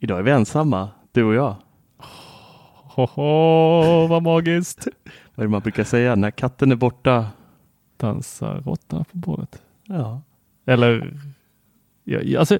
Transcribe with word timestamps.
Idag 0.00 0.18
är 0.18 0.22
vi 0.22 0.30
ensamma, 0.30 0.88
du 1.12 1.24
och 1.24 1.34
jag. 1.34 1.56
Hoho, 2.76 4.06
vad 4.06 4.22
magiskt! 4.22 4.86
Vad 5.34 5.42
är 5.44 5.48
det 5.48 5.50
man 5.50 5.60
brukar 5.60 5.84
säga? 5.84 6.14
När 6.14 6.30
katten 6.30 6.72
är 6.72 6.76
borta. 6.76 7.26
Dansar 7.96 8.60
råttorna 8.60 9.04
på 9.04 9.16
bordet. 9.18 9.62
Ja. 9.84 10.20
Eller, 10.66 11.20
ja, 12.04 12.38
alltså, 12.40 12.58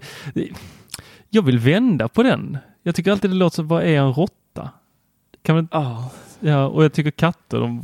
jag 1.31 1.43
vill 1.43 1.59
vända 1.59 2.09
på 2.09 2.23
den. 2.23 2.59
Jag 2.83 2.95
tycker 2.95 3.13
alltid 3.13 3.31
det 3.31 3.37
låter 3.37 3.55
som, 3.55 3.69
vad 3.69 3.83
är 3.83 3.99
en 4.01 4.13
råtta? 4.13 4.71
Kan 5.43 5.55
man, 5.57 5.69
Ja. 5.73 6.11
ja, 6.41 6.67
och 6.67 6.85
jag 6.85 6.93
tycker 6.93 7.11
katter, 7.11 7.61
de, 7.61 7.81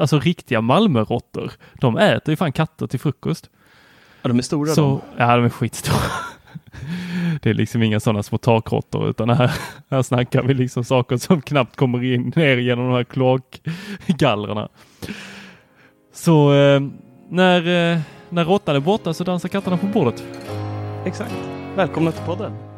alltså 0.00 0.20
riktiga 0.20 0.60
Malmöråttor, 0.60 1.52
de 1.74 1.96
äter 1.98 2.32
ju 2.32 2.36
fan 2.36 2.52
katter 2.52 2.86
till 2.86 3.00
frukost. 3.00 3.50
ja, 4.22 4.28
de 4.28 4.38
är 4.38 4.42
stora 4.42 4.70
Så, 4.74 4.82
de. 5.16 5.22
ja, 5.22 5.36
de 5.36 5.44
är 5.44 5.48
skitstora. 5.48 5.98
Det 7.42 7.50
är 7.50 7.54
liksom 7.54 7.82
inga 7.82 8.00
sådana 8.00 8.22
små 8.22 8.38
takråttor 8.38 9.10
utan 9.10 9.30
här, 9.30 9.50
här 9.90 10.02
snackar 10.02 10.42
vi 10.42 10.54
liksom 10.54 10.84
saker 10.84 11.16
som 11.16 11.42
knappt 11.42 11.76
kommer 11.76 12.04
in 12.04 12.32
ner 12.36 12.56
genom 12.56 12.86
de 12.86 12.94
här 12.94 13.04
kloakgallrarna. 13.04 14.68
Så 16.12 16.54
eh, 16.54 16.80
när, 17.28 17.92
eh, 17.92 18.00
när 18.30 18.44
råttan 18.44 18.76
är 18.76 18.80
borta 18.80 19.14
så 19.14 19.24
dansar 19.24 19.48
katterna 19.48 19.76
på 19.76 19.86
bordet. 19.86 20.24
Exakt. 21.04 21.34
Välkomna 21.76 22.12
till 22.12 22.24
podden. 22.24 22.71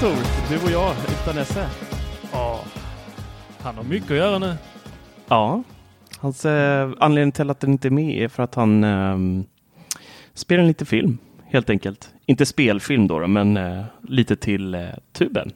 Tor, 0.00 0.16
du 0.50 0.64
och 0.64 0.70
jag 0.70 0.94
utan 1.22 1.38
Esse. 1.38 1.68
Ja, 2.32 2.60
han 3.62 3.76
har 3.76 3.84
mycket 3.84 4.10
att 4.10 4.16
göra 4.16 4.38
nu. 4.38 4.54
Ja, 5.28 5.62
hans 6.18 6.44
eh, 6.44 6.90
anledning 7.00 7.32
till 7.32 7.50
att 7.50 7.60
den 7.60 7.70
inte 7.70 7.88
är 7.88 7.90
med 7.90 8.22
är 8.22 8.28
för 8.28 8.42
att 8.42 8.54
han 8.54 8.84
eh, 8.84 9.44
spelar 10.34 10.64
lite 10.64 10.84
film 10.84 11.18
helt 11.46 11.70
enkelt. 11.70 12.10
Inte 12.26 12.46
spelfilm 12.46 13.06
då, 13.06 13.18
då 13.18 13.26
men 13.26 13.56
eh, 13.56 13.84
lite 14.02 14.36
till 14.36 14.74
eh, 14.74 14.80
tuben. 15.12 15.52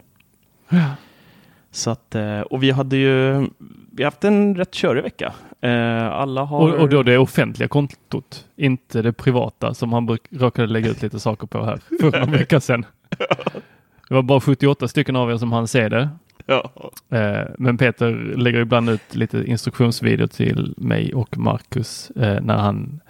Så 1.71 1.91
att, 1.91 2.15
eh, 2.15 2.41
och 2.41 2.63
vi 2.63 2.71
hade 2.71 2.97
ju 2.97 3.47
vi 3.93 4.03
har 4.03 4.05
haft 4.05 4.25
en 4.25 4.57
rätt 4.57 4.75
körig 4.75 5.03
vecka. 5.03 5.33
Eh, 5.61 6.07
alla 6.13 6.45
har... 6.45 6.73
Och, 6.73 6.81
och 6.81 6.89
då 6.89 7.03
det 7.03 7.19
offentliga 7.19 7.69
kontot, 7.69 8.47
inte 8.57 9.03
det 9.03 9.13
privata 9.13 9.75
som 9.75 9.93
han 9.93 10.07
bruk- 10.11 10.29
råkade 10.31 10.69
lägga 10.69 10.91
ut 10.91 11.03
lite 11.03 11.21
saker 11.21 11.47
på 11.47 11.65
här 11.65 11.81
för 12.01 12.11
några 12.11 12.25
veckor 12.25 12.61
sedan. 12.61 12.87
Det 14.09 14.15
var 14.15 14.23
bara 14.23 14.41
78 14.41 14.89
stycken 14.89 15.17
av 15.17 15.31
er 15.31 15.37
som 15.37 15.53
hann 15.53 15.69
se 15.69 15.89
det. 15.89 16.09
Ja. 16.47 16.71
Eh, 17.11 17.43
Men 17.59 17.79
Peter 17.79 18.13
lägger 18.37 18.61
ibland 18.61 18.91
ut 18.91 19.15
lite 19.15 19.45
instruktionsvideo 19.45 20.27
till 20.27 20.75
mig 20.77 21.15
och 21.15 21.39
Marcus 21.39 22.11
eh, 22.11 22.43
när 22.43 22.57
han 22.57 23.01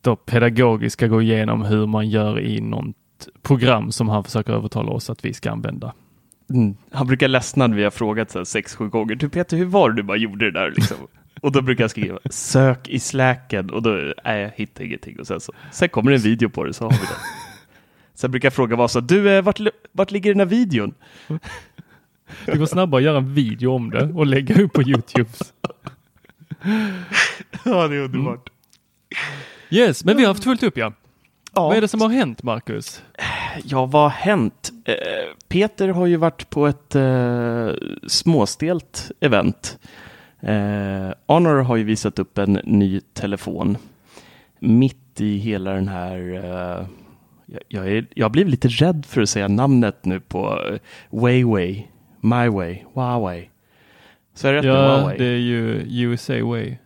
då 0.00 0.16
pedagogiskt 0.16 0.92
ska 0.92 1.06
gå 1.06 1.22
igenom 1.22 1.62
hur 1.62 1.86
man 1.86 2.08
gör 2.08 2.40
i 2.40 2.60
något 2.60 2.96
program 3.42 3.92
som 3.92 4.08
han 4.08 4.24
försöker 4.24 4.52
övertala 4.52 4.92
oss 4.92 5.10
att 5.10 5.24
vi 5.24 5.34
ska 5.34 5.50
använda. 5.50 5.92
Mm. 6.50 6.76
Han 6.90 7.06
brukar 7.06 7.28
ledsna 7.28 7.66
när 7.66 7.76
vi 7.76 7.84
har 7.84 7.90
frågat 7.90 8.30
så 8.30 8.38
här 8.38 8.44
sex, 8.44 8.74
sju 8.74 8.88
gånger. 8.88 9.14
Du 9.14 9.28
Peter, 9.28 9.56
hur 9.56 9.64
var 9.64 9.90
det 9.90 9.96
du 9.96 10.02
bara 10.02 10.16
gjorde 10.16 10.50
det 10.50 10.60
där 10.60 10.72
liksom? 10.76 10.96
Och 11.40 11.52
då 11.52 11.62
brukar 11.62 11.84
jag 11.84 11.90
skriva 11.90 12.18
sök 12.30 12.88
i 12.88 12.98
släken 13.00 13.70
och 13.70 13.82
då, 13.82 14.12
nej, 14.24 14.42
jag 14.42 14.50
hittar 14.56 14.84
ingenting. 14.84 15.20
Och 15.20 15.26
sen, 15.26 15.40
så, 15.40 15.52
sen 15.72 15.88
kommer 15.88 16.10
det 16.10 16.16
en 16.16 16.22
video 16.22 16.48
på 16.48 16.64
det 16.64 16.72
så 16.72 16.84
har 16.84 16.90
vi 16.90 16.96
det. 16.96 17.41
Sen 18.14 18.30
brukar 18.30 18.46
jag 18.46 18.52
fråga 18.52 18.76
Vasa, 18.76 19.00
du, 19.00 19.30
eh, 19.36 19.42
vart, 19.42 19.60
vart 19.92 20.10
ligger 20.10 20.30
den 20.30 20.40
här 20.40 20.46
videon? 20.46 20.94
Det 22.46 22.56
går 22.56 22.66
snabbare 22.66 22.98
att 22.98 23.04
göra 23.04 23.16
en 23.18 23.34
video 23.34 23.72
om 23.74 23.90
det 23.90 24.04
och 24.04 24.26
lägga 24.26 24.62
upp 24.62 24.72
på 24.72 24.82
Youtube. 24.82 25.30
Ja, 27.64 27.88
det 27.88 27.96
är 27.96 28.00
underbart. 28.00 28.50
Yes, 29.70 30.04
men 30.04 30.16
vi 30.16 30.22
har 30.22 30.28
haft 30.28 30.44
fullt 30.44 30.62
upp 30.62 30.76
ja. 30.78 30.92
Ja. 31.54 31.68
Vad 31.68 31.76
är 31.76 31.80
det 31.80 31.88
som 31.88 32.00
har 32.00 32.08
hänt 32.08 32.42
Marcus? 32.42 33.02
Ja, 33.64 33.86
vad 33.86 34.02
har 34.02 34.10
hänt? 34.10 34.70
Eh, 34.84 34.94
Peter 35.48 35.88
har 35.88 36.06
ju 36.06 36.16
varit 36.16 36.50
på 36.50 36.66
ett 36.66 36.94
eh, 36.94 37.68
småstelt 38.06 39.10
event. 39.20 39.78
Eh, 40.40 41.10
Honor 41.26 41.62
har 41.62 41.76
ju 41.76 41.84
visat 41.84 42.18
upp 42.18 42.38
en 42.38 42.52
ny 42.64 43.00
telefon 43.00 43.76
mitt 44.58 45.20
i 45.20 45.36
hela 45.36 45.72
den 45.72 45.88
här 45.88 46.44
eh, 46.44 46.86
jag, 47.68 47.92
är, 47.92 48.06
jag 48.14 48.32
blev 48.32 48.48
lite 48.48 48.68
rädd 48.68 49.06
för 49.08 49.22
att 49.22 49.28
säga 49.28 49.48
namnet 49.48 50.04
nu 50.04 50.20
på 50.20 50.60
eh, 50.70 50.78
Huawei, 51.10 51.86
MyWay, 52.20 52.84
Huawei. 52.94 53.48
Så 54.34 54.48
är 54.48 54.52
det 54.52 54.58
rätt 54.58 54.64
Ja, 54.64 54.96
Huawei? 54.96 55.18
det 55.18 55.24
är 55.24 55.38
ju 55.38 55.84
USA 55.88 56.44
way. 56.44 56.76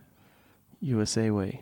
USA 0.79 1.31
Way. 1.31 1.53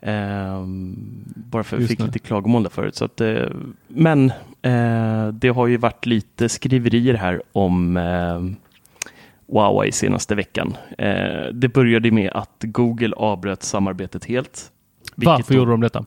Ehm, 0.00 0.94
bara 1.24 1.64
för 1.64 1.76
att 1.76 1.82
jag 1.82 1.88
fick 1.88 1.98
det. 1.98 2.06
lite 2.06 2.18
klagomål 2.18 2.62
där 2.62 2.70
förut. 2.70 2.94
Så 2.94 3.04
att, 3.04 3.20
eh, 3.20 3.46
men 3.88 4.30
eh, 4.62 5.28
det 5.28 5.48
har 5.48 5.66
ju 5.66 5.76
varit 5.76 6.06
lite 6.06 6.48
skriverier 6.48 7.14
här 7.14 7.42
om 7.52 7.96
eh, 7.96 8.42
Huawei 9.46 9.92
senaste 9.92 10.34
veckan. 10.34 10.76
Det 11.52 11.68
började 11.74 12.10
med 12.10 12.30
att 12.30 12.56
Google 12.60 13.14
avbröt 13.16 13.62
samarbetet 13.62 14.24
helt. 14.24 14.70
Varför 15.14 15.54
då 15.54 15.58
gjorde 15.58 15.70
de 15.70 15.80
detta? 15.80 16.04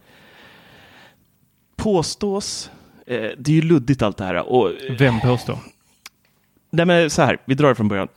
Påstås, 1.88 2.72
eh, 3.06 3.30
det 3.38 3.52
är 3.52 3.56
ju 3.56 3.62
luddigt 3.62 4.02
allt 4.02 4.18
det 4.18 4.26
här. 4.26 4.50
Och, 4.50 4.72
Vem 5.00 5.20
påstår? 5.20 5.58
Nej, 6.70 6.86
men 6.86 7.10
så 7.10 7.22
här, 7.22 7.38
vi 7.46 7.56
drar 7.56 7.70
det 7.70 7.76
från 7.76 7.88
början. 7.88 8.08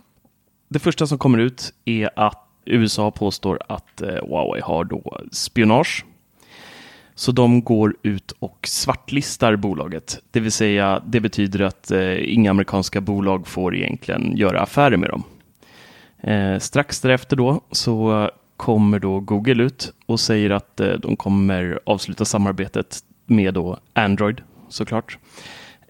Det 0.69 0.79
första 0.79 1.07
som 1.07 1.19
kommer 1.19 1.39
ut 1.39 1.73
är 1.85 2.11
att 2.17 2.49
USA 2.65 3.11
påstår 3.11 3.59
att 3.69 4.03
eh, 4.03 4.09
Huawei 4.09 4.61
har 4.61 4.85
då 4.85 5.21
spionage. 5.33 6.05
Så 7.15 7.33
de 7.33 7.63
går 7.63 7.97
ut 8.03 8.33
och 8.39 8.59
svartlistar 8.69 9.57
bolaget. 9.57 10.23
Det 10.31 10.41
vill 10.41 10.53
säga, 10.53 11.03
det 11.07 11.21
betyder 11.21 11.61
att 11.61 11.91
eh, 11.91 12.33
inga 12.35 12.51
amerikanska 12.51 13.01
bolag 13.01 13.47
får 13.47 13.77
egentligen 13.77 14.37
göra 14.37 14.61
affärer 14.61 14.97
med 14.97 15.11
dem. 15.11 15.23
Eh, 16.19 16.59
strax 16.59 17.01
därefter 17.01 17.37
då 17.37 17.61
så 17.71 18.31
kommer 18.57 18.99
då 18.99 19.21
Google 19.21 19.63
ut 19.63 19.93
och 20.07 20.21
säger 20.21 20.51
att 20.51 20.81
eh, 20.81 20.93
de 20.93 21.17
kommer 21.17 21.81
avsluta 21.85 22.25
samarbetet 22.25 23.05
med 23.31 23.55
då 23.55 23.79
Android 23.93 24.43
såklart. 24.69 25.19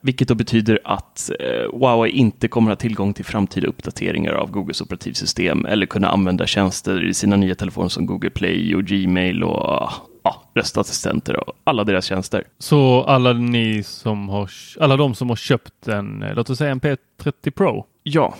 Vilket 0.02 0.28
då 0.28 0.34
betyder 0.34 0.78
att 0.84 1.30
eh, 1.40 1.78
Huawei 1.80 2.10
inte 2.12 2.48
kommer 2.48 2.70
ha 2.70 2.76
tillgång 2.76 3.12
till 3.14 3.24
framtida 3.24 3.66
uppdateringar 3.68 4.32
av 4.32 4.50
Googles 4.50 4.80
operativsystem 4.80 5.66
eller 5.66 5.86
kunna 5.86 6.08
använda 6.08 6.46
tjänster 6.46 7.04
i 7.08 7.14
sina 7.14 7.36
nya 7.36 7.54
telefoner 7.54 7.88
som 7.88 8.06
Google 8.06 8.30
Play 8.30 8.74
och 8.74 8.84
Gmail 8.84 9.44
och 9.44 9.90
ja, 10.22 10.42
röstassistenter 10.54 11.48
och 11.48 11.54
alla 11.64 11.84
deras 11.84 12.04
tjänster. 12.04 12.44
Så 12.58 13.02
alla 13.04 13.32
ni 13.32 13.82
som 13.82 14.28
har, 14.28 14.50
alla 14.80 14.96
de 14.96 15.14
som 15.14 15.28
har 15.28 15.36
köpt 15.36 15.88
en, 15.88 16.22
eh, 16.22 16.34
låt 16.34 16.50
oss 16.50 16.58
säga 16.58 16.70
en 16.70 16.80
P30 16.80 17.50
Pro, 17.50 17.86
Ja, 18.02 18.34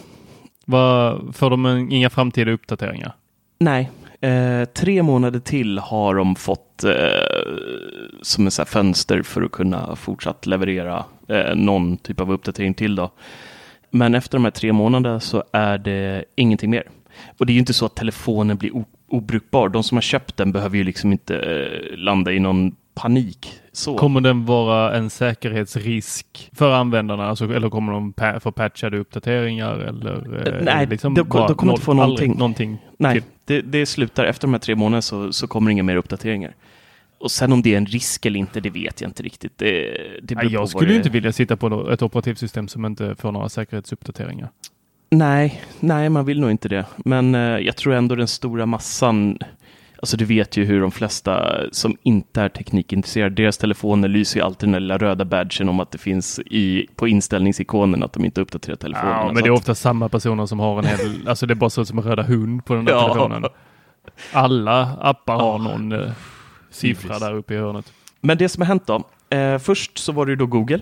vad, 0.64 1.37
får 1.37 1.50
de 1.50 1.67
en, 1.67 1.93
inga 1.93 2.11
framtida 2.11 2.50
uppdateringar? 2.50 3.12
nej. 3.58 3.91
Eh, 4.21 4.65
tre 4.65 5.03
månader 5.03 5.41
till 5.41 5.79
har 5.79 6.15
de 6.15 6.37
fått 6.37 6.85
eh, 6.85 6.93
som 8.23 8.45
en 8.45 8.51
så 8.51 8.63
här 8.63 8.67
fönster 8.67 9.23
för 9.23 9.43
att 9.43 9.53
kunna 9.53 9.97
fortsatt 9.97 10.47
leverera 10.47 11.05
eh, 11.29 11.55
någon 11.55 11.97
typ 11.97 12.21
av 12.21 12.33
uppdatering 12.33 12.75
till. 12.75 12.97
Då. 12.97 13.11
Men 13.91 14.15
efter 14.15 14.39
de 14.39 14.45
här 14.45 14.51
tre 14.51 14.73
månaderna 14.73 15.21
så 15.21 15.45
är 15.53 15.79
det 15.79 16.25
ingenting 16.35 16.71
mer. 16.71 16.83
Och 17.39 17.47
det 17.47 17.53
är 17.53 17.55
ju 17.55 17.61
inte 17.61 17.73
så 17.73 17.87
att 17.87 17.97
telefonen 17.97 18.57
blir 18.57 18.85
obrukbar. 19.09 19.69
De 19.69 19.83
som 19.83 19.97
har 19.97 20.03
köpt 20.03 20.37
den 20.37 20.53
behöver 20.53 20.77
ju 20.77 20.85
liksom 20.85 21.13
inte 21.13 21.37
eh, 21.37 21.97
landa 21.97 22.33
i 22.33 22.41
någon 22.41 22.77
panik. 23.02 23.52
Så. 23.73 23.99
Kommer 23.99 24.20
den 24.20 24.44
vara 24.47 24.97
en 24.97 25.11
säkerhetsrisk 25.11 26.50
för 26.52 26.73
användarna? 26.73 27.26
Alltså, 27.29 27.55
eller 27.55 27.70
kommer 27.70 27.93
de 27.93 28.12
pa- 28.12 28.41
få 28.41 28.52
patchade 28.52 28.99
uppdateringar? 28.99 29.75
Eller, 29.79 30.47
eh, 30.49 30.55
Eh, 30.55 30.64
nej, 30.64 30.87
liksom 30.87 31.14
de- 31.14 31.20
de 31.20 31.55
kommer 31.55 31.73
inte 31.73 31.82
få 31.85 31.93
någonting. 31.94 32.32
någonting. 32.38 32.79
Nej, 32.99 33.23
det, 33.44 33.61
det 33.61 33.87
slutar 33.87 34.25
efter 34.25 34.47
de 34.49 34.52
här 34.55 34.58
tre 34.61 34.75
månaderna 34.75 35.02
så, 35.02 35.32
så 35.32 35.47
kommer 35.47 35.70
inga 35.70 35.82
mer 35.82 35.97
uppdateringar. 35.97 36.55
Och 37.20 37.31
sen 37.31 37.52
om 37.52 37.62
det 37.62 37.73
är 37.75 37.76
en 37.76 37.87
risk 37.87 38.26
eller 38.26 38.38
inte, 38.41 38.61
det 38.61 38.70
vet 38.70 39.00
jag 39.00 39.08
inte 39.08 39.23
riktigt. 39.23 39.52
Det, 39.58 39.97
det 40.23 40.35
Nej, 40.35 40.47
jag 40.52 40.69
skulle 40.69 40.91
det- 40.93 40.97
inte 40.97 41.11
vilja 41.11 41.32
sitta 41.32 41.56
på 41.56 41.91
ett 41.93 42.02
operativsystem 42.02 42.69
som 42.69 42.85
inte 42.85 43.14
får 43.19 43.32
några 43.32 43.49
säkerhetsuppdateringar. 43.49 44.49
Nej, 45.11 45.62
nej, 45.81 46.08
man 46.08 46.25
vill 46.25 46.41
nog 46.41 46.50
inte 46.50 46.69
det. 46.69 46.85
Men 46.97 47.35
eh, 47.35 47.41
jag 47.41 47.76
tror 47.76 47.94
ändå 47.94 48.14
den 48.14 48.29
stora 48.29 48.67
massan, 48.67 49.38
alltså 50.00 50.17
du 50.17 50.25
vet 50.25 50.56
ju 50.56 50.64
hur 50.64 50.81
de 50.81 50.91
flesta 50.91 51.61
som 51.73 51.97
inte 52.02 52.41
är 52.43 52.49
teknikintresserade, 52.49 53.35
deras 53.35 53.58
telefoner 53.58 54.08
lyser 54.08 54.41
ju 54.41 54.47
alltid 54.47 54.67
den 54.69 54.73
där 54.73 54.81
lilla 54.81 54.99
röda 54.99 55.25
badgen 55.25 55.69
om 55.69 55.81
att 55.81 55.91
det 55.91 55.99
finns 55.99 56.38
i, 56.38 56.87
på 56.97 57.08
inställningsikonen 57.08 58.02
att 58.02 58.12
de 58.12 58.25
inte 58.25 58.41
uppdaterar 58.41 58.76
telefonerna. 58.76 59.20
Ja, 59.26 59.32
men 59.32 59.43
det 59.43 59.49
är 59.49 59.50
ofta 59.50 59.75
samma 59.75 60.08
personer 60.08 60.47
som 60.47 60.61
har 60.61 60.79
en 60.79 60.85
hel, 60.85 60.99
alltså 61.29 61.47
det 61.47 61.52
är 61.52 61.56
bara 61.56 61.70
så 61.70 61.85
som 61.85 61.99
en 61.99 62.05
röda 62.05 62.23
hund 62.23 62.64
på 62.64 62.75
den 62.75 62.85
där 62.85 62.93
Ja. 62.93 63.02
telefonen. 63.08 63.44
Alla 64.32 64.82
appar 65.00 65.35
har 65.37 65.52
Ja. 65.52 65.58
någon 65.58 65.93
eh, 65.93 66.11
siffra 66.70 67.19
där 67.19 67.35
uppe 67.35 67.55
i 67.55 67.56
hörnet. 67.56 67.93
Men 68.20 68.38
det 68.38 68.49
som 68.49 68.61
har 68.62 68.67
hänt 68.67 68.87
då. 68.87 69.02
Eh, 69.37 69.58
först 69.58 69.99
så 69.99 70.12
var 70.12 70.26
det 70.26 70.31
ju 70.32 70.37
då 70.37 70.47
Google 70.47 70.81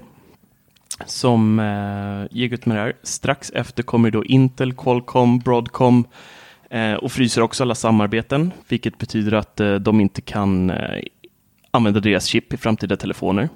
som 1.06 1.58
eh, 1.58 2.36
gick 2.38 2.52
ut 2.52 2.66
med 2.66 2.76
det 2.76 2.80
här. 2.80 2.92
Strax 3.02 3.50
efter 3.50 3.82
kommer 3.82 4.10
då 4.10 4.24
Intel, 4.24 4.72
Qualcomm, 4.72 5.38
Broadcom 5.38 6.04
Eh, 6.70 6.94
och 6.94 7.12
fryser 7.12 7.42
också 7.42 7.62
alla 7.62 7.74
samarbeten, 7.74 8.52
vilket 8.68 8.98
betyder 8.98 9.32
att 9.32 9.60
eh, 9.60 9.74
de 9.74 10.00
inte 10.00 10.20
kan 10.20 10.70
eh, 10.70 11.02
använda 11.70 12.00
deras 12.00 12.26
chip 12.26 12.52
i 12.52 12.56
framtida 12.56 12.96
telefoner, 12.96 13.48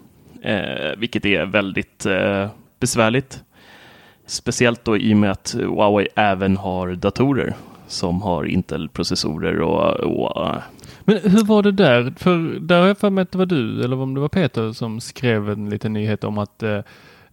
eh, 0.42 0.98
vilket 0.98 1.24
är 1.24 1.46
väldigt 1.46 2.06
eh, 2.06 2.50
besvärligt. 2.80 3.42
Speciellt 4.26 4.84
då 4.84 4.96
i 4.96 5.14
och 5.14 5.16
med 5.16 5.30
att 5.30 5.54
Huawei 5.58 6.08
även 6.16 6.56
har 6.56 6.94
datorer 6.94 7.54
som 7.86 8.22
har 8.22 8.44
Intel-processorer 8.44 9.60
och, 9.60 10.00
och 10.00 10.46
eh, 10.46 10.62
Men 11.00 11.18
hur 11.18 11.44
var 11.44 11.62
det 11.62 11.72
där? 11.72 12.14
För 12.16 12.60
där 12.60 12.80
har 12.80 12.86
jag 12.86 12.98
för 12.98 13.10
mig 13.10 13.22
att 13.22 13.32
det 13.32 13.38
var 13.38 13.46
du 13.46 13.84
eller 13.84 14.00
om 14.00 14.14
det 14.14 14.20
var 14.20 14.28
Peter 14.28 14.72
som 14.72 15.00
skrev 15.00 15.50
en 15.50 15.70
liten 15.70 15.92
nyhet 15.92 16.24
om 16.24 16.38
att 16.38 16.62
eh, 16.62 16.80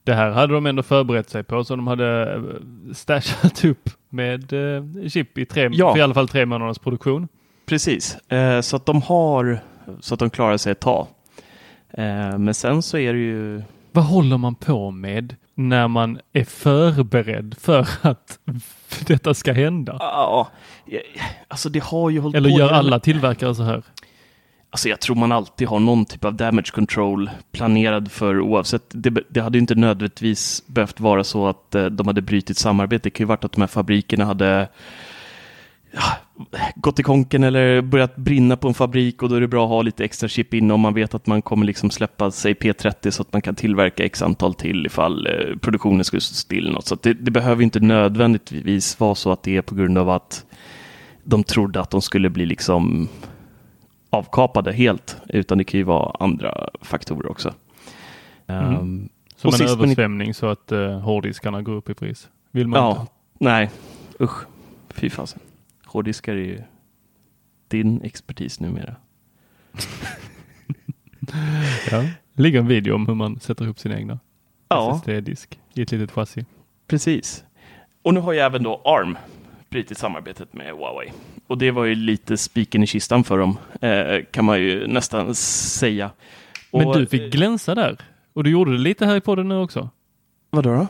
det 0.04 0.14
här 0.14 0.32
hade 0.32 0.54
de 0.54 0.66
ändå 0.66 0.84
förberett 0.84 1.30
sig 1.30 1.44
på 1.44 1.64
så 1.64 1.76
de 1.76 1.88
hade 1.88 2.34
eh, 2.34 2.94
stashat 2.94 3.66
upp 3.66 3.90
med 4.10 4.54
eh, 4.54 5.08
chip 5.10 5.38
i 5.38 5.46
tre, 5.46 5.70
Ja. 5.72 5.92
för 5.92 6.00
i 6.00 6.02
alla 6.02 6.14
fall 6.14 6.28
tre 6.28 6.46
månaders 6.46 6.78
produktion. 6.80 7.28
Precis, 7.66 8.16
eh, 8.32 8.62
så 8.62 8.76
att 8.76 8.86
de 8.86 9.02
har 9.02 9.60
så 10.00 10.14
att 10.14 10.20
de 10.20 10.30
klarar 10.30 10.58
sig 10.58 10.72
ett 10.72 10.80
tag. 10.80 11.08
Eh, 11.94 12.38
men 12.38 12.54
sen 12.54 12.82
så 12.82 12.98
är 12.98 13.14
det 13.14 13.20
ju 13.20 13.62
Vad 13.92 14.04
håller 14.06 14.38
man 14.38 14.56
på 14.56 14.92
med 14.92 15.36
när 15.56 15.88
man 15.88 16.20
är 16.34 16.44
förberedd 16.44 17.56
för 17.60 17.88
att 18.02 18.40
detta 19.08 19.34
ska 19.34 19.54
hända? 19.54 19.98
Ja, 20.00 20.48
alltså 21.48 21.70
det 21.70 21.84
har 21.84 22.10
ju 22.10 22.20
hållit 22.20 22.36
Eller 22.36 22.50
på 22.50 22.58
gör 22.60 22.66
hela- 22.66 22.78
alla 22.78 23.00
tillverkare 23.00 23.56
så 23.56 23.64
här? 23.64 23.84
Alltså 24.72 24.90
jag 24.90 25.00
tror 25.00 25.16
man 25.16 25.32
alltid 25.32 25.68
har 25.68 25.80
någon 25.80 26.06
typ 26.06 26.26
av 26.26 26.34
damage 26.34 26.72
control 26.74 27.30
planerad 27.52 28.12
för 28.12 28.40
oavsett. 28.40 28.84
Det, 28.90 29.24
det 29.30 29.42
hade 29.42 29.58
ju 29.58 29.62
inte 29.62 29.76
nödvändigtvis 29.76 30.64
behövt 30.68 31.00
vara 31.00 31.24
så 31.24 31.48
att 31.48 31.76
eh, 31.76 31.86
de 31.86 32.08
hade 32.08 32.22
brutit 32.22 32.58
samarbete. 32.58 33.04
Det 33.04 33.10
kan 33.10 33.24
ju 33.24 33.28
varit 33.28 33.44
att 33.44 33.52
de 33.52 33.62
här 33.62 33.68
fabrikerna 33.68 34.26
hade 34.26 34.68
ja, 35.92 36.02
gått 36.76 37.00
i 37.00 37.04
konken 37.04 37.44
eller 37.44 37.82
börjat 37.82 38.16
brinna 38.16 38.58
på 38.58 38.68
en 38.68 38.74
fabrik 38.74 39.24
och 39.24 39.30
då 39.30 39.36
är 39.36 39.42
det 39.42 39.48
bra 39.48 39.64
att 39.64 39.70
ha 39.70 39.82
lite 39.82 40.04
extra 40.04 40.30
chip 40.30 40.54
inne 40.54 40.74
om 40.74 40.82
man 40.82 40.94
vet 40.94 41.14
att 41.14 41.28
man 41.28 41.42
kommer 41.42 41.66
liksom 41.66 41.90
släppa 41.90 42.32
sig 42.32 42.54
P30 42.54 43.12
så 43.12 43.22
att 43.22 43.34
man 43.34 43.42
kan 43.42 43.56
tillverka 43.56 44.06
x 44.06 44.22
antal 44.22 44.54
till 44.54 44.86
ifall 44.86 45.28
eh, 45.28 45.58
produktionen 45.62 46.04
skulle 46.04 46.22
stå 46.22 46.36
still. 46.36 46.72
Något. 46.72 46.86
Så 46.86 46.94
att 46.94 47.02
det, 47.02 47.14
det 47.14 47.32
behöver 47.32 47.64
inte 47.64 47.80
nödvändigtvis 47.80 49.00
vara 49.00 49.16
så 49.16 49.32
att 49.32 49.44
det 49.44 49.58
är 49.58 49.62
på 49.62 49.76
grund 49.76 49.98
av 49.98 50.10
att 50.10 50.46
de 51.24 51.44
trodde 51.44 51.82
att 51.82 51.90
de 51.90 52.02
skulle 52.02 52.30
bli 52.30 52.46
liksom 52.46 53.10
avkapade 54.10 54.72
helt, 54.74 55.18
utan 55.28 55.58
det 55.58 55.64
kan 55.64 55.78
ju 55.78 55.84
vara 55.84 56.16
andra 56.20 56.70
faktorer 56.82 57.32
också. 57.32 57.54
Mm. 58.48 58.64
Ehm, 58.76 59.10
Som 59.36 59.48
Och 59.48 59.54
en 59.54 59.58
sist 59.58 59.78
men 59.78 59.86
översvämning 59.86 60.34
så 60.34 60.48
att 60.48 60.72
uh, 60.72 61.00
hårddiskarna 61.00 61.62
går 61.62 61.74
upp 61.74 61.90
i 61.90 61.94
pris. 61.94 62.30
Vill 62.52 62.68
man 62.68 62.80
ja, 62.80 63.02
inte? 63.02 63.12
nej, 63.40 63.70
usch, 64.22 64.46
fy 64.90 65.10
fasen. 65.10 65.40
Hårddiskar 65.86 66.34
är 66.34 66.38
ju 66.38 66.62
din 67.68 68.02
expertis 68.02 68.60
numera. 68.60 68.96
Ja. 71.92 72.04
Det 72.34 72.44
ligger 72.44 72.60
en 72.60 72.68
video 72.68 72.96
om 72.96 73.08
hur 73.08 73.16
man 73.16 73.40
sätter 73.40 73.66
ihop 73.66 73.80
sin 73.80 73.92
egna 73.92 74.20
Ja, 74.68 74.96
SSD-disk 74.96 75.60
i 75.74 75.82
ett 75.82 75.92
litet 75.92 76.12
chassi. 76.12 76.46
precis. 76.88 77.44
Och 78.02 78.14
nu 78.14 78.20
har 78.20 78.34
ju 78.34 78.40
även 78.40 78.64
då 78.64 78.82
ARM 78.86 79.18
brutit 79.70 79.98
samarbetet 79.98 80.54
med 80.54 80.74
Huawei. 80.74 81.12
Och 81.50 81.58
det 81.58 81.72
var 81.72 81.86
ju 81.86 81.96
lite 81.96 82.38
spiken 82.38 82.84
i 82.84 82.88
kistan 82.88 83.24
för 83.24 83.38
dem, 83.38 83.58
eh, 83.82 84.26
kan 84.32 84.46
man 84.46 84.60
ju 84.62 84.88
nästan 84.88 85.36
säga. 85.36 86.12
Men 86.74 86.88
Och, 86.88 86.98
du 86.98 87.06
fick 87.06 87.22
eh, 87.22 87.28
glänsa 87.30 87.76
där. 87.76 87.98
Och 88.34 88.44
du 88.44 88.50
gjorde 88.50 88.72
det 88.72 88.78
lite 88.78 89.06
här 89.06 89.16
i 89.16 89.22
podden 89.22 89.48
nu 89.50 89.58
också. 89.58 89.90
Vadå 90.50 90.70
då? 90.76 90.88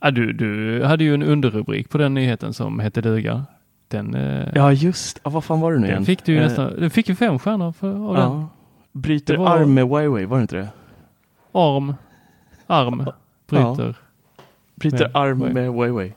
Ja, 0.00 0.10
du, 0.10 0.32
du 0.32 0.82
hade 0.84 1.04
ju 1.04 1.14
en 1.14 1.22
underrubrik 1.22 1.88
på 1.90 1.98
den 1.98 2.14
nyheten 2.14 2.52
som 2.54 2.78
hette 2.78 3.00
duga. 3.00 3.44
Den, 3.88 4.14
eh, 4.14 4.48
Ja, 4.54 4.72
just 4.72 5.20
ja, 5.24 5.30
vad 5.30 5.44
fan 5.44 5.60
var 5.60 5.72
det 5.72 5.78
nu 5.78 5.86
igen? 5.86 5.96
den 5.96 6.06
fick 6.06 6.24
du 6.24 6.32
ju 6.32 6.38
Eh, 6.38 6.44
nästan, 6.44 6.80
den 6.80 6.90
fick 6.90 7.08
ju 7.08 7.14
fem 7.14 7.38
stjärnor 7.38 7.72
för, 7.72 7.88
av 8.08 8.14
den. 8.16 8.22
Ja. 8.24 8.48
Bryter 8.92 9.34
Det 9.34 9.40
var- 9.40 9.58
arm 9.58 9.74
med 9.74 9.84
Huawei, 9.84 10.24
var 10.24 10.36
det 10.36 10.42
inte 10.42 10.56
det? 10.56 10.68
Arm, 11.52 11.94
arm, 12.66 13.04
bryter. 13.48 13.94
Bryter 14.74 14.98
Med 14.98 15.16
arm 15.16 15.38
med 15.38 15.68
Huawei. 15.68 16.12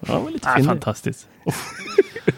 Ja, 0.00 0.14
det 0.14 0.20
var 0.24 0.30
lite 0.30 0.48
Ah, 0.48 0.62
fantastiskt. 0.62 1.28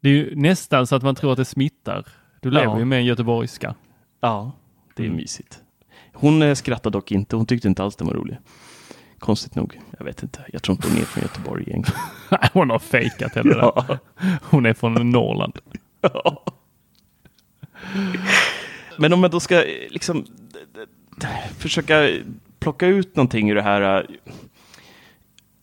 det 0.00 0.08
är 0.08 0.12
ju 0.12 0.36
nästan 0.36 0.86
så 0.86 0.96
att 0.96 1.02
man 1.02 1.14
tror 1.14 1.32
att 1.32 1.36
det 1.38 1.44
smittar. 1.44 2.04
Du 2.40 2.50
lever 2.50 2.66
Ja. 2.66 2.78
ju 2.78 2.84
med 2.84 2.98
en 2.98 3.04
göteborgska. 3.04 3.74
Ja, 4.20 4.52
det 4.96 5.02
är 5.02 5.06
Mm. 5.06 5.16
mysigt. 5.16 5.60
Hon 6.12 6.42
eh, 6.42 6.54
skrattade 6.54 6.98
dock 6.98 7.12
inte. 7.12 7.36
Hon 7.36 7.46
tyckte 7.46 7.68
inte 7.68 7.82
alls 7.82 7.96
den 7.96 8.06
var 8.06 8.14
rolig. 8.14 8.38
Konstigt 9.18 9.54
nog. 9.54 9.80
Jag 9.98 10.04
vet 10.04 10.22
inte. 10.22 10.44
Jag 10.52 10.62
tror 10.62 10.76
inte 10.76 10.88
hon 10.88 10.96
är 10.98 11.04
från 11.04 11.22
Göteborg 11.22 11.64
egentligen. 11.68 12.00
Hon 12.52 12.70
har 12.70 12.78
fejkat 12.78 13.34
det. 13.34 13.42
Ja. 13.44 13.98
Hon 14.42 14.66
är 14.66 14.74
från 14.74 15.10
Norrland. 15.10 15.58
Men 18.98 19.12
om 19.12 19.20
man 19.20 19.30
då 19.30 19.40
ska 19.40 19.64
eh, 19.64 19.90
liksom 19.90 20.26
försöka 21.58 22.08
plocka 22.58 22.86
ut 22.86 23.16
någonting 23.16 23.50
ur 23.50 23.54
det 23.54 23.62
här. 23.62 24.06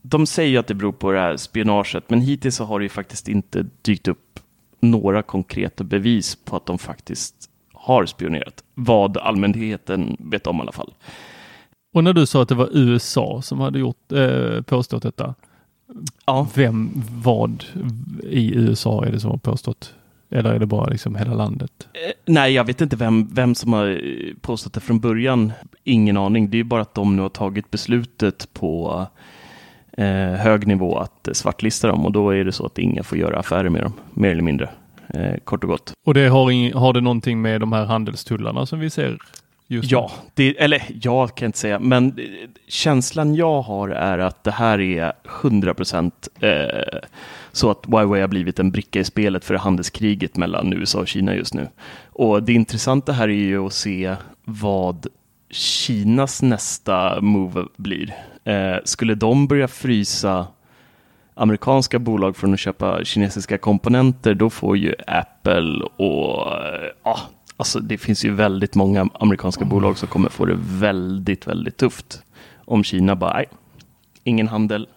De 0.02 0.26
säger 0.26 0.50
ju 0.50 0.58
att 0.58 0.68
det 0.68 0.74
beror 0.74 0.92
på 0.92 1.12
det 1.12 1.20
här 1.20 1.38
spionaget, 1.38 2.04
men 2.08 2.22
hittills 2.22 2.56
så 2.56 2.64
har 2.66 2.80
det 2.80 2.84
ju 2.84 2.90
faktiskt 2.90 3.28
inte 3.28 3.66
dykt 3.82 4.08
upp 4.08 4.40
några 4.80 5.22
konkreta 5.22 5.84
bevis 5.84 6.36
på 6.36 6.56
att 6.56 6.66
de 6.66 6.78
faktiskt 6.78 7.36
har 7.74 8.06
spionerat. 8.06 8.64
Vad 8.74 9.18
allmänheten 9.18 10.18
vet 10.20 10.48
om 10.48 10.58
i 10.58 10.62
alla 10.62 10.72
fall. 10.72 10.94
Och 11.94 12.04
när 12.04 12.14
du 12.14 12.26
sa 12.26 12.42
att 12.42 12.50
det 12.50 12.56
var 12.56 12.70
USA 12.74 13.42
som 13.42 13.60
hade 13.60 13.80
gjort, 13.80 14.12
eh, 14.12 14.62
påstått 14.62 15.04
detta. 15.04 15.36
Ja. 16.26 16.48
Vem, 16.56 16.92
vad 17.24 17.64
i 18.24 18.56
USA 18.56 19.06
är 19.06 19.12
det 19.12 19.20
som 19.20 19.32
har 19.32 19.38
påstått? 19.38 19.94
Eller 20.32 20.54
är 20.54 20.60
det 20.60 20.66
bara 20.66 20.88
liksom 20.88 21.16
hela 21.16 21.34
landet? 21.34 21.88
Eh, 21.94 22.12
Nej, 22.26 22.54
jag 22.54 22.64
vet 22.64 22.82
inte 22.82 22.96
vem, 22.96 23.28
vem 23.34 23.56
som 23.56 23.74
har 23.74 23.88
eh, 23.88 24.34
påstått 24.42 24.74
det 24.74 24.80
från 24.80 25.00
början. 25.00 25.52
Ingen 25.84 26.18
aning. 26.18 26.50
Det 26.50 26.60
är 26.60 26.64
bara 26.64 26.82
att 26.82 26.94
de 26.96 27.16
nu 27.16 27.22
har 27.22 27.30
tagit 27.30 27.72
beslutet 27.72 28.54
på 28.54 29.08
hög 30.36 30.68
nivå 30.68 30.98
att 30.98 31.28
eh, 31.28 31.34
svartlista 31.34 31.88
dem 31.88 32.06
och 32.06 32.12
då 32.12 32.30
är 32.30 32.44
det 32.44 32.52
så 32.52 32.66
att 32.66 32.78
ingen 32.78 33.04
får 33.04 33.18
göra 33.18 33.40
affärer 33.40 33.70
med 33.70 33.82
dem, 33.82 33.94
mer 34.14 34.32
eller 34.32 34.44
mindre. 34.44 34.70
Eh, 35.14 35.38
kort 35.44 35.64
och 35.64 35.70
gott. 35.70 35.94
Och 36.06 36.14
det 36.14 36.28
har, 36.28 36.74
har 36.74 36.94
det 36.94 37.02
någonting 37.02 37.42
med 37.42 37.62
de 37.62 37.74
här 37.74 37.86
handelstullarna 37.86 38.66
som 38.66 38.80
vi 38.80 38.90
ser 38.90 39.18
Just 39.72 39.92
Ja, 39.92 40.12
det, 40.34 40.62
eller 40.62 40.84
jag 41.02 41.36
kan 41.36 41.46
inte 41.46 41.58
säga, 41.58 41.80
men 41.80 42.06
eh, 42.08 42.50
känslan 42.68 43.36
jag 43.36 43.62
har 43.62 43.90
är 43.90 44.20
att 44.20 44.44
det 44.44 44.52
här 44.52 44.80
är 44.80 45.14
100% 45.42 46.12
eh, 46.40 47.00
så 47.52 47.72
att 47.72 47.86
Huawei 47.86 48.22
har 48.22 48.28
blivit 48.28 48.60
en 48.60 48.72
bricka 48.72 49.00
i 49.00 49.04
spelet 49.04 49.46
för 49.46 49.56
handelskriget 49.56 50.38
mellan 50.38 50.74
USA 50.74 51.00
och 51.00 51.08
Kina 51.08 51.36
just 51.36 51.54
nu. 51.54 51.68
Och 52.06 52.44
det 52.44 52.54
intressanta 52.54 53.12
här 53.12 53.28
är 53.28 53.34
ju 53.34 53.66
att 53.66 53.74
se 53.74 54.16
vad 54.44 55.08
Kinas 55.52 56.42
nästa 56.42 57.22
move 57.22 57.66
blir. 57.78 58.14
Eh, 58.44 58.76
skulle 58.84 59.16
de 59.16 59.48
börja 59.48 59.68
frysa 59.68 60.48
amerikanska 61.34 62.00
bolag 62.00 62.38
från 62.38 62.54
att 62.54 62.60
köpa 62.60 63.04
kinesiska 63.04 63.58
komponenter, 63.58 64.34
då 64.34 64.50
får 64.50 64.78
ju 64.78 64.96
Apple 65.08 65.84
och 65.84 66.54
eh, 66.54 66.90
ja, 67.04 67.20
alltså 67.58 67.80
det 67.80 67.98
finns 67.98 68.26
ju 68.26 68.34
väldigt 68.34 68.76
många 68.76 69.10
amerikanska 69.14 69.66
bolag 69.66 69.98
som 69.98 70.08
kommer 70.08 70.30
få 70.30 70.46
det 70.46 70.58
väldigt, 70.60 71.48
väldigt 71.48 71.78
tufft. 71.78 72.24
Om 72.66 72.84
Kina 72.84 73.16
bara, 73.16 73.34
nej, 73.34 73.46
ingen 74.24 74.48
handel, 74.48 74.88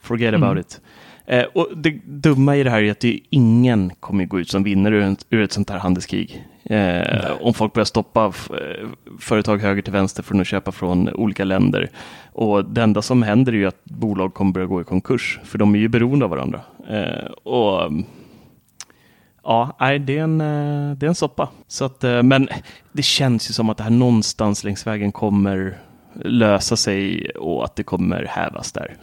forget 0.00 0.34
Mm. 0.34 0.42
about 0.42 0.64
it. 0.66 0.80
Eh, 1.28 1.44
och 1.44 1.68
det 1.76 1.90
dumma 2.06 2.56
i 2.56 2.62
det 2.62 2.70
här 2.70 2.82
är 2.82 2.90
att 2.90 3.00
det 3.00 3.14
är 3.14 3.20
ingen 3.30 3.92
kommer 4.00 4.24
gå 4.24 4.40
ut 4.40 4.50
som 4.50 4.62
vinner 4.62 4.92
ur, 4.92 5.02
en, 5.02 5.16
ur 5.30 5.42
ett 5.42 5.52
sånt 5.52 5.70
här 5.70 5.78
handelskrig. 5.78 6.44
Eh, 6.64 7.30
om 7.40 7.54
folk 7.54 7.72
börjar 7.72 7.84
stoppa 7.84 8.28
f- 8.34 8.50
företag 9.20 9.58
höger 9.58 9.82
till 9.82 9.92
vänster 9.92 10.22
från 10.22 10.40
att 10.40 10.46
köpa 10.46 10.72
från 10.72 11.08
olika 11.08 11.44
länder. 11.44 11.90
Och 12.32 12.64
det 12.64 12.82
enda 12.82 13.02
som 13.02 13.22
händer 13.22 13.52
är 13.52 13.56
ju 13.56 13.66
att 13.66 13.84
bolag 13.84 14.34
kommer 14.34 14.52
börja 14.52 14.66
gå 14.66 14.80
i 14.80 14.84
konkurs, 14.84 15.40
för 15.44 15.58
de 15.58 15.74
är 15.74 15.78
ju 15.78 15.88
beroende 15.88 16.24
av 16.24 16.30
varandra. 16.30 16.60
Eh, 16.88 17.30
och 17.30 17.92
Ja, 19.42 19.76
nej, 19.80 19.98
det, 19.98 20.18
är 20.18 20.22
en, 20.22 20.40
eh, 20.40 20.96
det 20.96 21.06
är 21.06 21.08
en 21.08 21.14
soppa. 21.14 21.48
Så 21.68 21.84
att, 21.84 22.04
eh, 22.04 22.22
men 22.22 22.48
det 22.92 23.02
känns 23.02 23.50
ju 23.50 23.52
som 23.54 23.70
att 23.70 23.76
det 23.76 23.82
här 23.82 23.90
någonstans 23.90 24.64
längs 24.64 24.86
vägen 24.86 25.12
kommer 25.12 25.78
lösa 26.24 26.76
sig 26.76 27.30
och 27.30 27.64
att 27.64 27.76
det 27.76 27.82
kommer 27.82 28.24
hävas 28.24 28.72
där. 28.72 28.96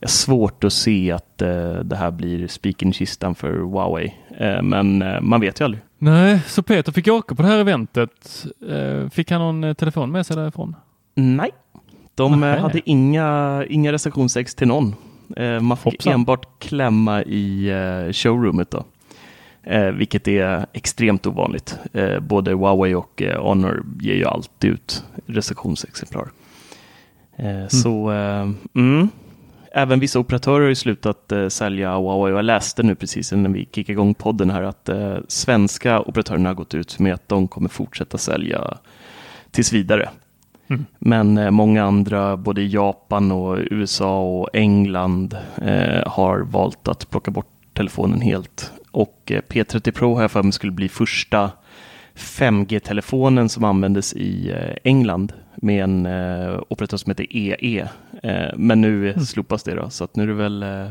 Jag 0.00 0.08
har 0.08 0.10
svårt 0.10 0.64
att 0.64 0.72
se 0.72 1.12
att 1.12 1.42
eh, 1.42 1.72
det 1.72 1.96
här 1.96 2.10
blir 2.10 2.46
spiken 2.48 2.88
i 2.88 2.92
kistan 2.92 3.34
för 3.34 3.52
Huawei, 3.52 4.14
Eh, 4.38 4.62
men 4.62 5.02
eh, 5.02 5.20
man 5.20 5.40
vet 5.40 5.60
ju 5.60 5.64
aldrig. 5.64 5.82
Nej, 5.98 6.40
så 6.46 6.62
Peter 6.62 6.92
fick 6.92 7.08
åka 7.08 7.34
på 7.34 7.42
det 7.42 7.48
här 7.48 7.58
eventet. 7.58 8.46
Fick 9.12 9.30
han 9.30 9.40
någon 9.40 9.74
telefon 9.74 10.10
med 10.12 10.26
sig 10.26 10.36
därifrån? 10.36 10.76
Nej, 11.14 11.50
de 12.14 12.40
Nähä. 12.40 12.58
hade 12.60 12.90
inga, 12.90 13.64
inga 13.68 13.92
recensionsex 13.92 14.54
till 14.54 14.68
någon. 14.68 14.94
Man 15.60 15.76
fick 15.76 15.84
Hoppsan. 15.84 16.12
enbart 16.12 16.46
klämma 16.58 17.22
i 17.22 17.70
showroomet 18.12 18.70
då. 18.70 18.84
Eh, 19.62 19.84
vilket 19.90 20.28
är 20.28 20.66
extremt 20.72 21.26
ovanligt. 21.26 21.78
Eh, 21.92 22.20
både 22.20 22.50
Huawei 22.54 22.94
och 22.94 23.22
eh, 23.22 23.42
Honor 23.42 23.86
ger 24.00 24.14
ju 24.14 24.24
alltid 24.24 24.70
ut 24.70 25.04
recensionsexemplar. 25.26 26.28
Eh, 27.36 27.68
Så 27.68 28.12
eh, 28.12 28.48
mm. 28.74 29.08
Även 29.72 30.00
vissa 30.00 30.18
operatörer 30.18 30.60
har 30.60 30.68
ju 30.68 30.74
slutat 30.74 31.32
eh, 31.32 31.48
sälja 31.48 31.96
Huawei. 31.96 32.34
Jag 32.34 32.44
läste 32.44 32.82
nu 32.82 32.94
precis 32.94 33.32
när 33.32 33.50
vi 33.50 33.68
kickade 33.72 33.92
igång 33.92 34.14
podden 34.14 34.50
här 34.50 34.62
att 34.62 34.88
eh, 34.88 35.16
svenska 35.28 36.00
operatörerna 36.00 36.48
har 36.48 36.54
gått 36.54 36.74
ut 36.74 36.98
med 36.98 37.14
att 37.14 37.28
de 37.28 37.48
kommer 37.48 37.68
fortsätta 37.68 38.18
sälja 38.18 38.78
tills 39.50 39.72
vidare. 39.72 40.08
Men 40.98 41.38
eh, 41.38 41.50
många 41.50 41.84
andra, 41.84 42.36
både 42.36 42.62
Japan 42.62 43.32
och 43.32 43.58
USA 43.70 44.20
och 44.20 44.48
England, 44.52 45.36
eh, 45.62 46.08
har 46.08 46.38
valt 46.38 46.88
att 46.88 47.10
plocka 47.10 47.30
bort 47.30 47.52
telefonen 47.72 48.20
helt. 48.20 48.72
Och 48.90 49.22
eh, 49.26 49.40
P30 49.48 49.90
Pro 49.90 50.14
har 50.14 50.22
jag 50.22 50.30
för 50.30 50.42
mig 50.42 50.52
skulle 50.52 50.72
bli 50.72 50.88
första 50.88 51.50
5G-telefonen 52.14 53.48
som 53.48 53.64
användes 53.64 54.12
i 54.12 54.50
eh, 54.50 54.76
England 54.84 55.32
med 55.62 55.84
en 55.84 56.06
eh, 56.06 56.60
operatör 56.68 56.96
som 56.96 57.10
heter 57.10 57.26
EE. 57.30 57.88
Eh, 58.22 58.56
men 58.56 58.80
nu 58.80 59.10
eh, 59.10 59.18
slopas 59.18 59.62
det 59.62 59.74
då, 59.74 59.90
så 59.90 60.04
att 60.04 60.16
nu 60.16 60.22
är 60.22 60.26
det 60.26 60.34
väl 60.34 60.62
eh, 60.62 60.90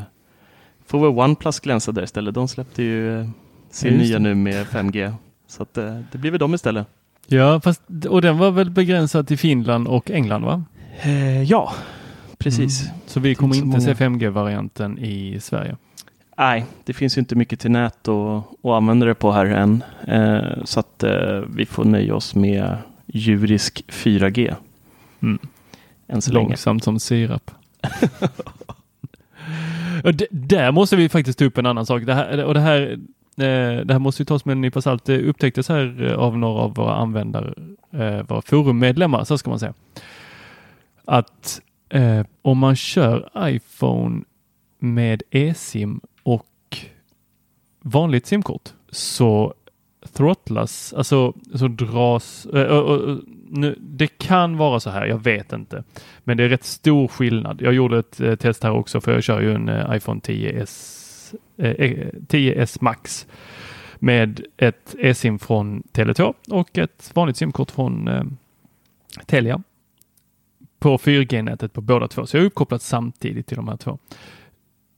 får 0.86 0.98
väl 1.00 1.08
OnePlus 1.08 1.60
glänsa 1.60 1.92
där 1.92 2.02
istället. 2.02 2.34
De 2.34 2.48
släppte 2.48 2.82
ju 2.82 3.20
eh, 3.20 3.28
sin 3.70 3.92
Ja, 3.92 3.98
nya 3.98 4.18
nu 4.18 4.34
med 4.34 4.66
5G. 4.66 5.14
Så 5.46 5.62
att, 5.62 5.78
eh, 5.78 6.00
det 6.12 6.18
blir 6.18 6.30
väl 6.30 6.40
de 6.40 6.54
istället. 6.54 6.86
Ja, 7.26 7.60
fast 7.60 7.82
och 8.08 8.22
den 8.22 8.38
var 8.38 8.50
väl 8.50 8.70
begränsad 8.70 9.28
till 9.28 9.38
Finland 9.38 9.88
och 9.88 10.10
England 10.10 10.42
va? 10.42 10.64
Eh, 11.02 11.42
ja, 11.42 11.72
precis. 12.38 12.88
Så 13.06 13.20
vi 13.20 13.34
kommer 13.34 13.56
inte 13.56 13.80
se 13.80 13.94
5G-varianten 13.94 14.98
i 14.98 15.40
Sverige. 15.40 15.76
Nej, 16.38 16.66
det 16.84 16.92
finns 16.92 17.18
inte 17.18 17.34
mycket 17.34 17.60
till 17.60 17.70
nät 17.70 18.08
att, 18.08 18.44
att 18.64 18.70
använda 18.70 19.06
det 19.06 19.14
på 19.14 19.32
här 19.32 19.46
än. 19.46 19.84
Eh, 20.06 20.64
så 20.64 20.80
att 20.80 21.02
eh, 21.02 21.40
vi 21.48 21.66
får 21.66 21.84
nöja 21.84 22.14
oss 22.14 22.34
med 22.34 22.76
djurisk 23.08 23.84
4G. 23.88 24.54
Mm. 25.20 25.38
Än 26.08 26.22
så 26.22 26.32
länge. 26.32 26.46
Långsamt 26.48 26.84
som 26.84 27.00
sirap. 27.00 27.50
Och 30.04 30.14
d- 30.14 30.26
där 30.30 30.72
måste 30.72 30.96
vi 30.96 31.08
faktiskt 31.08 31.38
ta 31.38 31.44
upp 31.44 31.58
en 31.58 31.66
annan 31.66 31.86
sak. 31.86 32.02
Det 32.02 32.14
här, 32.14 32.44
och 32.44 32.54
det 32.54 32.60
här, 32.60 32.80
eh, 33.36 33.84
det 33.84 33.92
här 33.92 33.98
måste 33.98 34.22
ju 34.22 34.26
tas 34.26 34.44
med 34.44 34.52
en 34.52 34.60
nypa 34.60 34.82
salt. 34.82 35.04
Det 35.04 35.22
upptäcktes 35.22 35.68
här 35.68 36.02
eh, 36.06 36.14
av 36.18 36.38
några 36.38 36.62
av 36.62 36.74
våra 36.74 36.94
användare, 36.94 37.54
eh, 37.92 38.22
våra 38.28 38.42
forummedlemmar, 38.42 39.24
så 39.24 39.38
ska 39.38 39.50
man 39.50 39.58
säga. 39.58 39.74
Att 41.04 41.60
eh, 41.88 42.26
om 42.42 42.58
man 42.58 42.76
kör 42.76 43.30
iPhone 43.38 44.24
med 44.78 45.22
eSIM 45.30 46.00
och 46.22 46.46
vanligt 47.80 48.26
simkort 48.26 48.72
så 48.90 49.54
throttlas, 50.18 50.94
alltså 50.96 51.32
så 51.54 51.68
dras, 51.68 52.46
eh, 52.46 52.66
och, 52.66 52.84
och, 52.84 53.00
och, 53.00 53.18
nu, 53.50 53.78
det 53.80 54.06
kan 54.06 54.56
vara 54.56 54.80
så 54.80 54.90
här, 54.90 55.06
jag 55.06 55.24
vet 55.24 55.52
inte. 55.52 55.84
Men 56.24 56.36
det 56.36 56.44
är 56.44 56.48
rätt 56.48 56.64
stor 56.64 57.08
skillnad. 57.08 57.62
Jag 57.62 57.74
gjorde 57.74 57.98
ett 57.98 58.20
eh, 58.20 58.34
test 58.34 58.62
här 58.62 58.72
också 58.72 59.00
för 59.00 59.12
jag 59.12 59.22
kör 59.22 59.40
ju 59.40 59.54
en 59.54 59.68
eh, 59.68 59.96
iPhone 59.96 60.20
10s, 60.20 61.34
eh, 61.56 61.70
eh 61.70 62.08
10s 62.28 62.78
Max 62.80 63.26
med 63.98 64.40
ett 64.56 64.94
eSIM 64.98 65.38
från 65.38 65.82
Tele2 65.92 66.34
och 66.50 66.78
ett 66.78 67.10
vanligt 67.14 67.36
simkort 67.36 67.70
från 67.70 68.08
eh, 68.08 68.24
Telia 69.26 69.62
på 70.78 70.96
4G-nätet 70.96 71.72
på 71.72 71.80
båda 71.80 72.08
två. 72.08 72.26
Så 72.26 72.36
jag 72.36 72.42
är 72.42 72.46
uppkopplad 72.46 72.82
samtidigt 72.82 73.46
till 73.46 73.56
de 73.56 73.68
här 73.68 73.76
två. 73.76 73.98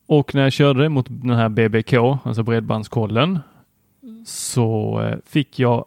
Och 0.06 0.34
när 0.34 0.42
jag 0.42 0.52
körde 0.52 0.88
mot 0.88 1.06
den 1.08 1.36
här 1.36 1.48
BBK, 1.48 1.94
alltså 1.94 2.42
bredbandskollen, 2.42 3.38
så 4.24 5.00
eh, 5.00 5.18
fick 5.24 5.58
jag, 5.58 5.84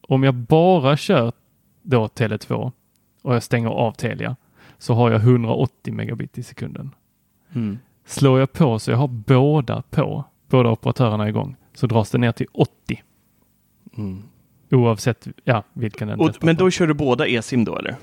om 0.00 0.22
jag 0.22 0.34
bara 0.34 0.96
kör 0.96 1.32
då 1.82 2.06
Tele2 2.06 2.72
och 3.22 3.34
jag 3.34 3.42
stänger 3.42 3.68
av 3.68 3.92
Telia, 3.92 4.36
så 4.78 4.94
har 4.94 5.10
jag 5.10 5.20
180 5.20 5.94
megabit 5.94 6.38
i 6.38 6.42
sekunden. 6.42 6.90
Mm. 7.54 7.78
Slår 8.04 8.38
jag 8.40 8.52
på 8.52 8.78
så 8.78 8.90
jag 8.90 8.98
har 8.98 9.08
båda 9.08 9.82
på, 9.90 10.24
båda 10.48 10.70
operatörerna 10.70 11.28
igång, 11.28 11.56
så 11.74 11.86
dras 11.86 12.10
det 12.10 12.18
ner 12.18 12.32
till 12.32 12.46
80. 12.52 13.02
Mm. 13.96 14.22
Oavsett 14.70 15.28
ja, 15.44 15.62
vilken 15.72 16.08
den 16.08 16.20
Och, 16.20 16.26
testar 16.28 16.46
men 16.46 16.56
på. 16.56 16.64
då 16.64 16.70
kör 16.70 16.86
du 16.86 16.94
båda 16.94 17.26
eSIM 17.26 17.64
då 17.64 17.76
eller? 17.78 17.96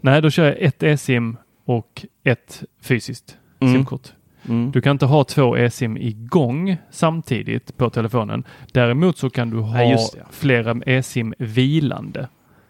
Nej, 0.00 0.22
då 0.22 0.30
kör 0.30 0.44
jag 0.44 0.56
ett 0.62 0.82
eSIM 0.82 1.36
och 1.64 2.06
ett 2.22 2.64
fysiskt 2.80 3.38
Mm. 3.60 3.74
simkort. 3.74 4.12
Mm. 4.48 4.70
Du 4.70 4.80
kan 4.80 4.92
inte 4.92 5.06
ha 5.06 5.24
två 5.24 5.56
eSIM 5.56 5.96
igång 5.96 6.76
samtidigt 6.90 7.76
på 7.76 7.90
telefonen. 7.90 8.44
Däremot 8.72 9.18
så 9.18 9.30
kan 9.30 9.50
du 9.50 9.58
ha 9.60 9.78
det. 9.78 9.98
flera 10.30 10.80
eSIM 10.86 11.34
vilande. 11.38 12.28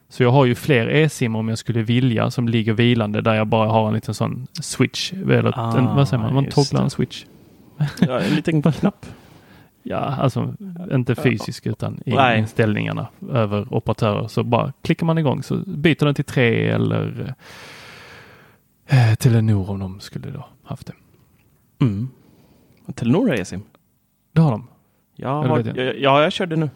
Så 0.08 0.22
jag 0.22 0.30
har 0.30 0.44
ju 0.44 0.54
fler 0.54 0.86
eSIM 0.86 1.36
om 1.36 1.48
jag 1.48 1.58
skulle 1.58 1.82
vilja 1.82 2.30
som 2.30 2.48
ligger 2.48 2.72
vilande 2.72 3.20
där 3.20 3.34
jag 3.34 3.46
bara 3.46 3.68
har 3.68 3.88
en 3.88 3.94
liten 3.94 4.14
sån 4.14 4.46
switch. 4.52 5.12
Eller 5.12 5.52
Ah, 5.58 5.78
en, 5.78 5.84
vad 5.84 6.08
säger 6.08 6.22
man? 6.22 6.34
Man 6.34 6.46
togglar 6.46 6.82
en 6.82 6.90
switch. 6.90 7.24
Ja, 8.00 8.20
en 8.20 8.34
liten 8.34 8.62
knapp. 8.72 9.06
Ja, 9.82 9.96
alltså 9.98 10.54
inte 10.92 11.14
fysisk 11.14 11.66
utan 11.66 12.00
i 12.06 12.10
Nej. 12.14 12.38
inställningarna 12.38 13.06
över 13.32 13.74
operatörer. 13.74 14.28
Så 14.28 14.42
bara 14.42 14.72
klickar 14.82 15.06
man 15.06 15.18
igång 15.18 15.42
så 15.42 15.56
byter 15.66 16.04
den 16.04 16.14
till 16.14 16.24
tre 16.24 16.68
eller 16.68 17.34
eh, 18.88 19.14
Telenor 19.14 19.70
om 19.70 19.78
de 19.78 20.00
skulle 20.00 20.30
då 20.30 20.46
haft 20.64 20.86
det. 20.86 20.92
Mm. 21.80 22.08
Telenor 22.94 23.28
har 23.28 23.34
eSIM. 23.34 23.62
Det 24.32 24.40
har 24.40 24.50
de. 24.50 24.68
Jag 25.16 25.28
har, 25.42 25.58
jag. 25.58 25.76
ja, 25.78 25.92
ja, 25.98 26.22
jag 26.22 26.32
körde 26.32 26.56
nu. 26.56 26.70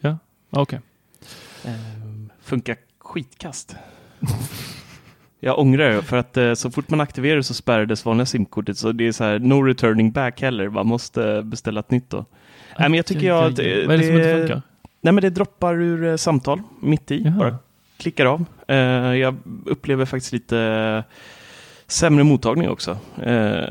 Ja, 0.00 0.18
okej. 0.50 0.80
Ehm, 1.64 2.30
funkar 2.42 2.76
skitkast. 2.98 3.76
jag 5.40 5.58
ångrar 5.58 5.90
det 5.90 6.02
för 6.02 6.16
att 6.16 6.36
eh, 6.36 6.54
så 6.54 6.70
fort 6.70 6.88
man 6.90 7.00
aktiverar 7.00 7.36
det 7.36 7.42
så 7.42 7.54
spärrades 7.54 8.04
vanliga 8.04 8.26
simkortet 8.26 8.78
så 8.78 8.92
det 8.92 9.06
är 9.06 9.12
så 9.12 9.24
här 9.24 9.38
no 9.38 9.62
returning 9.62 10.12
back 10.12 10.42
heller. 10.42 10.68
Man 10.68 10.86
måste 10.86 11.42
beställa 11.42 11.80
ett 11.80 11.90
nytt 11.90 12.10
då. 12.10 12.16
Nej, 12.78 12.88
men 12.88 12.94
jag 12.94 13.06
tycker 13.06 13.26
jag 13.26 13.44
aj. 13.44 13.52
det, 13.52 13.86
Vad 13.86 13.94
är 13.94 13.98
det 13.98 14.04
som 14.06 14.14
inte 14.16 14.32
det- 14.32 14.38
funkar? 14.38 14.62
Nej, 15.00 15.12
men 15.12 15.22
det 15.22 15.30
droppar 15.30 15.74
ur 15.80 16.04
eh, 16.04 16.16
samtal 16.16 16.62
mitt 16.80 17.10
i. 17.10 17.22
Jaha. 17.22 17.38
Bara 17.38 17.58
klickar 17.96 18.26
av. 18.26 18.44
Eh, 18.68 18.76
jag 19.16 19.36
upplever 19.66 20.04
faktiskt 20.04 20.32
lite 20.32 21.04
sämre 21.92 22.24
mottagning 22.24 22.68
också. 22.70 22.98
Eh, 23.22 23.64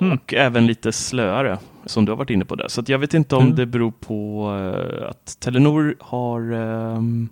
Mm. 0.00 0.12
Och 0.18 0.34
även 0.34 0.66
lite 0.66 0.92
slöare. 0.92 1.58
som 1.86 2.04
du 2.04 2.12
har 2.12 2.16
varit 2.16 2.30
inne 2.30 2.44
på 2.44 2.54
där. 2.54 2.68
Så 2.68 2.82
jag 2.86 2.98
vet 2.98 3.14
inte 3.14 3.36
om 3.36 3.42
Mm. 3.42 3.56
det 3.56 3.66
beror 3.66 3.90
på 3.90 4.48
eh, 5.00 5.08
att 5.10 5.40
Telenor 5.40 5.96
har... 6.00 6.40
ehm, 6.52 7.28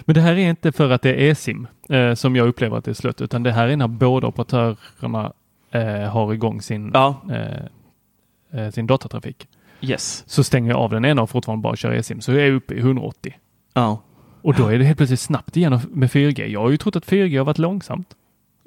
Men 0.00 0.14
det 0.14 0.20
här 0.20 0.32
är 0.32 0.50
inte 0.50 0.72
för 0.72 0.90
att 0.90 1.02
det 1.02 1.10
är 1.10 1.30
eSIM 1.30 1.66
eh, 1.88 2.14
som 2.14 2.36
jag 2.36 2.48
upplever 2.48 2.76
att 2.76 2.84
det 2.84 2.90
är 2.90 2.94
slött, 2.94 3.20
utan 3.20 3.42
det 3.42 3.52
här 3.52 3.68
är 3.68 3.76
när 3.76 3.88
båda 3.88 4.26
operatörerna 4.26 5.32
eh, 5.70 6.10
har 6.10 6.32
igång 6.34 6.62
sin, 6.62 6.90
ja, 6.94 7.20
eh, 7.30 8.60
eh, 8.60 8.70
sin 8.70 8.86
datatrafik. 8.86 9.48
yes. 9.80 10.24
Så 10.26 10.44
stänger 10.44 10.70
jag 10.70 10.78
av 10.80 10.90
den 10.90 11.04
ena 11.04 11.22
och 11.22 11.30
fortfarande 11.30 11.62
bara 11.62 11.76
kör 11.76 11.92
eSIM, 11.92 12.20
så 12.20 12.32
jag 12.32 12.46
är 12.46 12.52
uppe 12.52 12.74
i 12.74 12.78
180. 12.78 13.34
Ja. 13.74 14.02
Och 14.42 14.54
då 14.54 14.68
är 14.68 14.78
det 14.78 14.84
helt 14.84 14.96
plötsligt 14.96 15.20
snabbt 15.20 15.56
igen 15.56 15.80
med 15.90 16.10
4G. 16.10 16.46
Jag 16.46 16.60
har 16.60 16.70
ju 16.70 16.76
trott 16.76 16.96
att 16.96 17.06
4G 17.06 17.38
har 17.38 17.44
varit 17.44 17.58
långsamt. 17.58 18.14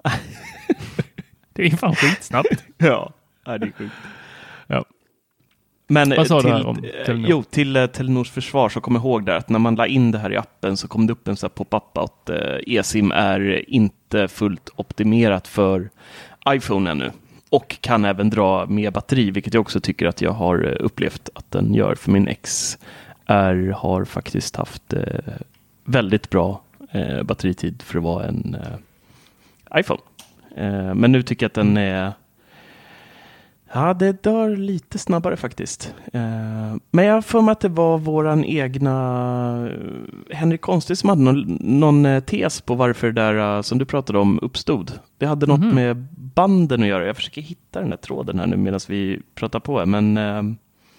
det 1.53 1.65
är 1.65 1.77
fan 1.77 1.95
skitsnabbt. 1.95 2.63
Ja, 2.77 3.13
ja 3.45 3.57
det 3.57 3.65
är 3.65 3.71
sjukt. 3.71 3.95
Ja. 4.67 4.85
Men 5.87 6.09
Vad 6.17 6.27
sa 6.27 6.35
du 6.35 6.41
till, 6.41 6.51
här 6.51 6.67
om 6.67 6.77
eh, 6.77 7.05
Telenor? 7.05 7.29
Jo, 7.29 7.43
till 7.43 7.75
eh, 7.75 7.85
Telenors 7.85 8.31
försvar 8.31 8.69
så 8.69 8.81
kom 8.81 8.95
jag 8.95 9.03
ihåg 9.03 9.25
där 9.25 9.35
att 9.35 9.49
när 9.49 9.59
man 9.59 9.75
la 9.75 9.87
in 9.87 10.11
det 10.11 10.17
här 10.17 10.33
i 10.33 10.37
appen 10.37 10.77
så 10.77 10.87
kom 10.87 11.07
det 11.07 11.13
upp 11.13 11.27
en 11.27 11.35
sån 11.35 11.47
här 11.47 11.63
pop-up 11.63 11.97
att 11.97 12.29
eh, 12.29 12.77
eSIM 12.77 13.11
är 13.11 13.69
inte 13.69 14.27
fullt 14.27 14.69
optimerat 14.75 15.47
för 15.47 15.89
iPhone 16.49 16.91
ännu. 16.91 17.11
Och 17.49 17.77
kan 17.81 18.05
även 18.05 18.29
dra 18.29 18.65
mer 18.65 18.91
batteri, 18.91 19.31
vilket 19.31 19.53
jag 19.53 19.61
också 19.61 19.79
tycker 19.79 20.05
att 20.05 20.21
jag 20.21 20.31
har 20.31 20.67
eh, 20.67 20.85
upplevt 20.85 21.29
att 21.35 21.51
den 21.51 21.73
gör. 21.73 21.95
För 21.95 22.11
min 22.11 22.35
XR 22.43 23.71
har 23.71 24.05
faktiskt 24.05 24.55
haft 24.55 24.93
eh, 24.93 25.01
väldigt 25.91 26.29
bra 26.29 26.61
eh, 26.91 27.23
batteritid 27.23 27.81
för 27.81 27.97
att 27.97 28.03
vara 28.03 28.25
en 28.25 28.55
eh, 28.55 29.79
iPhone. 29.79 30.01
Eh, 30.55 30.93
men 30.95 31.11
nu 31.11 31.21
tycker 31.23 31.43
jag 31.43 31.49
att 31.49 31.53
den 31.53 31.77
är 31.77 32.11
Ja, 33.73 33.93
det 33.93 34.23
dör 34.23 34.55
lite 34.55 34.97
snabbare 34.99 35.37
faktiskt. 35.37 35.95
Eh, 36.13 36.75
men 36.91 37.05
jag 37.05 37.13
har 37.13 37.21
för 37.21 37.41
mig 37.41 37.51
att 37.51 37.59
det 37.59 37.69
var 37.69 37.97
våran 37.97 38.45
egna 38.45 39.69
eh, 39.71 40.35
Henrik 40.35 40.61
Konstig 40.61 40.97
som 40.97 41.09
hade 41.09 41.21
någon, 41.21 41.57
någon 41.61 42.05
eh, 42.05 42.19
tes 42.23 42.61
på 42.61 42.75
varför 42.75 43.07
det 43.11 43.21
där 43.21 43.61
som 43.61 43.77
du 43.77 43.85
pratade 43.85 44.19
om 44.19 44.39
uppstod. 44.41 44.91
Det 45.17 45.25
hade 45.25 45.45
något 45.45 45.59
Mhm. 45.59 45.75
med 45.75 45.97
banden 46.35 46.81
att 46.83 46.87
göra. 46.89 47.05
Jag 47.05 47.15
försöker 47.15 47.41
hitta 47.41 47.79
den 47.81 47.89
där 47.89 47.97
tråden 47.97 48.39
här 48.39 48.47
nu 48.47 48.57
medan 48.57 48.79
vi 48.87 49.19
pratar 49.35 49.59
på. 49.59 49.85
Men 49.85 50.17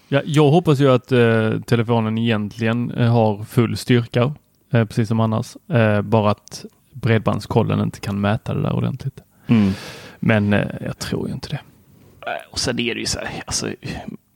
Ja, 0.09 0.21
jag 0.25 0.51
hoppas 0.51 0.81
ju 0.81 0.93
att 0.93 1.13
eh, 1.13 1.61
telefonen 1.67 2.19
egentligen 2.19 2.91
har 2.99 3.45
full 3.45 3.77
styrka, 3.77 4.35
eh, 4.73 4.85
precis 4.85 5.09
som 5.09 5.21
annars. 5.21 5.57
Eh, 5.69 6.03
bara 6.03 6.31
att 6.31 6.65
bredbandskollen 6.93 7.81
inte 7.81 8.01
kan 8.01 8.21
mäta 8.21 8.55
det 8.55 8.63
där 8.63 8.73
ordentligt. 8.73 9.21
mm. 9.47 9.73
Men 10.21 10.53
eh, 10.53 10.69
jag 10.81 10.99
tror 10.99 11.29
ju 11.29 11.35
inte 11.35 11.49
det. 11.49 11.61
Och 12.51 12.59
sen 12.59 12.79
är 12.79 12.95
det 12.95 13.01
ju 13.01 13.07
så 13.07 13.19
här, 13.19 13.43
alltså, 13.47 13.75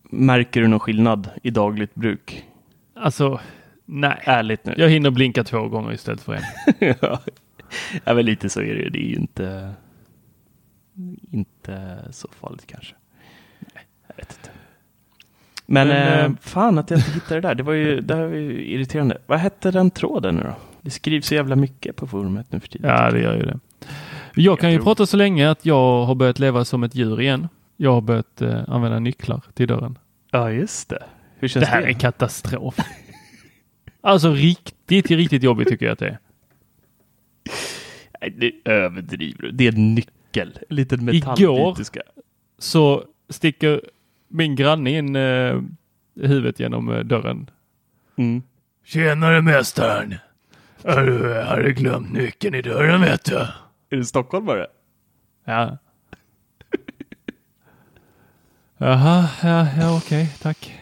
märker 0.02 0.60
du 0.60 0.68
någon 0.68 0.80
skillnad 0.80 1.30
i 1.42 1.50
dagligt 1.50 1.94
bruk? 1.94 2.44
Alltså, 2.94 3.40
nej. 3.84 4.22
Ärligt 4.24 4.64
nu. 4.64 4.74
Jag 4.76 4.88
hinner 4.88 5.10
blinka 5.10 5.44
två 5.44 5.68
gånger 5.68 5.92
istället 5.92 6.20
för 6.20 6.34
en. 6.34 6.42
ja, 7.00 7.20
ja, 8.04 8.14
men 8.14 8.24
lite 8.24 8.48
så 8.48 8.60
är 8.60 8.74
det 8.74 8.80
ju. 8.80 8.90
Det 8.90 8.98
är 8.98 9.08
ju 9.08 9.16
inte, 9.16 9.72
inte 11.30 11.98
så 12.10 12.28
farligt 12.40 12.66
kanske. 12.66 12.94
Nej, 13.74 13.84
jag 14.08 14.16
vet 14.16 14.38
inte. 14.38 14.55
Men, 15.66 15.88
Men, 15.88 15.96
eh, 16.18 16.24
eh, 16.24 16.30
fan 16.40 16.78
att 16.78 16.90
jag 16.90 16.98
inte 16.98 17.10
hittade 17.10 17.40
det 17.40 17.48
där. 17.48 17.54
Det 17.54 17.62
var 17.62 17.72
ju, 17.72 18.00
det 18.00 18.14
här 18.14 18.26
var 18.26 18.34
ju 18.34 18.64
irriterande. 18.66 19.18
Vad 19.26 19.38
hette 19.38 19.70
den 19.70 19.90
tråden 19.90 20.34
nu 20.36 20.42
då? 20.42 20.54
Det 20.80 20.90
skrivs 20.90 21.26
så 21.26 21.34
jävla 21.34 21.56
mycket 21.56 21.96
på 21.96 22.06
forumet 22.06 22.52
nu 22.52 22.60
för 22.60 22.68
tiden. 22.68 22.90
Ja, 22.90 23.10
det 23.10 23.20
gör 23.20 23.36
ju 23.36 23.42
det. 23.42 23.58
Jag 24.34 24.58
kan 24.60 24.70
ju 24.70 24.76
tror- 24.76 24.84
prata 24.84 25.06
så 25.06 25.16
länge 25.16 25.50
att 25.50 25.66
jag 25.66 26.04
har 26.04 26.14
börjat 26.14 26.38
leva 26.38 26.64
som 26.64 26.82
ett 26.82 26.94
djur 26.94 27.20
igen. 27.20 27.48
Jag 27.76 27.92
har 27.92 28.00
börjat 28.00 28.42
eh, 28.42 28.60
använda 28.68 28.98
nycklar 28.98 29.42
till 29.54 29.68
dörren. 29.68 29.98
ja 30.30 30.50
just 30.50 30.88
det. 30.88 31.02
Hur 31.38 31.48
känns 31.48 31.64
Det 31.64 31.70
här 31.70 31.82
det? 31.82 31.88
är 31.88 31.92
katastrof. 31.92 32.76
alltså 34.00 34.30
riktigt, 34.32 35.10
riktigt 35.10 35.42
jobbigt 35.42 35.68
tycker 35.68 35.86
jag 35.86 35.92
att 35.92 35.98
det 35.98 36.08
är. 36.08 36.18
Nej, 38.20 38.34
det 38.36 38.70
överdriver 38.70 39.42
du. 39.42 39.50
Det 39.50 39.66
är 39.66 39.72
en 39.72 39.94
nyckel. 39.94 40.58
En 40.68 40.76
liten 40.76 41.04
metallbit 41.04 41.40
Igår-. 41.40 41.76
Så 42.58 43.04
sticker 43.30 43.80
min 44.28 44.56
granne 44.56 44.90
in 44.90 45.16
eh, 45.16 45.60
huvudet 46.14 46.60
genom 46.60 46.92
eh, 46.92 46.98
dörren. 46.98 47.50
Mm. 48.16 48.42
Tjenare 48.84 49.42
mästaren! 49.42 50.14
Har 50.84 51.02
du, 51.02 51.34
har 51.44 51.62
du 51.62 51.72
glömt 51.72 52.12
nyckeln 52.12 52.54
i 52.54 52.62
dörren 52.62 53.00
vet 53.00 53.24
du? 53.24 53.36
Är 53.90 53.96
det 53.96 54.04
stockholmare? 54.04 54.66
Ja. 55.44 55.78
Jaha, 58.78 59.28
ja, 59.42 59.66
ja 59.78 59.96
okej, 59.96 60.36
tack. 60.42 60.80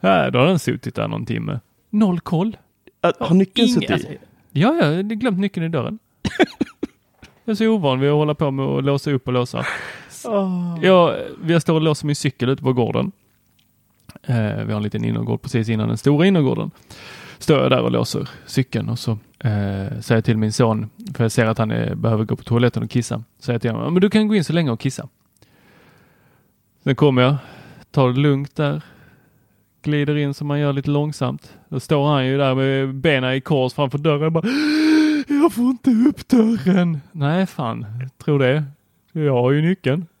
Ja, 0.00 0.30
då 0.30 0.38
har 0.38 0.46
den 0.46 0.58
suttit 0.58 0.94
där 0.94 1.08
någon 1.08 1.26
timme. 1.26 1.60
Noll 1.90 2.20
koll. 2.20 2.56
Äh, 3.04 3.10
Har 3.20 3.34
nyckeln 3.34 3.68
suttit 3.68 3.90
alltså, 3.90 4.08
i? 4.08 4.18
Ja, 4.52 4.76
ja, 4.80 4.86
jag 4.86 4.94
har 4.94 5.02
glömt 5.02 5.38
nyckeln 5.38 5.66
i 5.66 5.68
dörren. 5.68 5.98
jag 7.44 7.52
är 7.52 7.54
så 7.54 7.66
ovan 7.66 8.00
vid 8.00 8.10
att 8.10 8.16
hålla 8.16 8.34
på 8.34 8.50
med 8.50 8.64
att 8.64 8.84
låsa 8.84 9.10
upp 9.10 9.26
och 9.26 9.32
låsa. 9.32 9.66
Ja, 10.82 11.16
jag 11.46 11.62
står 11.62 11.74
och 11.74 11.80
låser 11.80 12.06
min 12.06 12.16
cykel 12.16 12.48
ute 12.48 12.62
på 12.62 12.72
gården. 12.72 13.12
Eh, 14.22 14.36
vi 14.36 14.72
har 14.72 14.76
en 14.76 14.82
liten 14.82 15.04
innergård 15.04 15.42
precis 15.42 15.68
innan 15.68 15.88
den 15.88 15.98
stora 15.98 16.26
innergården. 16.26 16.70
Står 17.38 17.58
jag 17.58 17.70
där 17.70 17.80
och 17.80 17.90
låser 17.90 18.28
cykeln 18.46 18.88
och 18.88 18.98
så 18.98 19.10
eh, 19.12 19.18
säger 20.00 20.14
jag 20.14 20.24
till 20.24 20.36
min 20.38 20.52
son, 20.52 20.90
för 21.14 21.24
jag 21.24 21.32
ser 21.32 21.46
att 21.46 21.58
han 21.58 21.70
är, 21.70 21.94
behöver 21.94 22.24
gå 22.24 22.36
på 22.36 22.42
toaletten 22.44 22.82
och 22.82 22.90
kissa. 22.90 23.22
Säger 23.38 23.54
jag 23.54 23.60
till 23.62 23.70
honom, 23.70 23.84
"Ja, 23.84 23.90
men 23.90 24.00
du 24.00 24.10
kan 24.10 24.28
gå 24.28 24.34
in 24.34 24.44
så 24.44 24.52
länge 24.52 24.70
och 24.70 24.80
kissa. 24.80 25.08
Sen 26.84 26.96
kommer 26.96 27.22
jag, 27.22 27.36
tar 27.90 28.08
det 28.08 28.20
lugnt 28.20 28.56
där, 28.56 28.82
glider 29.82 30.16
in 30.16 30.34
som 30.34 30.46
man 30.46 30.60
gör 30.60 30.72
lite 30.72 30.90
långsamt. 30.90 31.52
Då 31.68 31.80
står 31.80 32.08
han 32.08 32.26
ju 32.26 32.38
där 32.38 32.54
med 32.54 32.94
benen 32.94 33.34
i 33.34 33.40
kors 33.40 33.72
framför 33.74 33.98
dörren 33.98 34.32
bara 34.32 34.46
Jag 35.28 35.52
får 35.52 35.64
inte 35.64 35.90
upp 35.90 36.28
dörren. 36.28 37.00
Nej 37.12 37.46
fan, 37.46 37.86
tror 38.24 38.38
det. 38.38 38.64
Jag 39.24 39.42
har 39.42 39.50
ju 39.52 39.62
nyckeln. 39.62 40.06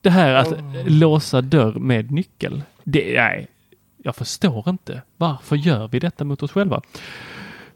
Det 0.00 0.10
här 0.10 0.34
att 0.34 0.54
låsa 0.86 1.40
dörr 1.40 1.72
med 1.72 2.10
nyckel. 2.10 2.62
Det, 2.84 3.14
nej, 3.16 3.48
jag 4.02 4.16
förstår 4.16 4.68
inte. 4.68 5.02
Varför 5.16 5.56
gör 5.56 5.88
vi 5.88 5.98
detta 5.98 6.24
mot 6.24 6.42
oss 6.42 6.52
själva? 6.52 6.82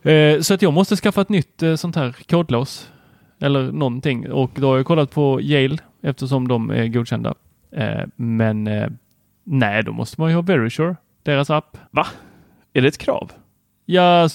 Eh, 0.03 0.41
så 0.41 0.55
att 0.55 0.63
jag 0.63 0.73
måste 0.73 0.97
skaffa 0.97 1.21
ett 1.21 1.29
nytt 1.29 1.63
eh, 1.63 1.75
sånt 1.75 1.97
här 1.97 2.17
kodlås. 2.29 2.91
Eller 3.41 3.73
någonting. 3.73 4.33
Och 4.33 4.51
då 4.55 4.69
har 4.69 4.77
jag 4.77 4.87
kollat 4.87 5.11
på 5.11 5.41
Yale 5.41 5.79
eftersom 6.03 6.49
de 6.49 6.71
är 6.71 6.87
godkända. 6.87 7.35
Eh, 7.71 8.03
men 8.17 8.67
eh, 8.67 8.89
nej, 9.45 9.83
då 9.83 9.93
måste 9.93 10.21
man 10.21 10.31
ju 10.31 10.35
ha 10.35 10.43
Verisure, 10.43 10.97
deras 11.23 11.51
app. 11.51 11.77
Va? 11.91 12.07
Är 12.73 12.83
det 12.83 12.89
ett 12.89 12.99
krav? 12.99 13.33
Ja, 13.93 14.29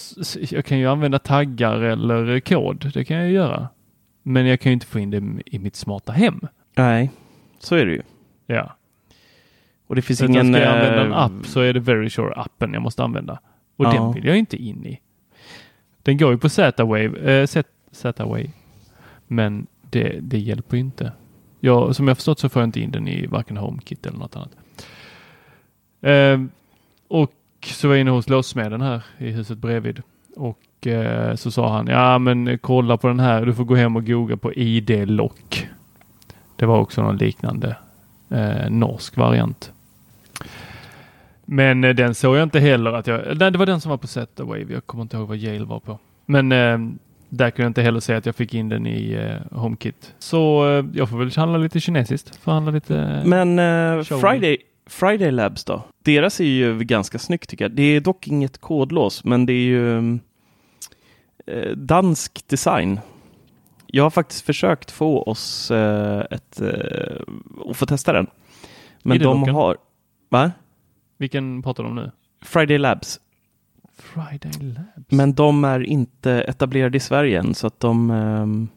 jag 0.50 0.66
kan 0.66 0.80
ju 0.80 0.88
använda 0.88 1.20
taggar 1.20 1.80
eller 1.82 2.40
kod. 2.40 2.92
Det 2.94 3.06
kan 3.06 3.18
jag 3.18 3.32
göra. 3.32 3.68
Men 4.24 4.46
jag 4.46 4.60
kan 4.60 4.70
ju 4.70 4.74
inte 4.74 4.86
få 4.86 5.00
in 5.00 5.10
det 5.10 5.24
i 5.46 5.60
mitt 5.60 5.76
smarta 5.76 6.12
hem. 6.12 6.42
Nej, 6.76 7.12
så 7.60 7.76
är 7.76 7.86
det 7.86 7.92
ju. 7.92 8.02
Ja. 8.46 8.76
Och 9.88 9.96
det 9.96 10.02
finns 10.02 10.20
Så 10.20 10.26
ingen... 10.26 10.54
ska 10.54 10.62
jag 10.64 10.74
använda 10.74 11.02
en 11.06 11.12
eh, 11.12 11.18
app 11.18 11.46
så 11.46 11.60
är 11.60 11.74
det 11.74 11.80
Verisure-appen 11.80 12.74
jag 12.74 12.82
måste 12.82 13.04
använda. 13.04 13.40
Och 13.76 13.86
Ja. 13.86 13.92
den 13.94 14.14
vill 14.14 14.26
jag 14.26 14.38
inte 14.38 14.58
in 14.64 14.86
i. 14.86 15.00
Den 16.04 16.18
går 16.18 16.32
ju 16.32 16.38
på 16.38 16.50
Z-Wave, 16.50 17.48
Z- 17.48 17.70
Z-Wave. 17.92 18.50
Men 19.28 19.68
det, 19.90 20.20
det 20.22 20.38
hjälper 20.40 20.78
ju 20.78 20.82
inte. 20.82 21.12
Jag, 21.60 21.96
som 21.96 22.08
jag 22.08 22.18
förstått 22.18 22.40
så 22.40 22.50
får 22.50 22.62
jag 22.62 22.68
inte 22.68 22.80
in 22.80 22.92
den 22.92 23.08
i 23.08 23.26
varken 23.28 23.58
HomeKit 23.58 24.06
eller 24.06 24.18
något 24.20 24.36
annat. 24.36 24.56
Eh, 26.02 26.42
och 27.08 27.32
så 27.66 27.88
var 27.88 27.96
jag 27.96 28.02
inne 28.02 28.12
hos 28.12 28.30
låssmeden 28.30 28.82
här 28.82 29.04
i 29.18 29.32
huset 29.32 29.58
bredvid. 29.58 30.02
Och 30.36 30.88
eh, 30.88 31.36
så 31.36 31.52
sa 31.52 31.70
han, 31.70 31.88
ja 31.88 32.18
men 32.18 32.58
kolla 32.58 32.98
på 32.98 33.08
den 33.08 33.20
här, 33.20 33.46
du 33.46 33.54
får 33.54 33.64
gå 33.64 33.76
hem 33.76 33.96
och 33.96 34.06
googla 34.06 34.38
på 34.38 34.54
ID-lock. 34.54 35.68
Det 36.56 36.66
var 36.66 36.80
också 36.80 37.02
någon 37.02 37.18
liknande 37.18 37.76
eh, 38.30 38.70
norsk 38.70 39.18
variant. 39.18 39.72
Men 41.46 41.84
eh, 41.84 41.96
den 41.96 42.16
såg 42.16 42.36
jag 42.36 42.44
inte 42.44 42.60
heller 42.60 42.94
att 42.94 43.08
jag... 43.08 43.38
Nej, 43.38 43.52
det 43.52 43.58
var 43.58 43.66
den 43.66 43.82
som 43.82 43.90
var 43.90 43.98
på 43.98 44.08
Z-Wave. 44.08 44.66
Jag 44.70 44.86
kommer 44.86 45.02
inte 45.02 45.18
ihåg 45.18 45.28
vad 45.28 45.38
Yale 45.38 45.66
var 45.66 45.80
på. 45.80 46.00
Men 46.26 46.52
eh, 46.52 46.78
där 47.30 47.50
kunde 47.50 47.64
jag 47.64 47.70
inte 47.70 47.82
heller 47.82 48.00
säga 48.00 48.18
att 48.18 48.26
jag 48.26 48.36
fick 48.36 48.54
in 48.54 48.70
den 48.70 48.88
i 48.88 49.14
eh, 49.14 49.58
HomeKit. 49.60 50.14
Så 50.20 50.70
eh, 50.70 50.86
jag 50.94 51.10
får 51.10 51.18
väl 51.18 51.32
handla 51.36 51.58
lite 51.58 51.80
kinesiskt. 51.80 52.36
Får 52.36 52.52
handla 52.52 52.72
lite... 52.72 53.22
Men 53.26 53.60
eh, 53.60 54.04
Show 54.04 54.20
Friday, 54.20 54.58
Friday 54.86 55.32
Labs 55.32 55.64
då? 55.64 55.84
Deras 56.04 56.40
är 56.40 56.46
ju 56.46 56.80
ganska 56.80 57.20
snyggt 57.20 57.50
tycker 57.50 57.66
jag. 57.66 57.72
Det 57.72 57.84
är 57.84 58.02
dock 58.02 58.28
inget 58.28 58.58
kodlås, 58.58 59.24
men 59.24 59.46
det 59.46 59.54
är 59.54 59.66
ju 59.66 60.20
eh, 61.46 61.72
dansk 61.76 62.48
design. 62.48 63.00
Jag 63.88 64.04
har 64.04 64.10
faktiskt 64.10 64.46
försökt 64.46 64.92
få 64.92 65.22
oss 65.24 65.72
eh, 65.72 66.26
ett, 66.32 66.62
eh, 66.62 67.22
att 67.70 67.78
få 67.78 67.86
testa 67.86 68.14
den. 68.14 68.28
Men 69.04 69.20
de 69.20 69.24
ID-locken? 69.24 69.56
har... 69.56 69.78
Va? 70.30 70.52
Vilken 71.18 71.64
pratar 71.64 71.84
du 71.84 71.90
om 71.90 71.96
nu? 71.96 72.12
Friday 72.42 72.78
Labs. 72.78 73.20
Friday 73.98 74.52
Labs. 74.62 75.08
Men 75.10 75.34
de 75.34 75.64
är 75.64 75.80
inte 75.84 76.32
etablerade 76.32 76.98
i 76.98 77.00
Sverige 77.00 77.40
än, 77.40 77.54
så 77.54 77.68
att 77.68 77.80
de, 77.80 78.12
ehm, 78.12 78.68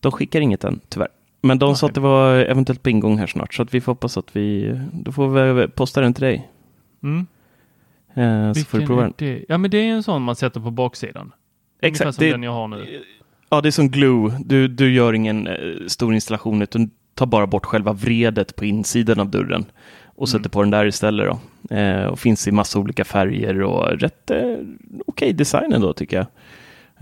de 0.00 0.12
skickar 0.12 0.40
inget 0.40 0.64
än, 0.64 0.80
tyvärr. 0.88 1.08
Men 1.40 1.58
de 1.58 1.66
Nej. 1.70 1.76
sa 1.76 1.86
att 1.86 1.94
det 1.94 2.00
var 2.00 2.34
eventuellt 2.36 2.82
på 2.82 2.90
ingång 2.90 3.18
här 3.18 3.26
snart, 3.26 3.54
så 3.54 3.62
att 3.62 3.74
vi 3.74 3.80
får 3.80 3.92
hoppas 3.92 4.16
att 4.18 4.36
vi... 4.36 4.78
Då 4.92 5.12
får 5.12 5.52
vi 5.54 5.68
posta 5.68 6.00
den 6.00 6.14
till 6.14 6.24
dig. 6.24 6.48
Mm. 7.02 7.26
Eh, 8.14 8.52
så 8.52 8.64
får 8.64 8.78
du 8.78 8.86
prova 8.86 9.10
den. 9.16 9.42
Ja, 9.48 9.58
men 9.58 9.70
det 9.70 9.78
är 9.78 9.84
en 9.92 10.02
sån 10.02 10.22
man 10.22 10.36
sätter 10.36 10.60
på 10.60 10.70
baksidan. 10.70 11.22
Ungefär 11.22 11.88
Exakt. 11.88 12.14
som 12.14 12.24
Det, 12.24 12.30
den 12.30 12.42
jag 12.42 12.52
har 12.52 12.68
nu. 12.68 13.02
ja, 13.50 13.60
det 13.60 13.68
är 13.68 13.70
som 13.70 13.88
glue. 13.90 14.32
Du, 14.44 14.68
du 14.68 14.92
gör 14.92 15.12
ingen 15.12 15.46
eh, 15.46 15.54
stor 15.86 16.14
installation, 16.14 16.62
utan 16.62 16.90
tar 17.14 17.26
bara 17.26 17.46
bort 17.46 17.66
själva 17.66 17.92
vredet 17.92 18.56
på 18.56 18.64
insidan 18.64 19.20
av 19.20 19.28
dörren 19.30 19.64
och 20.04 20.28
Mm. 20.28 20.38
sätter 20.38 20.50
på 20.50 20.62
den 20.62 20.70
där 20.70 20.86
istället. 20.86 21.26
Då. 21.68 21.76
Eh, 21.76 22.04
och 22.04 22.18
finns 22.18 22.48
i 22.48 22.52
massa 22.52 22.78
olika 22.78 23.04
färger 23.04 23.62
och 23.62 23.88
rätt 24.00 24.30
eh, 24.30 24.56
okej 25.06 25.32
design 25.32 25.72
ändå 25.72 25.92
tycker 25.92 26.16
jag. 26.16 26.26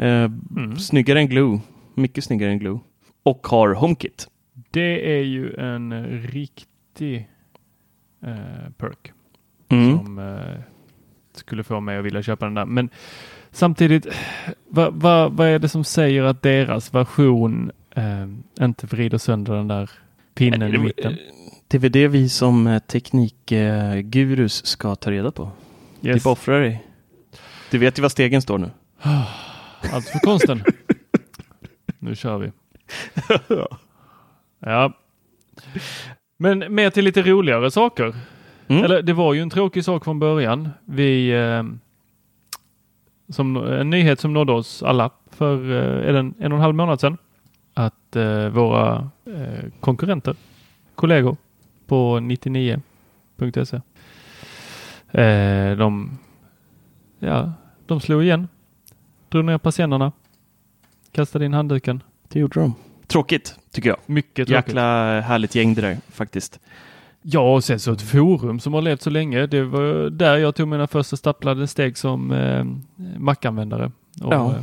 Eh, 0.06 0.30
Mm. 0.56 0.76
Snyggare 0.76 1.18
än 1.18 1.28
glue. 1.28 1.60
Mycket 1.94 2.24
snyggare 2.24 2.50
än 2.50 2.58
glue. 2.58 2.78
Och 3.22 3.46
har 3.46 3.74
HomeKit. 3.74 4.28
Det 4.70 5.16
är 5.18 5.22
ju 5.22 5.54
en 5.54 6.04
riktig 6.22 7.28
eh, 8.22 8.70
perk 8.76 9.12
Mm. 9.70 9.98
som 9.98 10.18
eh, 10.18 10.60
skulle 11.34 11.64
få 11.64 11.80
mig 11.80 11.98
att 11.98 12.04
vilja 12.04 12.22
köpa 12.22 12.44
den 12.44 12.54
där. 12.54 12.64
Men 12.64 12.88
samtidigt, 13.50 14.06
vad 14.68 14.94
vad- 14.94 15.32
vad 15.32 15.48
är 15.48 15.58
det 15.58 15.68
som 15.68 15.84
säger 15.84 16.22
att 16.22 16.42
deras 16.42 16.94
version 16.94 17.70
eh, 17.94 18.26
inte 18.64 18.86
vrider 18.86 19.18
sönder 19.18 19.54
den 19.54 19.68
där 19.68 19.90
pinnen 20.34 20.74
i 20.74 20.78
mitten? 20.78 21.16
Det 21.68 21.76
är 21.76 21.80
väl 21.80 21.92
det 21.92 22.08
vi 22.08 22.28
som 22.28 22.66
eh, 22.66 22.78
teknikgurus 22.78 24.66
ska 24.66 24.94
ta 24.94 25.10
reda 25.10 25.30
på. 25.30 25.50
Yes. 26.02 26.16
Typ 26.16 26.26
offra 26.26 26.58
dig. 26.58 26.86
Du 27.70 27.78
vet 27.78 27.98
ju 27.98 28.02
vad 28.02 28.12
stegen 28.12 28.42
står 28.42 28.58
nu. 28.58 28.70
Allt 29.92 30.08
för 30.08 30.18
konsten. 30.18 30.62
nu 31.98 32.14
kör 32.16 32.38
vi. 32.38 32.52
Ja. 34.60 34.92
Men 36.36 36.74
mer 36.74 36.90
till 36.90 37.04
lite 37.04 37.22
roligare 37.22 37.70
saker. 37.70 38.14
Mm. 38.68 38.84
Eller 38.84 39.02
det 39.02 39.12
var 39.12 39.34
ju 39.34 39.42
en 39.42 39.50
tråkig 39.50 39.84
sak 39.84 40.04
från 40.04 40.18
början. 40.18 40.68
Vi, 40.84 41.30
eh, 41.30 41.62
som, 43.28 43.56
en 43.56 43.90
nyhet 43.90 44.20
som 44.20 44.32
nådde 44.32 44.52
oss 44.52 44.82
alla 44.82 45.10
för 45.30 45.70
eh, 45.72 46.16
en, 46.16 46.34
en 46.38 46.52
och 46.52 46.58
en 46.58 46.62
halv 46.62 46.74
månad 46.74 47.00
sedan. 47.00 47.16
Att 47.74 48.16
eh, 48.16 48.48
våra 48.48 49.10
eh, 49.24 49.70
konkurrenter, 49.80 50.36
kollegor 50.94 51.36
på 51.86 52.18
99.se. 52.18 53.76
Eh, 55.20 55.76
de, 55.76 56.18
ja, 57.18 57.52
de 57.86 58.00
slog 58.00 58.22
igen. 58.22 58.48
Drog 59.28 59.44
ner 59.44 59.58
patienterna. 59.58 60.12
Kastade 61.12 61.44
in 61.44 61.54
handduken. 61.54 62.02
Det 62.28 62.38
gjorde 62.38 62.60
de. 62.60 62.74
Tråkigt, 63.06 63.54
tycker 63.72 63.88
jag. 63.88 63.98
Mycket 64.06 64.34
tråkigt. 64.34 64.50
Jäkla 64.50 65.20
härligt 65.20 65.54
gäng 65.54 65.74
det 65.74 65.80
där, 65.80 65.96
faktiskt. 66.08 66.60
Ja, 67.22 67.54
och 67.54 67.64
sen 67.64 67.80
så 67.80 67.92
ett 67.92 68.02
forum 68.02 68.60
som 68.60 68.74
har 68.74 68.82
levt 68.82 69.02
så 69.02 69.10
länge. 69.10 69.46
Det 69.46 69.62
var 69.64 70.10
där 70.10 70.36
jag 70.36 70.54
tog 70.54 70.68
mina 70.68 70.86
första 70.86 71.16
stapplade 71.16 71.66
steg 71.66 71.98
som 71.98 72.32
eh, 72.32 72.64
Mac-användare. 73.18 73.92
Och, 74.22 74.32
Ja. 74.34 74.50
eh, 74.54 74.62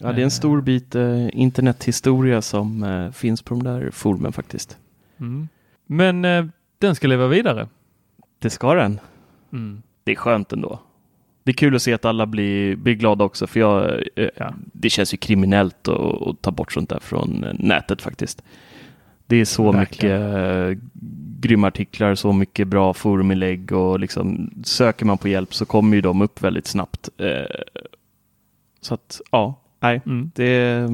Ja, 0.00 0.12
det 0.12 0.20
är 0.20 0.24
en 0.24 0.30
stor 0.30 0.60
bit 0.60 0.94
eh, 0.94 1.28
internethistoria 1.32 2.42
som 2.42 2.82
eh, 2.82 3.10
finns 3.10 3.42
på 3.42 3.54
de 3.54 3.62
där 3.62 3.90
forumen 3.90 4.32
faktiskt. 4.32 4.76
mm. 5.18 5.48
Men 5.86 6.24
eh, 6.24 6.44
den 6.78 6.94
ska 6.94 7.06
leva 7.06 7.26
vidare. 7.26 7.68
Det 8.38 8.50
ska 8.50 8.74
den. 8.74 9.00
Mm. 9.52 9.82
Det 10.04 10.12
är 10.12 10.16
skönt 10.16 10.52
ändå. 10.52 10.80
Det 11.48 11.52
är 11.52 11.54
kul 11.54 11.76
att 11.76 11.82
se 11.82 11.92
att 11.92 12.04
alla 12.04 12.26
blir, 12.26 12.76
blir 12.76 12.94
glada 12.94 13.24
också, 13.24 13.46
för 13.46 13.60
jag, 13.60 14.02
eh, 14.16 14.28
Ja. 14.36 14.54
det 14.72 14.90
känns 14.90 15.14
ju 15.14 15.16
kriminellt 15.18 15.88
att, 15.88 16.22
att 16.28 16.42
ta 16.42 16.50
bort 16.50 16.72
sånt 16.72 16.88
där 16.90 16.98
från 16.98 17.44
eh, 17.44 17.52
nätet 17.58 18.02
faktiskt. 18.02 18.42
Det 19.26 19.36
är 19.36 19.44
så 19.44 19.72
Verkligen. 19.72 20.20
mycket 20.20 20.80
eh, 20.82 20.88
grymma 21.40 21.66
artiklar, 21.66 22.14
så 22.14 22.32
mycket 22.32 22.68
bra 22.68 22.94
foruminlägg 22.94 23.72
och 23.72 24.00
liksom 24.00 24.50
söker 24.64 25.06
man 25.06 25.18
på 25.18 25.28
hjälp 25.28 25.54
så 25.54 25.64
kommer 25.66 25.96
ju 25.96 26.00
de 26.00 26.22
upp 26.22 26.42
väldigt 26.42 26.66
snabbt. 26.66 27.08
Eh, 27.18 27.60
så 28.80 28.94
att, 28.94 29.20
ja, 29.30 29.54
nej, 29.80 30.00
Mm. 30.06 30.30
det, 30.34 30.86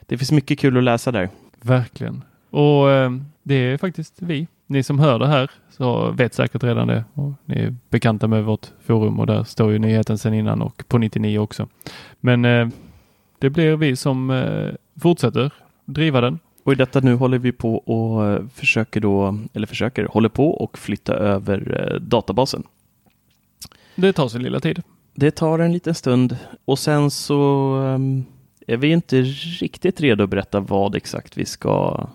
det 0.00 0.18
finns 0.18 0.32
mycket 0.32 0.58
kul 0.58 0.76
att 0.78 0.84
läsa 0.84 1.12
där. 1.12 1.28
Verkligen. 1.60 2.22
Och 2.50 2.90
eh, 2.90 3.10
det 3.42 3.54
är 3.54 3.78
faktiskt 3.78 4.14
vi. 4.22 4.46
Ni 4.66 4.82
som 4.82 4.98
hör 4.98 5.18
det 5.18 5.26
här 5.28 5.50
så 5.76 6.10
vet 6.10 6.34
säkert 6.34 6.64
redan 6.64 6.88
det. 6.88 7.04
Och 7.14 7.32
ni 7.44 7.56
är 7.56 7.74
bekanta 7.90 8.28
med 8.28 8.44
vårt 8.44 8.66
forum 8.80 9.20
och 9.20 9.26
där 9.26 9.44
står 9.44 9.72
ju 9.72 9.78
nyheten 9.78 10.18
sedan 10.18 10.34
innan 10.34 10.62
och 10.62 10.84
på 10.88 10.98
99 10.98 11.38
också. 11.38 11.68
Men 12.20 12.44
eh, 12.44 12.68
det 13.38 13.50
blir 13.50 13.76
vi 13.76 13.96
som 13.96 14.30
eh, 14.30 14.74
fortsätter 15.00 15.50
driva 15.84 16.20
den. 16.20 16.38
Och 16.64 16.72
i 16.72 16.76
detta 16.76 17.00
nu 17.00 17.14
håller 17.14 17.38
vi 17.38 17.52
på 17.52 17.74
och 17.74 18.26
eh, 18.26 18.46
försöker 18.54 19.00
då, 19.00 19.38
eller 19.52 19.66
försöker, 19.66 20.04
håller 20.04 20.28
på 20.28 20.50
och 20.50 20.78
flytta 20.78 21.14
över 21.14 21.90
eh, 21.92 22.00
databasen. 22.00 22.62
Det 23.94 24.12
tar 24.12 24.28
sin 24.28 24.42
lilla 24.42 24.60
tid. 24.60 24.82
Det 25.14 25.30
tar 25.30 25.58
en 25.58 25.72
liten 25.72 25.94
stund 25.94 26.36
och 26.64 26.78
sen 26.78 27.10
så 27.10 27.74
ehm, 27.76 28.24
är 28.66 28.76
vi 28.76 28.92
inte 28.92 29.22
riktigt 29.60 30.00
redo 30.00 30.24
att 30.24 30.30
berätta 30.30 30.60
vad 30.60 30.96
exakt 30.96 31.36
vi 31.36 31.44
ska, 31.44 32.06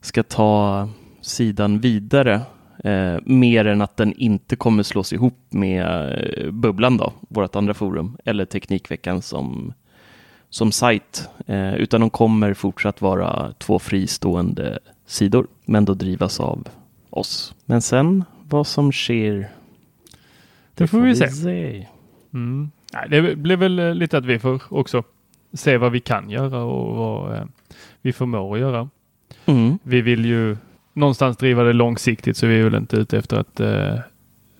ska 0.00 0.22
ta 0.22 0.88
sidan 1.20 1.80
vidare. 1.80 2.40
Eh, 2.84 3.16
mer 3.24 3.64
än 3.64 3.82
att 3.82 3.96
den 3.96 4.12
inte 4.12 4.56
kommer 4.56 4.82
slås 4.82 5.12
ihop 5.12 5.38
med 5.48 6.12
eh, 6.44 6.50
Bubblan 6.50 6.96
då, 6.96 7.12
vårt 7.28 7.56
andra 7.56 7.74
forum, 7.74 8.16
eller 8.24 8.44
Teknikveckan 8.44 9.22
som, 9.22 9.72
som 10.50 10.72
sajt. 10.72 11.28
Eh, 11.46 11.74
utan 11.74 12.00
de 12.00 12.10
kommer 12.10 12.54
fortsatt 12.54 13.00
vara 13.00 13.52
två 13.58 13.78
fristående 13.78 14.78
sidor, 15.06 15.46
men 15.64 15.84
då 15.84 15.94
drivas 15.94 16.40
av 16.40 16.68
oss. 17.10 17.54
Men 17.64 17.82
sen 17.82 18.24
vad 18.48 18.66
som 18.66 18.92
sker, 18.92 19.48
Det 20.74 20.86
får 20.86 21.00
vi 21.00 21.16
se. 21.16 21.28
se. 21.30 21.86
Mm. 22.34 22.70
Nej, 22.92 23.08
det 23.08 23.36
blir 23.36 23.56
väl 23.56 23.78
eh, 23.78 23.94
lite 23.94 24.18
att 24.18 24.24
vi 24.24 24.38
får 24.38 24.62
också 24.68 25.02
se 25.52 25.76
vad 25.76 25.92
vi 25.92 26.00
kan 26.00 26.30
göra 26.30 26.62
och 26.62 26.96
vad 26.96 27.34
eh, 27.36 27.44
vi 28.02 28.12
förmår 28.12 28.54
att 28.54 28.60
göra. 28.60 28.88
Mm. 29.46 29.78
Vi 29.82 30.00
vill 30.00 30.24
ju 30.24 30.56
någonstans 30.96 31.36
driva 31.36 31.62
det 31.62 31.72
långsiktigt 31.72 32.36
så 32.36 32.46
vi 32.46 32.60
är 32.60 32.64
väl 32.64 32.74
inte 32.74 32.96
ute 32.96 33.18
efter 33.18 33.36
att 33.36 33.60
eh, 33.60 33.94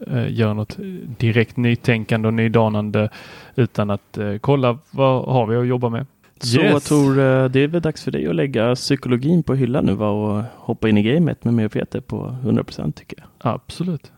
eh, 0.06 0.32
göra 0.32 0.54
något 0.54 0.76
direkt 1.18 1.56
nytänkande 1.56 2.28
och 2.28 2.34
nydanande 2.34 3.08
utan 3.54 3.90
att 3.90 4.18
eh, 4.18 4.36
kolla 4.38 4.78
vad 4.90 5.24
har 5.24 5.46
vi 5.46 5.56
att 5.56 5.66
jobba 5.66 5.88
med. 5.88 6.06
Så 6.40 6.60
Yes. 6.60 6.84
Tor, 6.88 7.18
eh, 7.18 7.44
det 7.44 7.60
är 7.60 7.68
väl 7.68 7.82
dags 7.82 8.04
för 8.04 8.10
dig 8.10 8.26
att 8.26 8.34
lägga 8.34 8.74
psykologin 8.74 9.42
på 9.42 9.54
hyllan 9.54 9.84
nu 9.86 9.94
va? 9.94 10.08
och 10.08 10.44
hoppa 10.56 10.88
in 10.88 10.98
i 10.98 11.02
gamet 11.02 11.44
med 11.44 11.54
mig 11.54 11.66
och 11.66 11.72
Peter 11.72 12.00
på 12.00 12.36
100% 12.42 12.92
tycker 12.92 13.18
jag. 13.18 13.52
Absolut. 13.52 14.12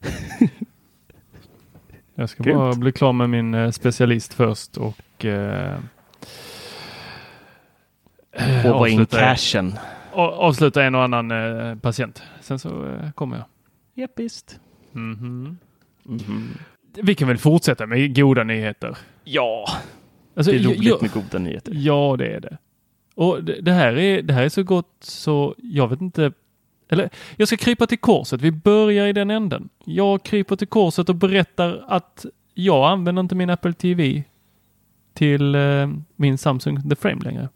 Jag 2.14 2.30
ska 2.30 2.42
Grymt. 2.42 2.58
bara 2.58 2.74
bli 2.74 2.92
klar 2.92 3.12
med 3.12 3.30
min 3.30 3.54
eh, 3.54 3.70
specialist 3.70 4.34
först 4.34 4.76
och 4.76 5.24
eh, 5.24 5.76
Håva 8.62 8.88
in 8.88 9.06
cashen. 9.06 9.78
Avsluta 10.12 10.84
en 10.84 10.94
och 10.94 11.02
annan 11.02 11.30
eh, 11.30 11.74
patient. 11.74 12.22
Sen 12.40 12.58
så 12.58 12.86
eh, 12.86 13.10
kommer 13.12 13.36
jag. 13.36 13.46
Japp, 13.94 14.12
visst. 14.16 14.60
Mhm. 14.92 15.58
Mhm. 16.02 16.48
Vi 17.02 17.14
kan 17.14 17.28
väl 17.28 17.38
fortsätta 17.38 17.86
med 17.86 18.16
goda 18.16 18.44
nyheter. 18.44 18.98
Ja, 19.24 19.66
Alltså, 20.38 20.52
det 20.52 20.58
är 20.58 20.62
roligt 20.62 20.82
ja, 20.82 20.98
med 21.00 21.12
goda 21.12 21.38
nyheter. 21.38 21.72
Ja, 21.76 22.16
det 22.18 22.26
är 22.26 22.40
det. 22.40 22.58
Och 23.14 23.44
det, 23.44 23.60
det, 23.60 23.72
här 23.72 23.98
är, 23.98 24.22
det 24.22 24.34
här 24.34 24.42
är 24.42 24.48
så 24.48 24.62
gott 24.62 24.96
så 25.00 25.54
jag 25.58 25.88
vet 25.88 26.00
inte. 26.00 26.32
Eller 26.88 27.10
jag 27.36 27.48
ska 27.48 27.56
krypa 27.56 27.86
till 27.86 27.98
korset. 27.98 28.40
Vi 28.40 28.50
börjar 28.52 29.06
i 29.06 29.12
den 29.12 29.30
änden. 29.30 29.68
Jag 29.84 30.22
kryper 30.22 30.56
till 30.56 30.66
korset 30.68 31.08
och 31.08 31.14
berättar 31.14 31.84
att 31.88 32.26
jag 32.54 32.90
använder 32.90 33.20
inte 33.20 33.34
min 33.34 33.50
Apple 33.50 33.72
TV 33.72 34.22
till 35.14 35.54
eh, 35.54 35.90
min 36.16 36.38
Samsung 36.38 36.88
The 36.90 36.96
Frame 36.96 37.20
längre. 37.24 37.48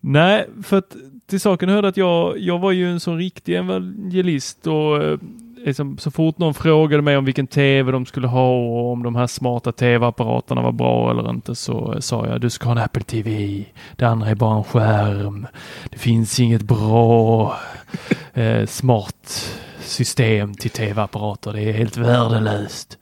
Nej, 0.00 0.48
för 0.62 0.78
att 0.78 0.96
till 1.26 1.40
saken 1.40 1.68
hörde 1.68 1.88
att 1.88 1.96
jag, 1.96 2.38
jag 2.38 2.58
var 2.58 2.72
ju 2.72 2.90
en 2.90 3.00
sån 3.00 3.18
riktig 3.18 3.56
evangelist 3.56 4.66
och 4.66 5.02
eh, 5.02 5.18
liksom, 5.64 5.98
så 5.98 6.10
fort 6.10 6.38
någon 6.38 6.54
frågade 6.54 7.02
mig 7.02 7.16
om 7.16 7.24
vilken 7.24 7.46
tv 7.46 7.92
de 7.92 8.06
skulle 8.06 8.26
ha 8.26 8.48
och 8.48 8.92
om 8.92 9.02
de 9.02 9.16
här 9.16 9.26
smarta 9.26 9.72
tv-apparaterna 9.72 10.62
var 10.62 10.72
bra 10.72 11.10
eller 11.10 11.30
inte 11.30 11.54
så 11.54 11.92
eh, 11.92 12.00
sa 12.00 12.26
jag 12.26 12.40
du 12.40 12.50
ska 12.50 12.64
ha 12.64 12.72
en 12.72 12.78
Apple 12.84 13.02
TV. 13.02 13.64
Det 13.96 14.04
andra 14.04 14.28
är 14.28 14.34
bara 14.34 14.56
en 14.56 14.64
skärm. 14.64 15.46
Det 15.90 15.98
finns 15.98 16.40
inget 16.40 16.62
bra 16.62 17.56
eh, 18.34 18.66
smart 18.66 19.52
system 19.80 20.54
till 20.54 20.70
tv-apparater. 20.70 21.52
Det 21.52 21.62
är 21.62 21.72
helt 21.72 21.96
värdelöst. 21.96 22.98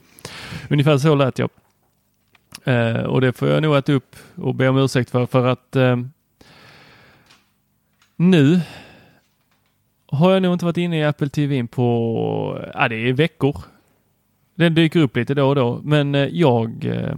Ungefär 0.68 0.98
så 0.98 1.14
lät 1.14 1.38
jag. 1.38 1.50
Eh, 2.64 3.03
och 3.03 3.20
det 3.20 3.33
får 3.33 3.49
jag 3.49 3.62
nog 3.62 3.77
äta 3.77 3.92
upp 3.92 4.16
och 4.35 4.55
be 4.55 4.68
om 4.68 4.79
ursäkt 4.79 5.11
för 5.11 5.27
för 5.27 5.46
att 5.46 5.77
eh, 5.77 5.96
nu 8.16 8.61
har 10.07 10.33
jag 10.33 10.42
nog 10.42 10.53
inte 10.53 10.64
varit 10.64 10.77
inne 10.77 10.99
i 10.99 11.05
Apple 11.05 11.29
TV 11.29 11.66
på, 11.66 12.64
ja 12.75 12.88
det 12.88 12.96
är 12.96 13.12
veckor. 13.12 13.57
Den 14.55 14.75
dyker 14.75 15.01
upp 15.01 15.16
lite 15.16 15.35
då 15.35 15.49
och 15.49 15.55
då, 15.55 15.81
men 15.85 16.14
eh, 16.14 16.29
jag, 16.33 16.85
eh, 16.85 17.14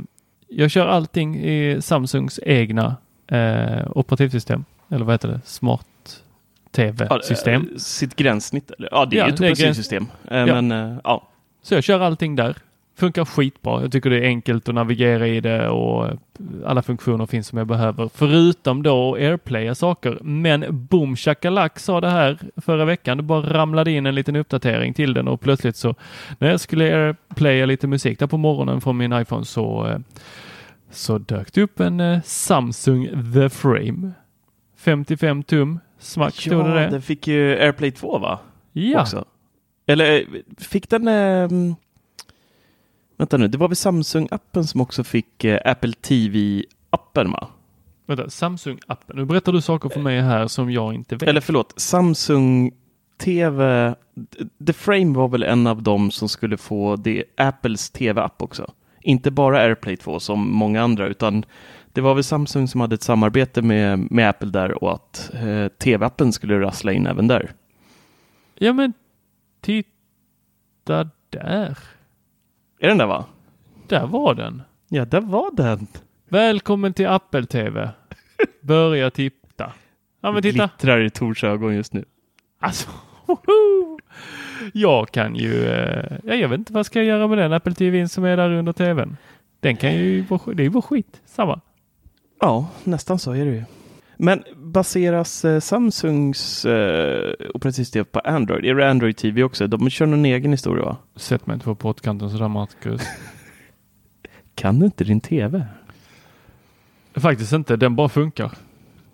jag 0.49 0.71
kör 0.71 0.87
allting 0.87 1.37
i 1.45 1.83
Samsungs 1.83 2.41
egna 2.43 2.97
eh, 3.27 3.83
operativsystem. 3.95 4.65
Eller 4.91 5.05
vad 5.05 5.15
heter 5.15 5.29
det? 5.29 5.41
Smart 5.45 5.87
tv-system. 6.71 7.69
Ja, 7.73 7.79
sitt 7.79 8.17
gränssnitt? 8.17 8.71
Eller? 8.71 8.89
Ja, 8.93 9.05
det 9.05 9.17
är 9.17 9.19
Ja, 9.19 9.29
ett 9.29 9.35
operativsystem. 9.41 10.07
Eh. 10.31 10.47
Men 10.47 11.01
ja, 11.05 11.29
Så 11.63 11.75
jag 11.75 11.85
kör 11.85 12.01
allting 12.01 12.37
där. 12.37 12.57
Funkar 12.95 13.25
skitbra. 13.25 13.83
Jag 13.83 13.93
tycker 13.93 14.11
det 14.11 14.19
är 14.19 14.25
enkelt 14.27 14.69
att 14.69 14.75
navigera 14.75 15.27
i 15.27 15.41
det 15.41 15.69
och 15.69 16.07
eh, 16.07 16.15
alla 16.67 16.83
funktioner 16.83 17.27
finns 17.27 17.47
som 17.47 17.59
jag 17.59 17.67
behöver. 17.67 18.11
Förutom 18.15 18.83
då 18.83 19.15
airplaya 19.15 19.75
saker. 19.75 20.19
Men 20.23 20.65
boom 20.71 21.17
shakalak 21.17 21.79
sa 21.79 22.01
det 22.01 22.11
här 22.11 22.39
förra 22.57 22.85
veckan. 22.85 23.17
Det 23.17 23.23
bara 23.23 23.53
ramlade 23.53 23.91
in 23.91 24.07
en 24.07 24.15
liten 24.15 24.37
uppdatering 24.37 24.95
till 24.95 25.15
den 25.15 25.29
och 25.29 25.41
plötsligt 25.41 25.77
så 25.77 25.95
när 26.39 26.51
jag 26.51 26.61
skulle 26.61 26.85
airplaya 26.85 27.67
lite 27.67 27.87
musik 27.87 28.19
där 28.19 28.27
på 28.27 28.37
morgonen 28.37 28.81
från 28.81 28.97
min 28.97 29.13
iPhone 29.13 29.45
så, 29.45 29.87
eh, 29.87 29.99
så 30.91 31.19
dök 31.19 31.53
det 31.53 31.63
upp 31.63 31.81
en 31.81 32.01
eh, 32.01 32.23
Samsung 32.25 33.09
The 33.35 33.49
Frame. 33.49 34.13
55 34.77 35.43
tum. 35.43 35.81
Smack 35.99 36.35
stod 36.35 36.65
det 36.65 36.71
ja 36.71 36.81
det. 36.81 36.89
den 36.89 37.03
fick 37.03 37.29
ju 37.29 37.51
AirPlay 37.51 37.91
2 37.91 38.19
va? 38.19 38.39
Ja, 38.73 39.01
Också. 39.01 39.25
Eller 39.87 40.27
fick 40.59 40.91
den... 40.91 41.09
Eh, 41.09 41.49
vänta 43.23 43.37
nu, 43.37 43.49
det 43.49 43.59
var 43.59 43.69
väl 43.69 43.75
Samsung-appen 43.75 44.63
som 44.63 44.81
också 44.81 45.05
fick 45.05 45.45
eh, 45.45 45.61
Apple 45.65 45.93
TV-appen 45.93 47.33
va? 47.33 47.49
vänta. 48.07 48.29
Samsung-appen. 48.29 49.17
Nu 49.17 49.25
berättar 49.25 49.53
du 49.53 49.61
saker 49.61 49.89
för 49.89 50.01
mig 50.01 50.21
här 50.21 50.47
som 50.47 50.71
jag 50.71 50.95
inte 50.95 51.17
vet. 51.17 51.29
Eller 51.29 51.41
förlåt, 51.41 51.75
Samsung 51.77 52.73
TV. 53.19 53.95
The 54.67 54.73
Frame 54.73 55.15
var 55.15 55.29
väl 55.29 55.43
en 55.43 55.67
av 55.67 55.83
dem 55.83 56.11
som 56.11 56.29
skulle 56.29 56.57
få 56.57 56.97
det 56.97 57.25
Apples 57.37 57.91
TV-app 57.91 58.43
också. 58.43 58.73
Inte 59.01 59.31
bara 59.31 59.59
AirPlay 59.59 59.97
2 59.97 60.21
som 60.21 60.51
många 60.51 60.83
andra, 60.83 61.07
utan 61.07 61.45
det 61.93 62.01
var 62.01 62.15
väl 62.15 62.25
Samsung 62.25 62.69
som 62.69 62.81
hade 62.81 62.95
ett 62.95 63.03
samarbete 63.03 63.63
med, 63.63 64.11
med 64.11 64.29
Apple 64.29 64.51
där 64.51 64.85
och 64.85 64.93
att 64.93 65.31
eh, 65.35 65.69
TV-appen 65.69 66.33
skulle 66.33 66.61
rassla 66.61 66.93
in 66.93 67.07
även 67.07 67.29
där. 67.29 67.53
Ja 68.55 68.73
men 68.73 68.93
titta 69.61 71.11
där. 71.31 71.79
Är 72.83 72.89
den 72.89 72.99
där 72.99 73.07
va? 73.07 73.25
Där 73.89 74.07
var 74.07 74.35
den. 74.35 74.63
Ja, 74.89 75.05
där 75.05 75.21
var 75.21 75.51
den. 75.57 75.87
Välkommen 76.29 76.93
till 76.93 77.07
Apple 77.07 77.47
TV. 77.47 77.91
Börja 78.61 79.11
titta. 79.11 79.73
Ja 80.21 80.33
men 80.33 80.43
titta. 80.43 80.67
Glittrar 80.67 81.01
i 81.01 81.11
Tors 81.11 81.45
ögon 81.45 81.75
just 81.75 81.93
nu. 81.93 82.05
Alltså. 82.61 82.91
woho! 83.27 83.99
Jag 84.73 85.11
kan 85.11 85.37
ju. 85.37 85.65
Eh, 85.67 86.19
ja, 86.25 86.35
jag 86.35 86.49
vet 86.49 86.59
inte 86.59 86.73
vad 86.73 86.87
ska 86.87 86.99
jag 86.99 87.07
göra 87.07 87.27
med 87.29 87.39
den 87.39 87.53
Apple 87.53 87.75
TVn 87.75 88.09
som 88.09 88.25
är 88.25 88.37
där 88.37 88.51
under 88.51 88.73
TVn. 88.73 89.17
Den 89.61 89.77
kan 89.77 89.95
ju 89.95 90.21
vara, 90.23 90.55
det 90.55 90.63
är 90.63 90.65
ju 90.65 90.71
bara 90.71 90.83
skit. 90.83 91.21
Samma. 91.25 91.61
Ja, 92.41 92.69
nästan 92.85 93.19
så 93.19 93.33
är 93.33 93.45
det 93.45 93.51
ju. 93.51 93.65
Men 94.17 94.45
baseras 94.73 95.45
eh, 95.45 95.61
Samsungs 95.61 96.65
eh, 96.65 97.33
operativsystem 97.55 98.05
på 98.05 98.19
Android? 98.21 98.65
Är 98.65 98.75
det 98.75 98.91
Android 98.91 99.17
TV 99.17 99.43
också? 99.43 99.67
De 99.67 99.91
kör 99.91 100.07
någon 100.07 100.25
egen 100.25 100.51
historia 100.51 100.85
va? 100.85 100.97
Sätt 101.17 101.47
mig 101.47 101.55
inte 101.55 101.65
på 101.65 101.75
pottkanten 101.75 102.31
sådär 102.31 102.49
Marcus. 102.49 103.03
Kan 104.55 104.79
du 104.79 104.85
inte 104.87 105.05
din 105.05 105.21
TV? 105.21 105.67
Faktiskt 107.15 107.53
inte. 107.53 107.77
Den 107.77 107.97
bara 107.97 108.09
funkar. 108.09 108.53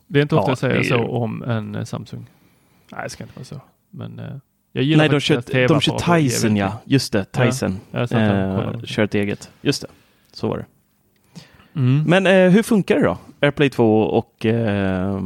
Det 0.07 0.19
är 0.19 0.23
inte 0.23 0.35
Ja, 0.35 0.41
ofta 0.41 0.51
jag 0.51 0.59
säger 0.59 0.77
är 0.77 0.83
så 0.83 1.07
om 1.09 1.43
en 1.43 1.75
eh, 1.75 1.85
Samsung. 1.85 2.27
Nej, 2.93 3.01
det 3.05 3.11
ska 3.11 3.25
inte 3.25 3.37
vara 3.37 3.45
så. 3.45 3.61
Men 3.91 4.19
eh, 4.19 4.25
jag 4.73 4.85
gillar 4.85 5.03
Nej, 5.05 5.09
de 5.09 5.21
kör, 5.21 5.69
de 5.69 5.81
kör 5.81 6.19
Tyson 6.19 6.57
ja. 6.57 6.73
Just 6.85 7.13
det, 7.13 7.27
Ja. 7.33 7.45
Tyson. 7.45 7.81
och 7.91 8.13
Eh, 8.13 8.57
kollade. 8.57 8.87
kör 8.87 9.03
ett 9.05 9.15
eget. 9.15 9.51
Just 9.63 9.83
det, 9.83 9.89
så 10.33 10.49
var 10.49 10.59
det. 10.59 10.65
Mm. 11.79 12.05
Men 12.07 12.27
eh, 12.27 12.51
hur 12.51 12.63
funkar 12.63 12.97
det 12.97 13.03
då? 13.03 13.19
AirPlay 13.41 13.71
2 13.71 14.01
och 14.03 14.47
eh, 14.47 15.21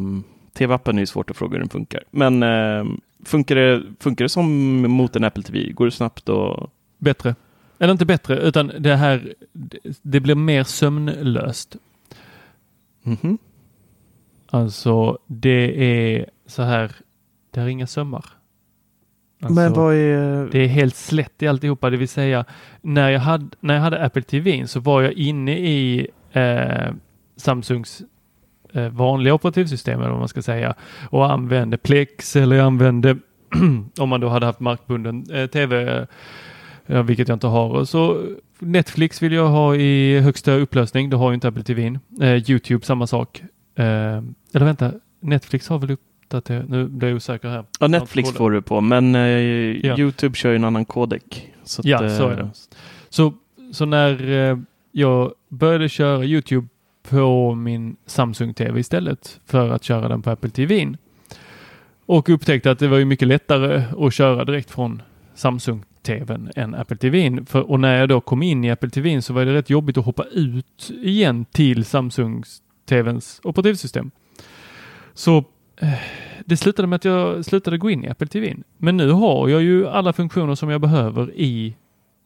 TV-appen 0.55 0.97
är 0.97 1.01
ju 1.01 1.07
svårt 1.07 1.31
att 1.31 1.37
fråga 1.37 1.53
hur 1.53 1.59
den 1.59 1.69
funkar. 1.69 2.03
Men 2.11 2.43
eh, 2.43 2.85
funkar, 3.25 3.55
det, 3.57 3.83
funkar 4.01 4.25
det 4.25 4.29
som 4.29 4.47
mot 4.93 5.17
en 5.17 5.25
Apple 5.25 5.43
TV? 5.43 5.73
Går 5.73 5.85
det 5.85 5.91
snabbt 5.91 6.29
och... 6.29 6.71
Bättre. 6.99 7.35
Eller 7.79 7.93
inte 7.93 8.07
bättre, 8.07 8.37
utan 8.39 8.73
det 8.79 8.97
här, 8.97 9.35
det- 9.53 9.79
det 10.03 10.21
blir 10.21 10.35
mer 10.35 10.65
sömnlöst. 10.65 11.77
Mhm. 13.03 13.39
Alltså, 14.51 15.19
det 15.27 15.85
är 15.85 16.27
så 16.47 16.63
här, 16.63 16.93
det 17.51 17.61
är 17.61 17.67
inga 17.69 17.87
sömmar. 17.87 18.25
Alltså, 19.43 19.55
Men 19.61 19.73
vad 19.73 19.95
är... 19.95 20.49
Det 20.53 20.59
är 20.59 20.67
helt 20.69 20.97
slätt 20.97 21.43
i 21.43 21.47
alltihopa, 21.49 21.91
det 21.91 21.97
vill 21.97 22.09
säga 22.09 22.45
när 22.83 23.11
jag 23.11 23.21
hade, 23.21 23.47
när 23.61 23.75
jag 23.75 23.83
hade 23.83 24.05
Apple 24.05 24.23
TV 24.23 24.67
så 24.67 24.81
var 24.81 25.03
jag 25.03 25.13
inne 25.13 25.59
i 25.59 26.09
eh, 26.33 26.93
Samsungs 27.37 28.03
eh, 28.73 28.89
vanliga 28.89 29.35
operativsystem 29.35 30.01
eller 30.01 30.11
vad 30.11 30.19
man 30.19 30.29
ska 30.29 30.43
säga 30.43 30.75
och 31.11 31.33
använde 31.33 31.79
Plex 31.79 32.37
eller 32.37 32.61
använde 32.61 33.17
om 33.99 34.09
man 34.09 34.21
då 34.21 34.29
hade 34.29 34.47
haft 34.47 34.61
markbunden 34.61 35.25
eh, 35.31 35.47
TV, 35.47 36.07
eh, 36.87 37.03
vilket 37.03 37.29
jag 37.29 37.37
inte 37.37 37.47
har. 37.47 37.85
Så 37.85 38.27
Netflix 38.59 39.23
vill 39.23 39.33
jag 39.33 39.49
ha 39.49 39.75
i 39.77 40.21
högsta 40.21 40.53
upplösning, 40.53 41.11
det 41.11 41.17
har 41.17 41.31
ju 41.31 41.35
inte 41.35 41.49
Apple 41.49 41.63
TV. 41.63 41.99
Eh, 42.21 42.51
Youtube 42.51 42.85
samma 42.85 43.07
sak. 43.07 43.43
Eh, 43.75 43.85
eller 44.55 44.65
vänta, 44.65 44.93
Netflix 45.21 45.69
har 45.69 45.79
väl 45.79 45.91
uppdaterat, 45.91 46.69
nu 46.69 46.89
blir 46.89 47.09
jag 47.09 47.17
osäker 47.17 47.49
här. 47.49 47.65
Ja, 47.81 47.89
Netflix 47.89 48.33
får 48.33 48.51
du 48.51 48.63
på, 48.63 48.81
men 48.81 49.15
eh, 49.15 49.21
Ja. 49.21 49.99
YouTube 49.99 50.37
kör 50.37 50.51
ju 50.51 50.57
en 50.57 50.65
annan 50.65 50.85
kodek. 50.85 51.53
Så 51.65 51.81
att, 51.81 51.87
Ja, 51.87 52.05
eh, 52.05 52.17
så 52.19 52.29
är 52.29 52.37
det. 52.37 52.51
Så, 53.09 53.35
så 53.73 53.85
när 53.85 54.31
eh, 54.51 54.59
jag 54.93 55.33
började 55.49 55.89
köra 55.89 56.25
Youtube 56.25 56.69
på 57.03 57.55
min 57.55 57.97
Samsung 58.07 58.55
TV 58.55 58.81
istället 58.81 59.41
för 59.47 59.71
att 59.71 59.85
köra 59.85 60.09
den 60.09 60.23
på 60.23 60.31
Apple 60.31 60.51
TV 60.51 60.95
och 62.07 62.29
upptäckte 62.29 62.71
att 62.71 62.79
det 62.79 62.89
var 62.89 62.99
ju 62.99 63.05
mycket 63.05 63.29
lättare 63.29 63.85
att 64.07 64.15
köra 64.15 64.45
direkt 64.45 64.71
från 64.71 65.03
Samsung 65.35 65.85
TVn 66.03 66.51
än 66.57 66.75
Apple 66.75 66.97
TV'n. 66.97 67.47
För, 67.47 67.71
och 67.71 67.81
när 67.81 68.01
jag 68.01 68.09
då 68.09 68.21
kom 68.21 68.43
in 68.43 68.65
i 68.65 68.71
Apple 68.71 68.89
TV'n 68.89 69.21
så 69.21 69.33
var 69.33 69.45
det 69.45 69.55
rätt 69.55 69.71
jobbigt 69.71 69.99
att 69.99 70.05
hoppa 70.05 70.25
ut 70.25 70.91
igen 71.03 71.45
till 71.45 71.85
Samsungs 71.85 72.63
TVns 72.89 73.41
operativsystem. 73.45 74.11
Så 75.15 75.45
eh, 75.77 75.93
det 76.45 76.57
slutade 76.57 76.89
med 76.89 76.97
att 76.97 77.05
jag 77.05 77.45
slutade 77.45 77.79
gå 77.79 77.91
in 77.91 78.05
i 78.05 78.09
Apple 78.09 78.27
TV'n. 78.27 78.63
Men 78.77 78.97
nu 78.97 79.11
har 79.11 79.49
jag 79.49 79.63
ju 79.63 79.89
alla 79.89 80.13
funktioner 80.13 80.55
som 80.55 80.69
jag 80.71 80.81
behöver 80.81 81.33
i 81.35 81.77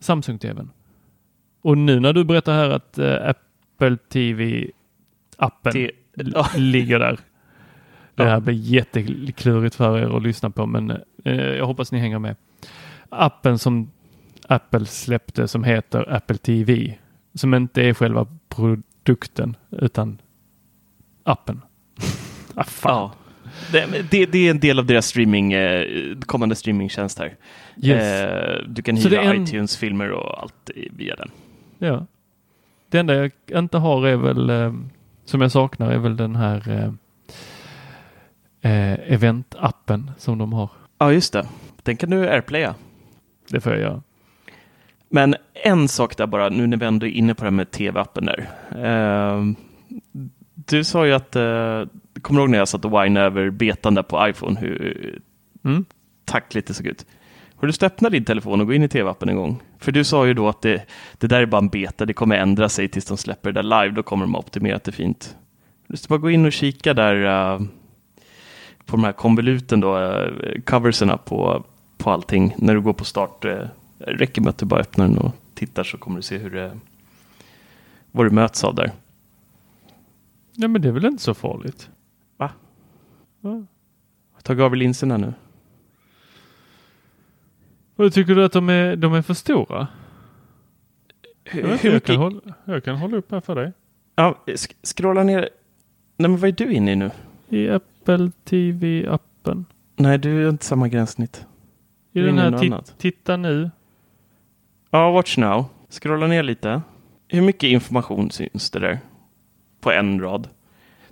Samsung 0.01 0.39
TVn. 0.39 0.71
Och 1.67 1.79
nu 1.79 2.01
när 2.01 2.13
du 2.13 2.25
berättar 2.25 2.53
här 2.53 2.71
att 2.71 2.99
eh, 2.99 3.29
Apple 3.29 3.97
TV 4.09 4.67
appen 5.37 5.73
Te- 5.73 5.91
l- 6.19 6.33
ja. 6.35 6.47
ligger 6.57 6.99
där. 6.99 7.19
Det 8.15 8.25
här 8.25 8.41
blir 8.41 8.55
jätteklurigt 8.55 9.75
för 9.75 9.99
er 9.99 10.17
att 10.17 10.23
lyssna 10.23 10.51
på 10.51 10.67
men 10.67 10.91
eh, 11.25 11.35
jag 11.35 11.67
hoppas 11.67 11.93
ni 11.93 11.99
hänger 11.99 12.19
med. 12.19 12.37
Appen 13.09 13.59
som 13.59 13.91
Apple 14.49 14.87
släppte 14.87 15.49
som 15.49 15.65
heter 15.65 16.13
Apple 16.15 16.37
TV 16.37 16.95
som 17.35 17.55
inte 17.55 17.83
är 17.83 17.95
själva 17.95 18.27
produkten 18.49 19.57
utan 19.71 20.19
appen. 21.25 21.61
ah. 22.55 22.65
Ja. 22.85 23.13
Det, 24.11 24.27
det, 24.27 24.47
är 24.47 24.51
en 24.51 24.61
del 24.61 24.79
av 24.79 24.87
deras 24.87 25.07
streaming, 25.07 25.53
eh, 25.53 25.87
kommande 26.27 26.55
streamingtjänst 26.55 27.19
här. 27.19 27.35
Yes. 27.83 28.03
Eh, 28.03 28.63
du 28.69 28.83
kan 28.83 28.97
hyra 28.97 29.23
en- 29.23 29.43
iTunes-filmer 29.43 30.11
och 30.11 30.43
allt 30.43 30.71
via 30.91 31.17
den. 31.17 31.31
Ja. 31.79 32.07
Det 32.89 32.99
enda 32.99 33.15
jag 33.15 33.31
inte 33.53 33.79
har 33.79 34.07
är 34.07 34.17
väl, 34.17 34.51
eh, 34.51 34.75
som 35.25 35.41
jag 35.41 35.53
saknar 35.53 35.91
är 35.93 35.99
väl 35.99 36.17
den 36.17 36.37
här 36.37 36.69
eh, 36.71 36.93
eh, 38.73 38.99
event-appen 39.13 40.11
som 40.19 40.39
de 40.39 40.53
har. 40.53 40.71
Ja, 40.99 41.13
just 41.13 41.33
det. 41.33 41.47
Den 41.83 41.97
kan 41.97 42.11
du 42.11 42.29
airplaya. 42.29 42.75
Det 43.51 43.61
får 43.61 43.73
jag 43.73 43.81
göra. 43.81 44.03
Men 45.09 45.35
en 45.55 45.89
sak 45.89 46.17
där 46.17 46.27
bara, 46.27 46.49
nu 46.49 46.67
när 46.67 46.77
vi 46.77 46.87
ändå 46.87 47.07
är 47.07 47.11
inne 47.11 47.35
på 47.35 47.45
det 47.45 47.47
här 47.51 47.57
med 47.57 47.71
tv-appen 47.71 48.25
där. 48.27 48.49
Eh, 48.85 49.45
du 50.55 50.85
sa 50.85 51.07
ju 51.07 51.13
att, 51.13 51.37
eh, 51.37 51.85
kommer 52.23 52.41
du 52.41 52.43
ihåg 52.43 52.51
när 52.51 52.59
jag 52.59 52.69
satt 52.69 52.85
och 52.85 53.03
whinade 53.03 53.27
över 53.27 53.51
betan 53.51 53.95
där 53.95 54.03
på 54.03 54.29
iPhone, 54.29 54.61
hur 54.61 55.19
Mm. 55.65 55.85
tackligt 56.25 56.69
det 56.69 56.75
såg 56.75 56.87
ut? 56.87 57.07
Har 57.57 57.67
du 57.67 57.73
stött 57.73 57.93
öppna 57.93 58.11
din 58.11 58.25
telefon 58.25 58.61
och 58.61 58.67
gå 58.67 58.73
in 58.73 58.83
i 58.83 58.89
tv-appen 58.89 59.29
en 59.29 59.37
gång? 59.37 59.63
För 59.79 59.93
du 59.93 60.05
sa 60.05 60.27
ju 60.27 60.35
då 60.35 60.49
att 60.49 60.63
det, 60.63 60.87
det 61.19 61.27
där 61.27 61.41
är 61.41 61.47
bara 61.47 61.59
en 61.59 61.69
beta, 61.69 62.07
det 62.07 62.13
kommer 62.13 62.37
ändra 62.37 62.69
sig 62.69 62.89
tills 62.89 63.05
de 63.05 63.17
släpper 63.17 63.53
det 63.53 63.63
där 63.63 63.83
live, 63.83 63.95
då 63.95 64.03
kommer 64.03 64.25
de 64.25 64.35
ha 64.35 64.41
optimerat 64.41 64.85
det 64.85 64.93
fint. 64.93 65.37
Du 65.87 65.97
ska 65.97 66.09
bara 66.09 66.19
gå 66.19 66.31
in 66.31 66.47
och 66.47 66.53
kika 66.53 66.95
där 66.95 67.25
eh, 67.25 67.61
på 68.87 68.97
de 68.97 69.05
här 69.05 69.13
konvoluten 69.13 69.81
då, 69.81 69.99
uh, 69.99 70.61
coverserna 70.61 71.17
på, 71.17 71.65
på 71.99 72.11
allting. 72.11 72.55
När 72.59 72.75
du 72.75 72.81
går 72.81 72.93
på 72.93 73.05
start, 73.05 73.45
uh, 73.45 73.67
räcker 73.99 74.43
med 74.43 74.49
att 74.49 74.59
du 74.59 74.67
bara 74.67 74.81
öppnar 74.81 75.09
den 75.09 75.19
och 75.19 75.33
tittar 75.55 75.85
så 75.85 75.99
kommer 75.99 76.17
du 76.17 76.23
se 76.23 76.39
hur 76.39 76.51
det, 76.51 76.79
vad 78.11 78.27
du 78.27 78.31
möts 78.31 78.65
av 78.65 78.75
där. 78.75 78.93
Ja 80.53 80.69
men 80.69 80.83
det 80.83 80.89
är 80.89 80.93
väl 80.93 81.05
inte 81.05 81.23
så 81.23 81.35
farligt? 81.35 81.91
Va? 82.37 82.51
Va? 83.41 83.67
Tag 84.43 84.61
av 84.61 84.73
er 84.73 84.77
linserna 84.77 85.17
nu. 85.17 85.33
Och 87.97 88.13
tycker 88.13 88.35
du 88.35 88.45
att 88.45 88.53
de 88.53 88.69
är, 88.69 88.97
de 88.97 89.15
är 89.15 89.23
för 89.23 89.35
stora? 89.35 89.89
Jag, 91.53 91.63
vet 91.63 91.85
jag, 91.85 92.05
kan 92.05 92.17
hålla, 92.17 92.41
jag 92.65 92.85
kan 92.85 92.97
hålla 92.97 93.17
upp 93.17 93.31
här 93.33 93.41
för 93.41 93.55
dig. 93.55 93.73
Ja, 94.15 94.43
sk- 94.47 94.77
scrolla 94.97 95.23
ner 95.23 95.49
Nej, 96.19 96.31
men 96.31 96.37
vad 96.41 96.49
är 96.49 96.53
du 96.53 96.73
inne 96.73 96.93
i 96.93 96.97
nu? 96.97 97.11
I 97.49 97.69
Apple 97.71 98.31
TV-appen. 98.45 99.65
Nej, 99.97 100.19
du 100.19 100.43
har 100.43 100.51
inte 100.51 100.65
samma 100.65 100.89
gränssnitt. 100.89 101.47
I 102.13 102.21
är 102.21 102.25
den 102.25 102.39
här. 102.39 102.83
Titta 102.99 103.37
nu. 103.37 103.71
Ja, 104.91 105.11
watch 105.11 105.37
now. 105.37 105.65
Scrolla 105.91 106.27
ner 106.27 106.43
lite. 106.43 106.83
Hur 107.29 107.43
mycket 107.43 107.69
information 107.69 108.31
syns 108.31 108.71
det 108.71 108.79
där? 108.79 108.99
På 109.81 109.93
en 109.93 110.21
rad. 110.21 110.49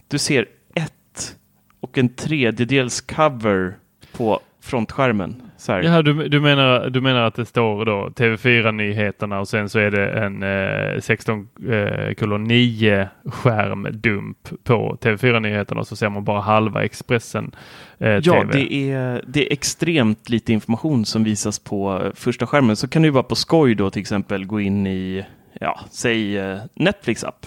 Du 0.08 0.18
ser 0.18 0.46
ett 0.74 1.36
och 1.80 1.98
en 1.98 2.08
tredjedels 2.08 3.00
cover 3.00 3.76
på 4.12 4.40
frontskärmen. 4.64 5.42
Så 5.56 5.72
här. 5.72 5.82
Jaha, 5.82 6.02
du, 6.02 6.28
du, 6.28 6.40
menar, 6.40 6.90
du 6.90 7.00
menar 7.00 7.22
att 7.22 7.34
det 7.34 7.46
står 7.46 7.84
då 7.84 8.08
TV4-nyheterna 8.08 9.38
och 9.40 9.48
sen 9.48 9.68
så 9.68 9.78
är 9.78 9.90
det 9.90 10.10
en 10.10 10.42
eh, 10.42 11.00
16 11.00 11.48
eh, 11.70 12.14
kolon 12.14 12.44
9 12.44 13.08
skärmdump 13.24 14.64
på 14.64 14.96
TV4-nyheterna 15.00 15.80
och 15.80 15.86
så 15.86 15.96
ser 15.96 16.08
man 16.08 16.24
bara 16.24 16.40
halva 16.40 16.84
Expressen 16.84 17.54
eh, 17.98 18.08
Ja, 18.08 18.20
TV. 18.20 18.52
det 18.52 18.74
är, 18.74 19.24
det 19.26 19.46
är 19.46 19.52
extremt 19.52 20.28
lite 20.28 20.52
information 20.52 21.04
som 21.04 21.24
visas 21.24 21.58
på 21.58 22.02
eh, 22.04 22.12
första 22.14 22.46
skärmen. 22.46 22.76
Så 22.76 22.88
kan 22.88 23.02
du 23.02 23.10
bara 23.10 23.22
på 23.22 23.34
skoj 23.34 23.74
då 23.74 23.90
till 23.90 24.00
exempel 24.00 24.46
gå 24.46 24.60
in 24.60 24.86
i, 24.86 25.24
ja, 25.60 25.80
säg 25.90 26.38
eh, 26.38 26.58
Netflix 26.74 27.24
app. 27.24 27.46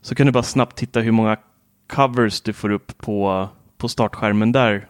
Så 0.00 0.14
kan 0.14 0.26
du 0.26 0.32
bara 0.32 0.42
snabbt 0.42 0.76
titta 0.76 1.00
hur 1.00 1.12
många 1.12 1.36
covers 1.92 2.40
du 2.40 2.52
får 2.52 2.70
upp 2.70 2.98
på, 2.98 3.48
på 3.78 3.88
startskärmen 3.88 4.52
där. 4.52 4.86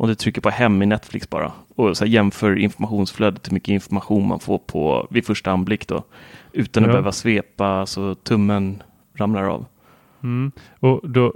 Om 0.00 0.08
du 0.08 0.14
trycker 0.14 0.40
på 0.40 0.50
hem 0.50 0.82
i 0.82 0.86
Netflix 0.86 1.30
bara. 1.30 1.52
Och 1.76 1.96
så 1.96 2.06
jämför 2.06 2.58
informationsflödet, 2.58 3.48
hur 3.48 3.54
mycket 3.54 3.68
information 3.68 4.28
man 4.28 4.40
får 4.40 4.58
på 4.58 5.06
vid 5.10 5.26
första 5.26 5.50
anblick 5.50 5.88
då. 5.88 6.04
Utan 6.52 6.82
att 6.82 6.88
Ja. 6.88 6.92
behöva 6.92 7.12
svepa 7.12 7.86
så 7.86 8.14
tummen 8.14 8.82
ramlar 9.14 9.44
av. 9.44 9.66
Mm. 10.22 10.52
Och 10.80 11.10
då... 11.10 11.34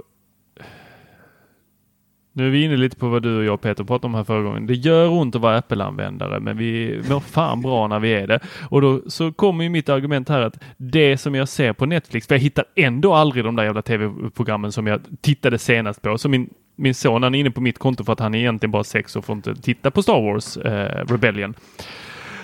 Nu 2.33 2.45
är 2.45 2.49
vi 2.49 2.63
inne 2.63 2.77
lite 2.77 2.95
på 2.95 3.07
vad 3.09 3.23
du 3.23 3.37
och 3.37 3.43
jag 3.43 3.61
Peter 3.61 3.83
pratade 3.83 4.07
om 4.07 4.15
här 4.15 4.23
förra 4.23 4.41
gången. 4.43 4.67
Det 4.67 4.73
gör 4.73 5.09
ont 5.09 5.35
att 5.35 5.41
vara 5.41 5.57
Apple-användare 5.57 6.39
men 6.39 6.57
vi 6.57 7.01
mår 7.09 7.19
fan 7.19 7.61
bra 7.61 7.87
när 7.87 7.99
vi 7.99 8.13
är 8.13 8.27
det. 8.27 8.39
Och 8.69 8.81
då 8.81 9.01
så 9.07 9.33
kommer 9.33 9.63
ju 9.63 9.69
mitt 9.69 9.89
argument 9.89 10.29
här 10.29 10.41
att 10.41 10.59
det 10.77 11.17
som 11.17 11.35
jag 11.35 11.49
ser 11.49 11.73
på 11.73 11.85
Netflix, 11.85 12.27
för 12.27 12.35
jag 12.35 12.39
hittar 12.39 12.65
ändå 12.75 13.13
aldrig 13.13 13.43
de 13.43 13.55
där 13.55 13.63
jävla 13.63 13.81
tv-programmen 13.81 14.71
som 14.71 14.87
jag 14.87 15.01
tittade 15.21 15.57
senast 15.57 16.01
på. 16.01 16.17
Så 16.17 16.29
min, 16.29 16.49
min 16.75 16.95
son 16.95 17.23
han 17.23 17.35
är 17.35 17.39
inne 17.39 17.51
på 17.51 17.61
mitt 17.61 17.79
konto 17.79 18.03
för 18.03 18.13
att 18.13 18.19
han 18.19 18.35
är 18.35 18.39
egentligen 18.39 18.71
bara 18.71 18.83
sex 18.83 19.15
och 19.15 19.25
får 19.25 19.35
inte 19.35 19.55
titta 19.55 19.91
på 19.91 20.03
Star 20.03 20.21
Wars 20.21 20.57
eh, 20.57 21.05
Rebellion. 21.07 21.53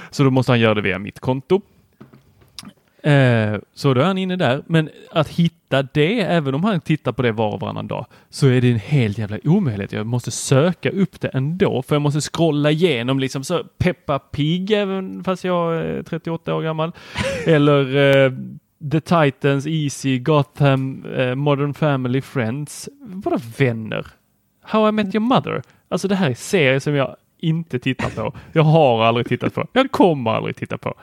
Så 0.09 0.23
då 0.23 0.29
måste 0.29 0.51
han 0.51 0.59
göra 0.59 0.73
det 0.73 0.81
via 0.81 0.99
mitt 0.99 1.19
konto. 1.19 1.61
Eh, 3.03 3.59
så 3.73 3.93
då 3.93 4.01
är 4.01 4.05
han 4.05 4.17
inne 4.17 4.35
där. 4.35 4.63
Men 4.67 4.89
att 5.11 5.27
hitta 5.27 5.83
det, 5.83 6.21
även 6.21 6.55
om 6.55 6.63
han 6.63 6.81
tittar 6.81 7.11
på 7.11 7.21
det 7.21 7.31
var 7.31 7.53
och 7.53 7.59
varannan 7.59 7.87
dag, 7.87 8.05
så 8.29 8.47
är 8.47 8.61
det 8.61 8.71
en 8.71 8.79
helt 8.79 9.17
jävla 9.17 9.37
omöjlighet. 9.43 9.91
Jag 9.91 10.05
måste 10.05 10.31
söka 10.31 10.89
upp 10.89 11.21
det 11.21 11.27
ändå, 11.27 11.81
för 11.81 11.95
jag 11.95 12.01
måste 12.01 12.21
scrolla 12.21 12.71
igenom 12.71 13.19
liksom 13.19 13.43
så 13.43 13.63
Peppa 13.77 14.19
Pig, 14.19 14.71
även 14.71 15.23
fast 15.23 15.43
jag 15.43 15.75
är 15.75 16.03
38 16.03 16.55
år 16.55 16.61
gammal. 16.61 16.91
Eller 17.47 17.95
eh, 17.95 18.31
The 18.91 19.01
Titans, 19.01 19.67
Easy, 19.67 20.19
Gotham, 20.19 21.05
eh, 21.15 21.35
Modern 21.35 21.73
Family, 21.73 22.21
Friends. 22.21 22.89
Bara 23.05 23.39
vänner. 23.57 24.05
How 24.71 24.89
I 24.89 24.91
Met 24.91 25.15
Your 25.15 25.19
Mother. 25.25 25.61
Alltså 25.89 26.07
det 26.07 26.15
här 26.15 26.29
är 26.29 26.33
serier 26.33 26.79
som 26.79 26.95
jag 26.95 27.15
inte 27.39 27.79
tittar 27.79 28.09
på. 28.09 28.33
Jag 28.53 28.63
har 28.63 29.03
aldrig 29.03 29.27
tittat 29.27 29.53
på. 29.53 29.67
Jag 29.73 29.91
kommer 29.91 30.31
aldrig 30.31 30.55
titta 30.55 30.77
på. 30.77 30.93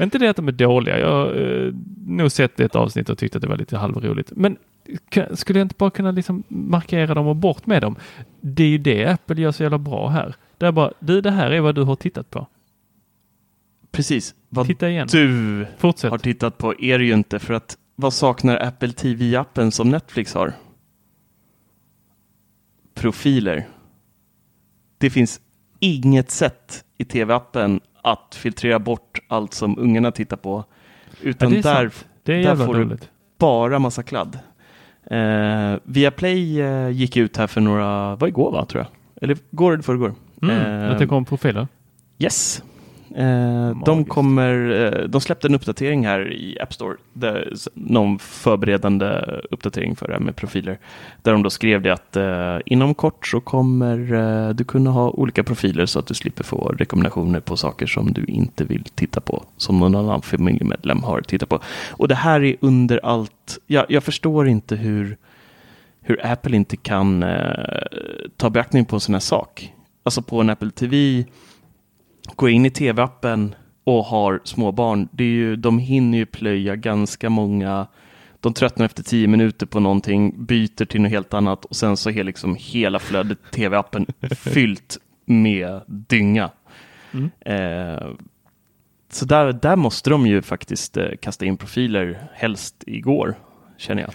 Inte 0.00 0.18
det 0.18 0.28
att 0.28 0.36
de 0.36 0.48
är 0.48 0.52
dåliga. 0.52 0.98
Jag 0.98 1.10
har 1.10 1.26
eh, 1.66 1.72
nog 2.06 2.32
sett 2.32 2.60
ett 2.60 2.76
avsnitt 2.76 3.08
och 3.08 3.18
tyckte 3.18 3.38
att 3.38 3.42
det 3.42 3.48
var 3.48 3.56
lite 3.56 3.76
halvroligt. 3.76 4.32
Men 4.36 4.56
skulle 5.34 5.58
jag 5.58 5.64
inte 5.64 5.74
bara 5.78 5.90
kunna 5.90 6.10
liksom 6.10 6.42
markera 6.48 7.14
dem 7.14 7.26
och 7.26 7.36
bort 7.36 7.66
med 7.66 7.82
dem? 7.82 7.96
Det 8.40 8.62
är 8.62 8.68
ju 8.68 8.78
det 8.78 9.06
Apple 9.06 9.42
gör 9.42 9.52
så 9.52 9.62
jävla 9.62 9.78
bra 9.78 10.08
här. 10.08 10.34
Det 10.58 10.66
är 10.66 10.72
bara, 10.72 10.92
du 10.98 11.20
det 11.20 11.30
här 11.30 11.50
är 11.50 11.60
vad 11.60 11.74
du 11.74 11.82
har 11.82 11.96
tittat 11.96 12.30
på. 12.30 12.46
Precis. 13.90 14.34
Vad 14.48 14.66
Titta 14.66 14.88
igen. 14.88 15.08
du 15.12 15.66
Fortsätt. 15.78 16.10
har 16.10 16.18
tittat 16.18 16.58
på 16.58 16.74
är 16.80 16.98
det 16.98 17.04
ju 17.04 17.12
inte 17.12 17.38
för 17.38 17.54
att 17.54 17.76
vad 17.96 18.12
saknar 18.12 18.56
Apple 18.56 18.92
TV-appen 18.92 19.70
som 19.70 19.88
Netflix 19.88 20.34
har? 20.34 20.52
Profiler. 22.94 23.68
Det 24.98 25.10
finns 25.10 25.40
inget 25.80 26.30
sätt 26.30 26.84
i 26.98 27.04
TV-appen 27.04 27.80
att 28.02 28.34
filtrera 28.34 28.78
bort 28.78 29.18
allt 29.28 29.54
som 29.54 29.78
ungarna 29.78 30.10
tittar 30.10 30.36
på. 30.36 30.64
Ja, 31.10 31.16
Utan 31.22 31.50
det 31.50 31.58
är 31.58 31.62
där. 31.62 31.90
Det 32.22 32.42
där 32.42 32.56
får 32.56 32.74
du 32.74 32.80
roligt. 32.84 33.10
bara 33.38 33.78
massa 33.78 34.02
kladd. 34.02 34.38
Eh, 35.10 35.74
Viaplay 35.84 36.60
eh, 36.60 36.88
gick 36.90 37.16
ut 37.16 37.36
här 37.36 37.46
för 37.46 37.60
några, 37.60 38.16
vad 38.16 38.28
igår 38.28 38.52
va 38.52 38.64
tror 38.64 38.82
jag? 38.84 39.22
Eller 39.24 39.38
går 39.50 39.72
eller 39.72 39.82
förrgår? 39.82 40.14
Mm, 40.42 40.82
Eh, 40.84 40.90
att 40.92 40.98
det 40.98 41.06
kom 41.06 41.24
profiler. 41.24 41.68
Yes. 42.18 42.62
Eh, 43.16 43.76
de, 43.84 44.04
kommer, 44.04 44.70
eh, 44.70 45.08
de 45.08 45.20
släppte 45.20 45.48
en 45.48 45.54
uppdatering 45.54 46.06
här 46.06 46.32
i 46.32 46.58
App 46.60 46.74
Store, 46.74 46.96
där, 47.12 47.52
någon 47.74 48.18
förberedande 48.18 49.06
uppdatering 49.50 49.96
för 49.96 50.06
det 50.06 50.12
här 50.12 50.20
med 50.20 50.36
profiler. 50.36 50.78
Där 51.22 51.32
de 51.32 51.42
då 51.42 51.50
skrev 51.50 51.82
det 51.82 51.92
att 51.92 52.16
eh, 52.16 52.58
inom 52.66 52.94
kort 52.94 53.26
så 53.26 53.40
kommer 53.40 53.96
du 54.52 54.64
kunna 54.64 54.90
ha 54.90 55.10
olika 55.10 55.44
profiler 55.44 55.86
så 55.86 55.98
att 55.98 56.06
du 56.06 56.14
slipper 56.14 56.44
få 56.44 56.74
rekommendationer 56.78 57.40
på 57.40 57.56
saker 57.56 57.86
som 57.86 58.12
du 58.12 58.24
inte 58.24 58.64
vill 58.64 58.84
titta 58.84 59.20
på, 59.20 59.44
som 59.56 59.78
någon 59.78 59.94
annan 59.94 60.22
familjemedlem 60.22 61.02
har 61.02 61.20
tittat 61.20 61.48
på. 61.48 61.60
Och 61.90 62.08
det 62.08 62.14
här 62.14 62.44
är 62.44 62.56
under 62.60 63.00
allt, 63.02 63.58
jag, 63.66 63.86
jag 63.88 64.04
förstår 64.04 64.48
inte 64.48 64.76
hur, 64.76 65.16
hur 66.00 66.26
Apple 66.26 66.56
inte 66.56 66.76
kan 66.76 67.22
eh, 67.22 67.82
ta 68.36 68.50
beaktning 68.50 68.84
på 68.84 68.96
en 68.96 69.00
sån 69.00 69.14
här 69.14 69.20
sak. 69.20 69.72
Alltså 70.04 70.22
på 70.22 70.40
en 70.40 70.50
Apple 70.50 70.70
TV 70.70 71.24
går 72.36 72.50
in 72.50 72.66
i 72.66 72.70
tv-appen 72.70 73.54
och 73.84 74.04
har 74.04 74.40
små 74.44 74.72
barn, 74.72 75.08
det 75.12 75.24
är 75.24 75.28
ju, 75.28 75.56
de 75.56 75.78
hinner 75.78 76.18
ju 76.18 76.26
plöja 76.26 76.76
ganska 76.76 77.30
många 77.30 77.86
de 78.40 78.54
tröttnar 78.54 78.86
efter 78.86 79.02
tio 79.02 79.28
minuter 79.28 79.66
på 79.66 79.80
någonting, 79.80 80.44
byter 80.46 80.84
till 80.84 81.00
något 81.02 81.10
helt 81.10 81.34
annat 81.34 81.64
och 81.64 81.76
sen 81.76 81.96
så 81.96 82.10
är 82.10 82.24
liksom 82.24 82.56
hela 82.60 82.98
flödet 82.98 83.38
tv-appen 83.50 84.06
fyllt 84.36 84.98
med 85.24 85.80
dynga. 85.86 86.50
Mm. 87.12 87.30
Eh, 87.40 88.08
så 89.10 89.24
där, 89.24 89.52
där 89.52 89.76
måste 89.76 90.10
de 90.10 90.26
ju 90.26 90.42
faktiskt 90.42 90.96
eh, 90.96 91.06
kasta 91.20 91.44
in 91.44 91.56
profiler, 91.56 92.28
helst 92.34 92.84
igår, 92.86 93.34
känner 93.76 94.02
jag. 94.02 94.12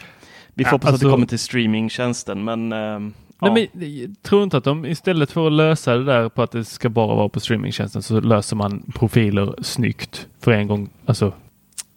Vi 0.53 0.63
får 0.63 0.69
Ja, 0.69 0.75
hoppas 0.75 0.87
att 0.87 0.93
alltså- 0.93 1.07
det 1.07 1.11
kommer 1.13 1.27
till 1.27 1.39
streamingtjänsten, 1.39 2.43
men 2.43 2.71
eh, 2.73 2.99
Nej, 3.39 3.69
men, 3.73 3.97
jag 3.99 4.15
tror 4.21 4.43
inte 4.43 4.57
att 4.57 4.63
de 4.63 4.85
istället 4.85 5.31
för 5.31 5.47
att 5.47 5.53
lösa 5.53 5.95
det 5.95 6.03
där 6.03 6.29
på 6.29 6.41
att 6.41 6.51
det 6.51 6.65
ska 6.65 6.89
bara 6.89 7.15
vara 7.15 7.29
på 7.29 7.39
streamingtjänsten 7.39 8.01
så 8.01 8.19
löser 8.19 8.55
man 8.55 8.91
profiler 8.95 9.55
snyggt 9.61 10.27
för 10.39 10.51
en 10.51 10.67
gång. 10.67 10.89
Alltså, 11.05 11.33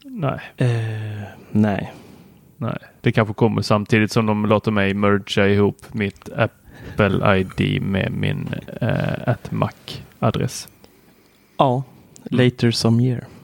nej, 0.05 0.40
Eh, 0.57 0.68
nej. 1.50 1.92
nej. 2.57 2.79
Det 3.00 3.12
kanske 3.12 3.35
kommer 3.35 3.62
samtidigt 3.62 4.12
som 4.12 4.26
de 4.26 4.46
låter 4.46 4.70
mig 4.70 4.94
mergea 4.94 5.48
ihop 5.48 5.94
mitt 5.94 6.29
Apple 6.37 7.38
ID 7.38 7.83
med 7.83 8.12
min 8.12 8.55
uh, 8.83 9.29
AtMac-adress. 9.29 10.68
Ja, 11.59 11.83
later 12.24 12.70
some 12.70 13.03
year. 13.03 13.24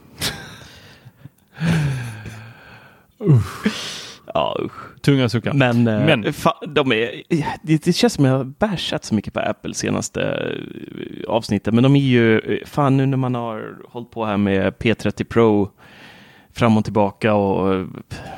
Ja, 4.33 4.57
usch. 4.65 4.96
Tunga 5.07 5.29
suckar. 5.29 5.53
Men, 5.53 5.87
eh, 5.87 6.05
Men- 6.05 6.33
Fa, 6.33 6.53
de 6.67 6.91
är, 6.91 7.23
det, 7.63 7.83
det 7.83 7.93
känns 7.93 8.13
som 8.13 8.25
jag 8.25 8.37
har 8.37 8.43
bashat 8.43 9.03
så 9.05 9.15
mycket 9.15 9.33
på 9.33 9.39
Apple 9.39 9.73
senaste 9.73 10.21
eh, 10.21 11.29
avsnittet. 11.29 11.73
Men 11.73 11.83
de 11.83 11.95
är 11.95 11.99
ju, 11.99 12.39
eh, 12.39 12.65
fan 12.65 12.97
nu 12.97 13.05
när 13.05 13.17
man 13.17 13.35
har 13.35 13.77
hållit 13.89 14.11
på 14.11 14.25
här 14.25 14.37
med 14.37 14.73
P30 14.73 15.23
Pro 15.23 15.69
fram 16.51 16.77
och 16.77 16.83
tillbaka 16.83 17.33
och 17.33 17.87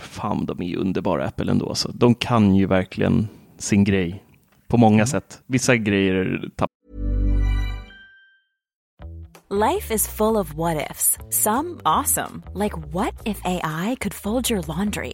fan 0.02 0.46
de 0.46 0.62
är 0.62 0.66
ju 0.68 0.76
underbara 0.76 1.26
Apple 1.26 1.52
ändå. 1.52 1.76
Så 1.76 1.92
de 1.92 2.16
kan 2.16 2.56
ju 2.56 2.66
verkligen 2.66 3.28
sin 3.58 3.84
grej 3.84 4.24
på 4.68 4.78
många 4.78 5.06
sätt. 5.06 5.42
Vissa 5.48 5.76
grejer 5.76 6.50
tappar 6.56 6.70
Life 9.52 9.94
is 9.94 10.08
full 10.08 10.38
of 10.38 10.54
what 10.54 10.92
ifs. 10.92 11.18
Some 11.30 11.80
awesome, 11.84 12.44
like 12.54 12.76
what 12.94 13.14
if 13.26 13.42
AI 13.44 13.98
could 14.00 14.14
fold 14.14 14.52
your 14.52 14.64
laundry? 14.68 15.14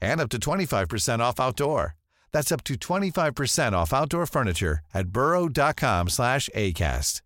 and 0.00 0.20
up 0.20 0.30
to 0.30 0.38
25% 0.38 1.20
off 1.20 1.40
outdoor. 1.40 1.94
That's 2.32 2.52
up 2.52 2.64
to 2.64 2.74
25% 2.74 3.72
off 3.72 3.92
outdoor 3.92 4.26
furniture 4.26 4.80
at 4.94 5.08
burrow.com 5.08 6.08
slash 6.08 6.48
ACAST. 6.54 7.22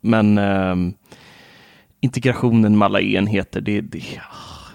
Men 0.00 0.38
eh, 0.38 0.76
integrationen 2.00 2.78
med 2.78 2.86
alla 2.86 3.00
enheter, 3.00 3.60
det, 3.60 3.80
det, 3.80 4.02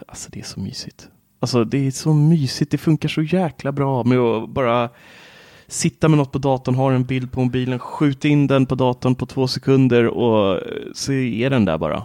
alltså 0.08 0.30
det 0.32 0.40
är 0.40 0.44
så 0.44 0.60
mysigt. 0.60 1.10
Alltså 1.40 1.64
det 1.64 1.88
är 1.88 1.92
så 1.92 2.14
mysigt, 2.14 2.72
det 2.72 2.78
funkar 2.78 3.10
så 3.10 3.22
jäkla 3.22 3.72
bra 3.72 4.04
med 4.04 4.18
att 4.18 4.50
bara 4.50 4.90
sitta 5.68 6.10
med 6.10 6.18
något 6.18 6.32
på 6.32 6.38
datorn, 6.38 6.76
ha 6.76 6.92
en 6.92 7.04
bild 7.04 7.32
på 7.32 7.44
mobilen, 7.44 7.80
skjuta 7.80 8.28
in 8.28 8.48
den 8.48 8.66
på 8.66 8.76
datorn 8.76 9.16
på 9.16 9.26
två 9.26 9.48
sekunder 9.48 10.08
och 10.08 10.60
så 10.94 11.14
är 11.14 11.50
den 11.50 11.66
där 11.66 11.78
bara. 11.78 12.04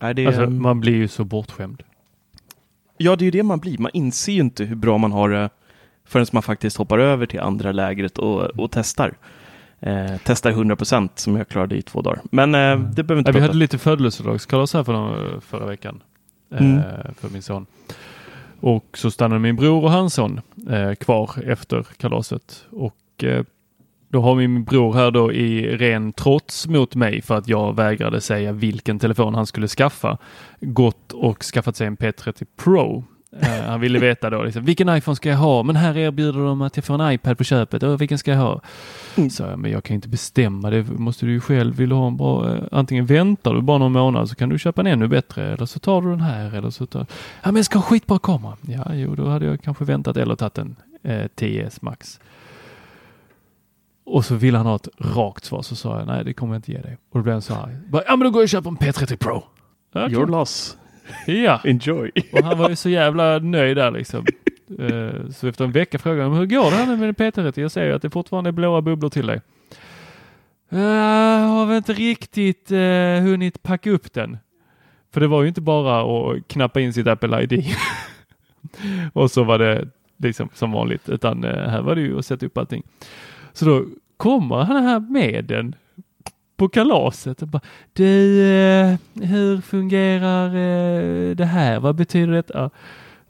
Är 0.00 0.14
det, 0.14 0.26
Alltså, 0.26 0.50
man 0.50 0.80
blir 0.80 0.92
ju 0.94 1.08
så 1.08 1.24
bortskämd. 1.24 1.82
Ja, 3.02 3.16
det 3.16 3.22
är 3.22 3.24
ju 3.24 3.30
det 3.30 3.42
man 3.42 3.58
blir. 3.58 3.78
Man 3.78 3.90
inser 3.94 4.32
ju 4.32 4.40
inte 4.40 4.64
hur 4.64 4.76
bra 4.76 4.98
man 4.98 5.12
har 5.12 5.28
det 5.28 5.50
förrän 6.04 6.26
man 6.32 6.42
faktiskt 6.42 6.76
hoppar 6.76 6.98
över 6.98 7.26
till 7.26 7.40
andra 7.40 7.72
lägret 7.72 8.18
och, 8.18 8.40
och 8.42 8.70
testar. 8.70 9.14
Eh, 9.80 10.12
testar 10.24 10.50
100 10.50 10.76
procent 10.76 11.18
som 11.18 11.36
jag 11.36 11.48
klarade 11.48 11.76
i 11.76 11.82
två 11.82 12.02
dagar. 12.02 12.20
Men 12.30 12.54
eh, 12.54 12.80
det 12.80 13.02
behöver 13.02 13.18
inte 13.18 13.28
Ja, 13.30 13.32
vi 13.34 13.40
hade 13.40 13.54
lite 13.54 13.78
födelsedagskalas 13.78 14.74
här 14.74 14.84
för 14.84 14.92
någon, 14.92 15.40
förra 15.40 15.66
veckan 15.66 16.02
eh, 16.50 16.60
Mm. 16.60 16.82
för 17.20 17.28
min 17.28 17.42
son. 17.42 17.66
Och 18.60 18.84
så 18.94 19.10
stannade 19.10 19.38
min 19.40 19.56
bror 19.56 19.84
och 19.84 19.90
hans 19.90 20.14
son 20.14 20.40
eh, 20.70 20.94
kvar 20.94 21.30
efter 21.46 21.82
kalaset. 21.96 22.64
Och 22.70 23.24
eh, 23.24 23.44
då 24.10 24.20
har 24.20 24.34
min 24.34 24.64
bror 24.64 24.94
här 24.94 25.10
då 25.10 25.32
i 25.32 25.76
ren 25.76 26.12
trots 26.12 26.66
mot 26.68 26.94
mig 26.94 27.22
för 27.22 27.38
att 27.38 27.48
jag 27.48 27.76
vägrade 27.76 28.20
säga 28.20 28.52
vilken 28.52 28.98
telefon 28.98 29.34
han 29.34 29.46
skulle 29.46 29.68
skaffa 29.68 30.18
gått 30.60 31.12
och 31.12 31.42
skaffat 31.42 31.76
sig 31.76 31.86
en 31.86 31.96
P30 31.96 32.46
Pro. 32.64 33.04
Eh, 33.40 33.64
han 33.66 33.80
ville 33.80 33.98
veta 34.08 34.30
då 34.30 34.42
liksom, 34.42 34.64
vilken 34.64 34.96
iPhone 34.96 35.16
ska 35.16 35.28
jag 35.28 35.36
ha? 35.36 35.62
Men 35.62 35.76
här 35.76 35.96
erbjuder 35.96 36.40
de 36.40 36.62
att 36.62 36.76
jag 36.76 36.84
får 36.84 37.02
en 37.02 37.12
iPad 37.12 37.38
på 37.38 37.44
köpet. 37.44 37.82
Och 37.82 38.00
vilken 38.00 38.18
ska 38.18 38.30
jag 38.30 38.38
ha? 38.38 38.60
Så 39.30 39.42
jag, 39.42 39.58
men 39.58 39.70
jag 39.70 39.84
kan 39.84 39.94
inte 39.94 40.08
bestämma 40.08 40.70
det. 40.70 40.82
måste 40.82 41.26
du 41.26 41.32
ju 41.32 41.40
själv. 41.40 41.76
Vill 41.76 41.88
du 41.88 41.94
ha 41.94 42.06
en 42.06 42.16
bra? 42.16 42.54
Eh, 42.54 42.62
antingen 42.72 43.06
väntar 43.06 43.54
du 43.54 43.62
bara 43.62 43.78
någon 43.78 43.92
månad 43.92 44.28
så 44.28 44.34
kan 44.34 44.48
du 44.48 44.58
köpa 44.58 44.80
en 44.80 44.86
ännu 44.86 45.08
bättre. 45.08 45.52
Eller 45.52 45.66
så 45.66 45.78
tar 45.78 46.02
du 46.02 46.10
den 46.10 46.20
här. 46.20 46.54
Eller 46.54 46.70
så 46.70 46.86
tar, 46.86 47.00
ja 47.00 47.06
men 47.42 47.56
jag 47.56 47.64
ska 47.64 47.78
ha 47.78 47.82
skitbra 47.82 48.18
kamera. 48.18 48.56
Ja, 48.62 48.94
jo, 48.94 49.14
då 49.14 49.28
hade 49.28 49.46
jag 49.46 49.62
kanske 49.62 49.84
väntat 49.84 50.16
eller 50.16 50.36
tagit 50.36 50.58
en 50.58 50.76
eh, 51.02 51.26
10S 51.36 51.78
Max. 51.80 52.20
Och 54.10 54.24
så 54.24 54.34
ville 54.34 54.56
han 54.58 54.66
ha 54.66 54.76
ett 54.76 54.88
rakt 54.98 55.44
svar 55.44 55.62
så 55.62 55.76
sa 55.76 55.98
jag 55.98 56.06
nej 56.06 56.24
det 56.24 56.32
kommer 56.32 56.54
jag 56.54 56.58
inte 56.58 56.72
ge 56.72 56.78
dig. 56.78 56.98
Och 57.10 57.18
då 57.18 57.22
blev 57.22 57.32
han 57.32 57.42
så. 57.42 57.68
Bara, 57.88 58.02
Ja 58.06 58.16
men 58.16 58.24
då 58.24 58.30
går 58.30 58.40
jag 58.40 58.44
och 58.44 58.48
köper 58.48 58.68
en 58.70 58.76
P30 58.76 59.16
Pro. 59.16 59.42
Ja, 59.92 60.10
Your 60.10 60.26
loss. 60.26 60.76
Ja. 61.26 61.60
Enjoy. 61.64 62.10
Och 62.32 62.44
han 62.44 62.58
var 62.58 62.68
ju 62.68 62.76
så 62.76 62.88
jävla 62.88 63.38
nöjd 63.38 63.76
där 63.76 63.90
liksom. 63.90 64.26
Eh, 64.78 65.30
Så 65.30 65.46
efter 65.46 65.64
en 65.64 65.72
vecka 65.72 65.98
frågade 65.98 66.22
han, 66.22 66.38
hur 66.38 66.46
går 66.46 66.70
det 66.70 66.76
här 66.76 66.86
nu 66.86 66.96
med 66.96 67.16
P30? 67.16 67.60
Jag 67.60 67.70
säger 67.70 67.88
ju 67.88 67.94
att 67.94 68.02
det 68.02 68.10
fortfarande 68.10 68.50
är 68.50 68.52
blåa 68.52 68.82
bubblor 68.82 69.08
till 69.10 69.26
dig. 69.26 69.40
Jag 70.68 71.48
har 71.48 71.66
väl 71.66 71.76
inte 71.76 71.92
riktigt 71.92 72.72
uh, 72.72 73.20
hunnit 73.20 73.62
packa 73.62 73.90
upp 73.90 74.12
den. 74.12 74.38
För 75.12 75.20
det 75.20 75.26
var 75.26 75.42
ju 75.42 75.48
inte 75.48 75.60
bara 75.60 76.00
att 76.02 76.48
knappa 76.48 76.80
in 76.80 76.92
sitt 76.92 77.06
Apple 77.06 77.42
ID. 77.42 77.64
och 79.12 79.30
så 79.30 79.44
var 79.44 79.58
det 79.58 79.88
liksom 80.16 80.48
som 80.54 80.72
vanligt, 80.72 81.08
utan 81.08 81.44
eh, 81.44 81.68
här 81.68 81.82
var 81.82 81.94
det 81.94 82.00
ju 82.00 82.18
att 82.18 82.26
sätta 82.26 82.46
upp 82.46 82.58
allting. 82.58 82.82
Så 83.60 83.66
då 83.66 83.84
kommer 84.16 84.56
han 84.56 84.82
här 84.84 85.00
med 85.00 85.44
den 85.44 85.74
på 86.56 86.68
kalaset 86.68 87.42
och 87.42 87.48
bara, 87.48 87.60
du, 87.92 88.42
eh, 88.42 88.96
hur 89.14 89.60
fungerar 89.60 90.46
eh, 90.46 91.36
det 91.36 91.44
här? 91.44 91.80
Vad 91.80 91.96
betyder 91.96 92.32
detta? 92.32 92.70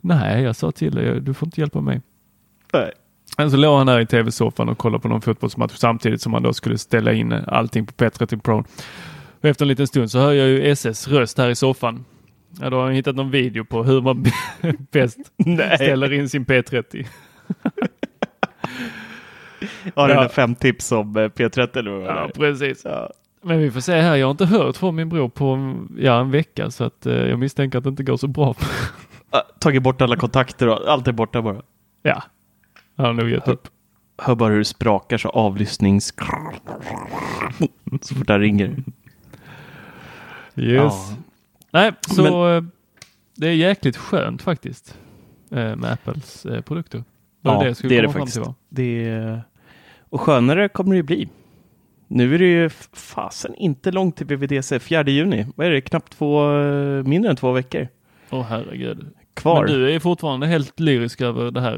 Nej, 0.01 0.43
jag 0.43 0.57
sa 0.57 0.73
till 0.73 0.95
dig, 0.95 1.21
du 1.21 1.35
får 1.35 1.47
inte 1.47 1.61
hjälpa 1.61 1.81
mig. 1.81 2.01
Nej. 2.73 2.93
Men 3.39 3.51
så 3.51 3.57
låg 3.57 3.79
han 3.79 3.87
där 3.87 4.01
i 4.01 4.07
tv-soffan 4.07 4.69
och 4.69 4.79
kollade 4.79 5.03
på 5.03 5.09
någon 5.09 5.21
fotbollsmatch 5.21 5.75
samtidigt 5.77 6.23
som 6.23 6.35
han 6.35 6.43
då 6.43 6.53
skulle 6.53 6.79
ställa 6.79 7.13
in 7.13 7.33
allting 7.33 7.87
på 7.87 7.93
P30 7.93 8.41
Pro. 8.41 8.65
Och 9.41 9.45
efter 9.45 9.65
en 9.65 9.69
liten 9.69 9.87
stund 9.87 10.11
så 10.11 10.19
hör 10.19 10.33
jag 10.33 10.49
ju 10.49 10.71
SS 10.71 11.09
röst 11.09 11.39
här 11.39 11.49
i 11.49 11.55
soffan. 11.55 12.05
Ja, 12.61 12.71
då 12.71 12.77
har 12.77 12.85
han 12.85 12.93
hittat 12.93 13.17
någon 13.17 13.31
video 13.31 13.65
på 13.65 13.85
hur 13.85 14.01
man 14.01 14.27
bäst 14.91 15.19
ställer 15.75 16.13
in 16.13 16.29
sin 16.29 16.45
P30. 16.45 17.07
Har 19.95 20.09
du 20.09 20.15
Ja. 20.15 20.23
ja. 20.23 20.29
fem 20.29 20.55
tips 20.55 20.93
om 20.93 21.17
eh, 21.17 21.21
P30 21.21 21.79
eller 21.79 21.91
vad 21.91 22.01
det 22.01 22.07
Ja, 22.07 22.29
precis. 22.35 22.83
Ja. 22.85 23.11
Men 23.43 23.59
vi 23.59 23.71
får 23.71 23.81
se 23.81 24.01
här. 24.01 24.17
Jag 24.17 24.27
har 24.27 24.31
inte 24.31 24.47
hört 24.47 24.77
från 24.77 24.95
min 24.97 25.09
bror 25.09 25.29
på 25.29 25.77
ja, 25.99 26.21
en 26.21 26.31
vecka 26.31 26.71
så 26.71 26.85
att 26.85 27.07
eh, 27.07 27.15
jag 27.15 27.39
misstänker 27.39 27.79
att 27.79 27.85
det 27.85 27.91
inte 27.91 28.03
går 28.03 28.17
så 28.17 28.27
bra. 28.29 28.55
Tagit 29.59 29.83
bort 29.83 30.03
alla 30.03 30.17
kontakter 30.17 30.69
och 30.69 30.93
allt 30.93 31.09
är 31.09 31.13
borta 31.13 31.43
bara. 31.43 31.63
ja, 32.03 32.23
han 32.97 33.07
har 33.07 33.13
nog 33.13 33.31
gett 33.31 33.49
upp. 33.49 33.69
Hör 34.19 34.35
bara 34.35 34.51
hur 34.51 34.59
det 34.59 34.65
sprakar 34.65 35.19
så 35.19 35.29
avlyssnings... 35.29 36.15
Så 38.03 38.15
fort 38.15 38.29
han 38.29 38.41
ringer. 38.41 38.67
Yes. 38.67 38.85
Ja. 40.57 41.17
Nej, 41.71 41.93
så 42.01 42.49
eh, 42.49 42.63
det 43.37 43.49
är 43.49 43.53
jäkligt 43.53 43.97
skönt 43.97 44.43
faktiskt 44.43 44.99
eh, 45.51 45.77
med 45.77 45.93
Apples 45.93 46.47
produkter. 46.65 47.05
Ja, 47.43 47.65
jag 47.67 47.77
skulle 47.77 47.95
det 47.95 47.99
är 47.99 48.03
det 48.03 48.13
faktiskt. 48.13 48.41
Det 48.69 49.09
är... 49.09 49.43
Och 50.11 50.21
skönare 50.21 50.69
kommer 50.69 50.91
det 50.91 50.97
ju 50.97 51.03
bli. 51.03 51.29
Nu 52.09 52.35
är 52.35 52.39
det 52.39 52.47
ju 52.47 52.69
fasen 52.93 53.55
inte 53.55 53.91
långt 53.91 54.17
till 54.17 54.27
VVDC, 54.27 54.79
4 54.79 55.03
juni. 55.03 55.47
Vad 55.57 55.67
är 55.67 55.71
det? 55.71 55.81
Knappt 55.81 56.13
två, 56.19 56.51
eh, 56.59 57.05
mindre 57.05 57.31
än 57.31 57.37
två 57.37 57.53
veckor 57.53 57.89
Åh 58.31 58.43
herregud. 58.49 59.07
kvar. 59.35 59.65
Men 59.65 59.75
du 59.75 59.95
är 59.95 59.99
fortfarande 59.99 60.47
helt 60.47 60.81
lyrisk 60.81 61.21
över 61.21 61.51
det 61.51 61.61
här 61.61 61.77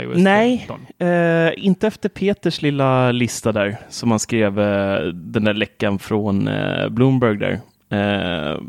iOS 0.00 0.16
Nej. 0.18 0.64
15. 0.68 1.08
Eh, 1.08 1.52
inte 1.56 1.86
efter 1.86 2.08
Peters 2.08 2.62
lilla 2.62 3.12
lista 3.12 3.52
där 3.52 3.76
som 3.88 4.10
han 4.10 4.20
skrev 4.20 4.60
eh, 4.60 5.00
den 5.06 5.44
där 5.44 5.54
läckan 5.54 5.98
från 5.98 6.48
eh, 6.48 6.88
Bloomberg 6.88 7.36
där. 7.38 7.60
Eh, 7.88 8.60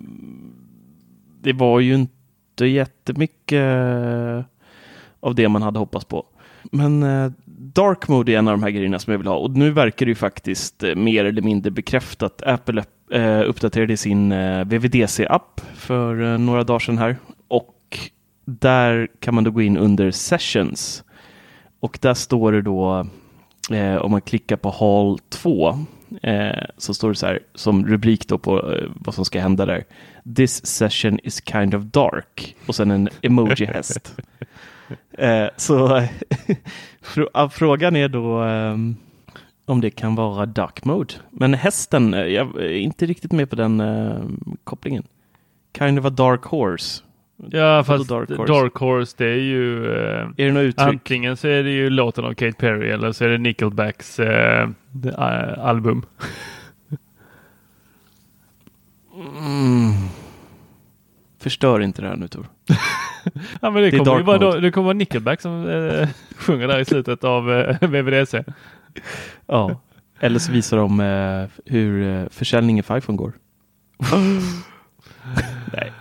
det 1.41 1.53
var 1.53 1.79
ju 1.79 1.93
inte 1.95 2.65
jättemycket 2.65 3.53
eh, 3.53 4.41
av 5.19 5.35
det 5.35 5.49
man 5.49 5.61
hade 5.61 5.79
hoppats 5.79 6.05
på. 6.05 6.25
Men 6.71 7.03
Dark 7.73 8.07
Mode 8.07 8.31
är 8.31 8.37
en 8.37 8.47
av 8.47 8.53
de 8.53 8.63
här 8.63 8.69
grejerna 8.69 8.99
som 8.99 9.11
jag 9.11 9.17
vill 9.17 9.27
ha 9.27 9.35
och 9.35 9.51
nu 9.51 9.71
verkar 9.71 10.05
det 10.05 10.09
ju 10.09 10.15
faktiskt 10.15 10.83
eh, 10.83 10.95
mer 10.95 11.25
eller 11.25 11.41
mindre 11.41 11.71
bekräftat. 11.71 12.41
Apple 12.41 12.83
eh, 13.11 13.41
uppdaterade 13.49 13.97
sin 13.97 14.31
eh, 14.31 14.65
VVDC-app 14.65 15.61
för 15.75 16.33
eh, 16.33 16.37
några 16.37 16.63
dagar 16.63 16.79
sedan 16.79 16.97
här 16.97 17.17
och 17.47 17.99
där 18.45 19.07
kan 19.19 19.35
man 19.35 19.43
då 19.43 19.51
gå 19.51 19.61
in 19.61 19.77
under 19.77 20.11
Sessions 20.11 21.03
och 21.79 21.99
där 22.01 22.13
står 22.13 22.51
det 22.51 22.61
då, 22.61 23.07
om 24.01 24.11
man 24.11 24.21
klickar 24.21 24.55
på 24.55 24.69
Hall 24.69 25.19
2, 25.29 25.85
eh, 26.21 26.63
så 26.77 26.93
står 26.93 27.09
det 27.09 27.15
så 27.15 27.25
här 27.25 27.39
som 27.55 27.87
rubrik 27.87 28.27
då 28.27 28.37
på 28.37 28.79
vad 28.95 29.15
som 29.15 29.25
ska 29.25 29.41
hända 29.41 29.65
där. 29.65 29.83
This 30.35 30.65
session 30.65 31.19
is 31.23 31.41
kind 31.45 31.75
of 31.75 31.83
dark. 31.83 32.55
Och 32.67 32.75
sen 32.75 32.91
en 32.91 33.09
emoji-häst. 33.21 34.15
så 35.57 36.03
frågan 37.51 37.95
är 37.95 38.07
då 38.07 38.39
ehm, 38.39 38.95
om 39.65 39.81
det 39.81 39.89
kan 39.89 40.15
vara 40.15 40.45
dark 40.45 40.85
mode. 40.85 41.13
Men 41.31 41.53
hästen, 41.53 42.13
eh, 42.13 42.25
jag 42.25 42.55
är 42.55 42.69
inte 42.69 43.05
riktigt 43.05 43.31
med 43.31 43.49
på 43.49 43.55
den 43.55 43.79
eh, 43.79 44.19
kopplingen. 44.63 45.03
Kind 45.77 45.99
of 45.99 46.05
a 46.05 46.09
dark 46.09 46.43
horse. 46.43 47.01
Ja, 47.37 47.75
Vadå 47.75 47.83
fast 47.83 48.09
Dark 48.09 48.29
Dark 48.29 48.49
Horse? 48.49 48.85
Horse, 48.85 49.15
det 49.17 49.25
är 49.25 49.37
ju 49.37 49.85
eh, 49.93 50.27
Är 50.37 50.45
det 50.45 50.51
något 50.51 50.61
uttryck? 50.61 50.87
antingen 50.87 51.37
så 51.37 51.47
är 51.47 51.63
det 51.63 51.71
ju 51.71 51.89
låten 51.89 52.25
av 52.25 52.33
Katy 52.33 52.51
Perry 52.51 52.89
eller 52.89 53.11
så 53.11 53.25
är 53.25 53.29
det 53.29 53.37
Nickelbacks 53.37 54.19
eh, 54.19 54.69
album. 55.57 56.05
Mm. 59.13 59.91
Förstör 61.45 61.79
inte 61.79 62.01
det 62.01 62.07
här 62.07 62.15
nu 62.15 62.27
Tor. 62.27 62.47
Ja, 63.61 63.71
men 63.71 63.73
det, 63.73 63.91
Det 63.91 63.97
kommer 63.97 64.23
vara, 64.23 64.37
då, 64.37 64.51
det 64.51 64.71
kommer 64.71 64.85
vara 64.85 64.93
Nickelback 64.93 65.41
som 65.41 65.69
eh, 65.69 66.09
sjunger 66.37 66.67
där 66.67 66.79
i 66.79 66.85
slutet 66.85 67.23
av 67.23 67.51
eh, 67.51 67.77
VVDC. 67.89 68.43
Ja. 69.45 69.81
Eller 70.19 70.39
så 70.39 70.51
visar 70.51 70.77
de 70.77 70.99
eh, 70.99 71.49
hur 71.65 72.03
eh, 72.03 72.29
försäljningen 72.29 72.83
för 72.83 72.97
iPhone 72.97 73.17
går. 73.17 73.33
Nej, 75.73 75.91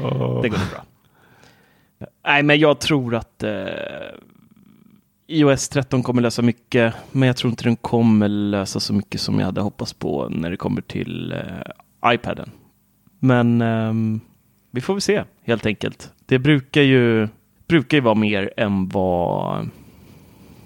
Och, 0.00 0.42
det 0.42 0.48
går 0.48 0.58
bra. 0.70 0.84
Nej, 2.26 2.42
men 2.42 2.58
jag 2.58 2.80
tror 2.80 3.14
att 3.14 3.42
eh, 3.42 3.52
iOS 5.26 5.68
13 5.68 6.02
kommer 6.02 6.22
lösa 6.22 6.42
mycket, 6.42 6.94
men 7.12 7.26
jag 7.26 7.36
tror 7.36 7.50
inte 7.50 7.64
den 7.64 7.76
kommer 7.76 8.28
lösa 8.28 8.80
så 8.80 8.92
mycket 8.92 9.20
som 9.20 9.38
jag 9.38 9.46
hade 9.46 9.60
hoppats 9.60 9.92
på 9.92 10.28
när 10.28 10.50
det 10.50 10.56
kommer 10.56 10.80
till 10.80 11.32
eh, 11.32 12.14
iPaden. 12.14 12.50
Men 13.18 13.60
ehm, 13.60 14.20
vi 14.72 14.80
får 14.80 14.94
väl 14.94 15.00
se 15.00 15.24
helt 15.42 15.66
enkelt. 15.66 16.12
Det 16.26 16.38
brukar 16.38 16.82
ju, 16.82 17.28
brukar 17.68 17.96
ju 17.96 18.00
vara 18.00 18.14
mer 18.14 18.52
än 18.56 18.88
vad 18.88 19.68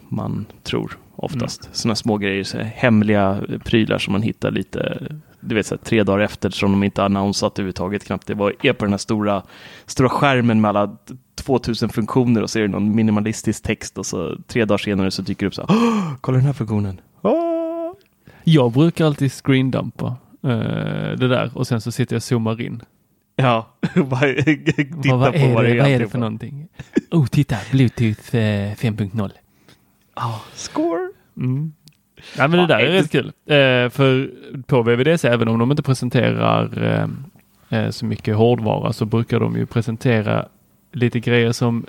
man 0.09 0.46
tror 0.62 0.98
oftast. 1.16 1.64
Mm. 1.64 1.74
Sådana 1.74 1.94
små 1.94 2.16
grejer, 2.16 2.44
så 2.44 2.59
hemliga 2.59 3.42
prylar 3.64 3.98
som 3.98 4.12
man 4.12 4.22
hittar 4.22 4.50
lite, 4.50 5.07
du 5.40 5.54
vet, 5.54 5.66
så 5.66 5.74
här, 5.74 5.82
tre 5.82 6.02
dagar 6.02 6.24
efter 6.24 6.50
som 6.50 6.72
de 6.72 6.82
inte 6.82 7.04
annonsat 7.04 7.59
överhuvudtaget 7.59 8.04
knappt. 8.04 8.26
Det 8.26 8.34
var, 8.34 8.54
är 8.62 8.72
på 8.72 8.84
den 8.84 8.92
här 8.92 8.98
stora, 8.98 9.42
stora 9.86 10.09
skärmen 10.09 10.61
med 10.61 10.68
alla 10.68 10.96
2000 11.34 11.88
funktioner 11.88 12.42
och 12.42 12.50
så 12.50 12.59
är 12.59 12.62
det 12.62 12.68
någon 12.68 12.94
minimalistisk 12.94 13.62
text 13.62 13.98
och 13.98 14.07
så 14.07 14.36
tre 14.46 14.64
dagar 14.64 14.78
senare 14.78 15.11
så 15.11 15.22
dyker 15.22 15.46
det 15.46 15.48
upp 15.48 15.54
så 15.54 15.62
här, 15.62 15.68
"Åh, 15.70 16.12
kolla 16.20 16.38
den 16.38 16.46
här 16.46 16.52
funktionen. 16.52 17.00
Åh! 17.22 17.46
jag 18.48 18.72
brukar 18.72 19.07
alltid 19.07 19.32
screendumpa 19.32 20.16
eh, 20.42 21.18
det 21.18 21.28
där 21.28 21.50
och 21.54 21.66
sen 21.66 21.80
så 21.80 21.92
sitter 21.92 22.14
jag 22.14 22.18
och 22.18 22.22
zoomar 22.22 22.61
in. 22.61 22.82
Ja, 23.43 23.66
bara 23.95 24.34
titta 24.43 25.16
vad, 25.16 25.18
vad, 25.18 25.32
på 25.32 25.39
är 25.39 25.55
vad 25.55 25.64
det, 25.64 25.74
det 25.74 25.80
vad 25.80 25.91
är 25.91 25.99
det 25.99 26.09
för 26.09 26.18
någonting? 26.18 26.68
Oh, 27.11 27.26
titta, 27.26 27.57
Bluetooth 27.70 28.37
eh, 28.37 28.74
5.0. 28.74 29.30
Ja, 30.14 30.41
score. 30.55 31.11
Mm. 31.37 31.72
Ja, 32.37 32.49
men 32.49 32.61
det 32.61 32.66
där 32.66 32.78
är 32.78 32.93
rätt 32.93 33.12
kul. 33.12 33.26
Eh, 33.26 33.91
för 33.91 34.30
på 34.66 34.82
VVDC, 34.82 35.28
även 35.28 35.49
om 35.49 35.59
de 35.59 35.70
inte 35.70 35.82
presenterar 35.82 36.82
eh, 36.82 37.78
eh, 37.78 37.91
så 37.91 38.07
mycket 38.07 38.37
hårdvara 38.37 38.93
så 38.93 39.05
brukar 39.05 39.41
de 39.41 39.57
ju 39.57 39.66
presentera 39.66 40.49
lite 40.93 41.20
grejer 41.20 41.53
som 41.53 41.87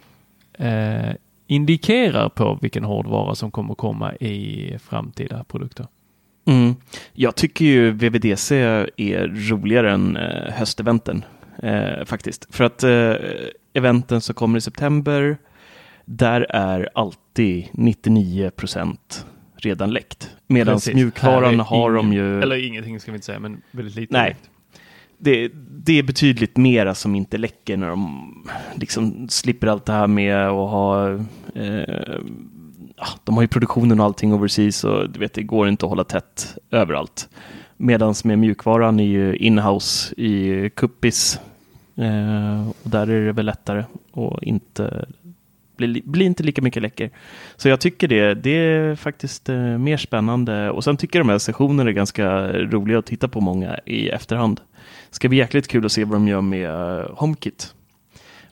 eh, 0.53 1.11
indikerar 1.47 2.29
på 2.29 2.59
vilken 2.61 2.83
hårdvara 2.83 3.35
som 3.35 3.51
kommer 3.51 3.75
komma 3.75 4.15
i 4.15 4.77
framtida 4.79 5.43
produkter. 5.43 5.87
Mm. 6.45 6.75
Jag 7.13 7.35
tycker 7.35 7.65
ju 7.65 7.91
VVDC 7.91 8.55
är 8.97 9.49
roligare 9.49 9.91
än 9.91 10.17
eh, 10.17 10.53
hösteventen 10.53 11.23
eh, 11.63 12.05
faktiskt. 12.05 12.55
För 12.55 12.63
att 12.63 12.83
eh, 12.83 13.15
eventen 13.73 14.21
som 14.21 14.35
kommer 14.35 14.57
i 14.57 14.61
september, 14.61 15.37
där 16.05 16.41
är 16.49 16.89
alltid 16.95 17.67
99 17.71 18.49
procent 18.49 19.25
redan 19.57 19.91
läckt. 19.91 20.35
Medan 20.47 20.79
mjukvaran 20.93 21.59
har 21.59 21.93
de 21.93 22.07
ingen- 22.07 22.17
ju... 22.17 22.41
Eller 22.41 22.67
ingenting 22.67 22.99
ska 22.99 23.11
vi 23.11 23.15
inte 23.15 23.25
säga, 23.25 23.39
men 23.39 23.61
väldigt 23.71 23.95
lite. 23.95 24.13
Nej. 24.13 24.35
det, 25.17 25.51
det 25.69 25.99
är 25.99 26.03
betydligt 26.03 26.57
mera 26.57 26.95
som 26.95 27.15
inte 27.15 27.37
läcker 27.37 27.77
när 27.77 27.89
de 27.89 28.47
liksom 28.75 29.29
slipper 29.29 29.67
allt 29.67 29.85
det 29.85 29.93
här 29.93 30.07
med 30.07 30.47
att 30.47 30.51
ha 30.69 31.09
eh, 31.55 32.19
ja, 32.97 33.07
de 33.23 33.35
har 33.35 33.41
ju 33.41 33.47
produktionen 33.47 33.99
och 33.99 34.05
allting 34.05 34.33
overseas 34.33 34.83
och 34.83 35.09
du 35.09 35.19
vet, 35.19 35.33
det 35.33 35.43
går 35.43 35.67
inte 35.69 35.85
att 35.85 35.89
hålla 35.89 36.03
tätt 36.03 36.57
överallt. 36.71 37.29
Medan 37.77 38.13
med 38.23 38.39
mjukvaran 38.39 38.99
är 38.99 39.03
ju 39.03 39.35
inhouse 39.35 40.15
i 40.17 40.69
Kuppis 40.75 41.39
eh, 41.95 42.69
och 42.83 42.89
där 42.89 43.09
är 43.09 43.25
det 43.25 43.31
väl 43.31 43.45
lättare 43.45 43.83
och 44.11 44.43
inte 44.43 45.05
blir, 45.77 46.01
blir 46.03 46.25
inte 46.25 46.43
lika 46.43 46.61
mycket 46.61 46.81
läcker. 46.81 47.09
Så 47.55 47.69
jag 47.69 47.79
tycker 47.79 48.07
det, 48.07 48.33
det 48.33 48.49
är 48.57 48.95
faktiskt 48.95 49.49
eh, 49.49 49.55
mer 49.57 49.97
spännande 49.97 50.69
och 50.69 50.83
sen 50.83 50.97
tycker 50.97 51.19
jag 51.19 51.25
de 51.27 51.31
här 51.31 51.39
sessionerna 51.39 51.89
är 51.89 51.93
ganska 51.93 52.47
roliga 52.51 52.99
att 52.99 53.05
titta 53.05 53.27
på 53.27 53.41
många 53.41 53.79
i 53.85 54.09
efterhand. 54.09 54.61
ska 55.09 55.29
bli 55.29 55.37
jäkligt 55.37 55.67
kul 55.67 55.85
att 55.85 55.91
se 55.91 56.03
vad 56.03 56.15
de 56.15 56.27
gör 56.27 56.41
med 56.41 56.69
eh, 56.69 57.05
HomeKit. 57.15 57.73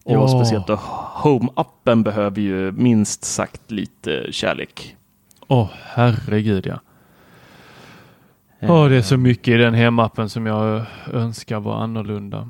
Och 0.03 0.13
Ja. 0.13 0.28
speciellt 0.28 0.67
då 0.67 0.76
Home-appen 1.23 2.03
behöver 2.03 2.41
ju 2.41 2.71
minst 2.71 3.23
sagt 3.23 3.71
lite 3.71 4.28
kärlek. 4.32 4.95
Åh, 5.47 5.69
herregud 5.84 6.65
ja. 6.67 6.80
Åh, 8.62 8.89
det 8.89 8.95
är 8.95 9.01
så 9.01 9.18
mycket 9.18 9.47
i 9.47 9.58
den 9.58 9.74
hemappen 9.74 10.30
som 10.30 10.45
jag 10.45 10.86
önskar 11.14 11.60
var 11.60 11.76
annorlunda. 11.76 12.49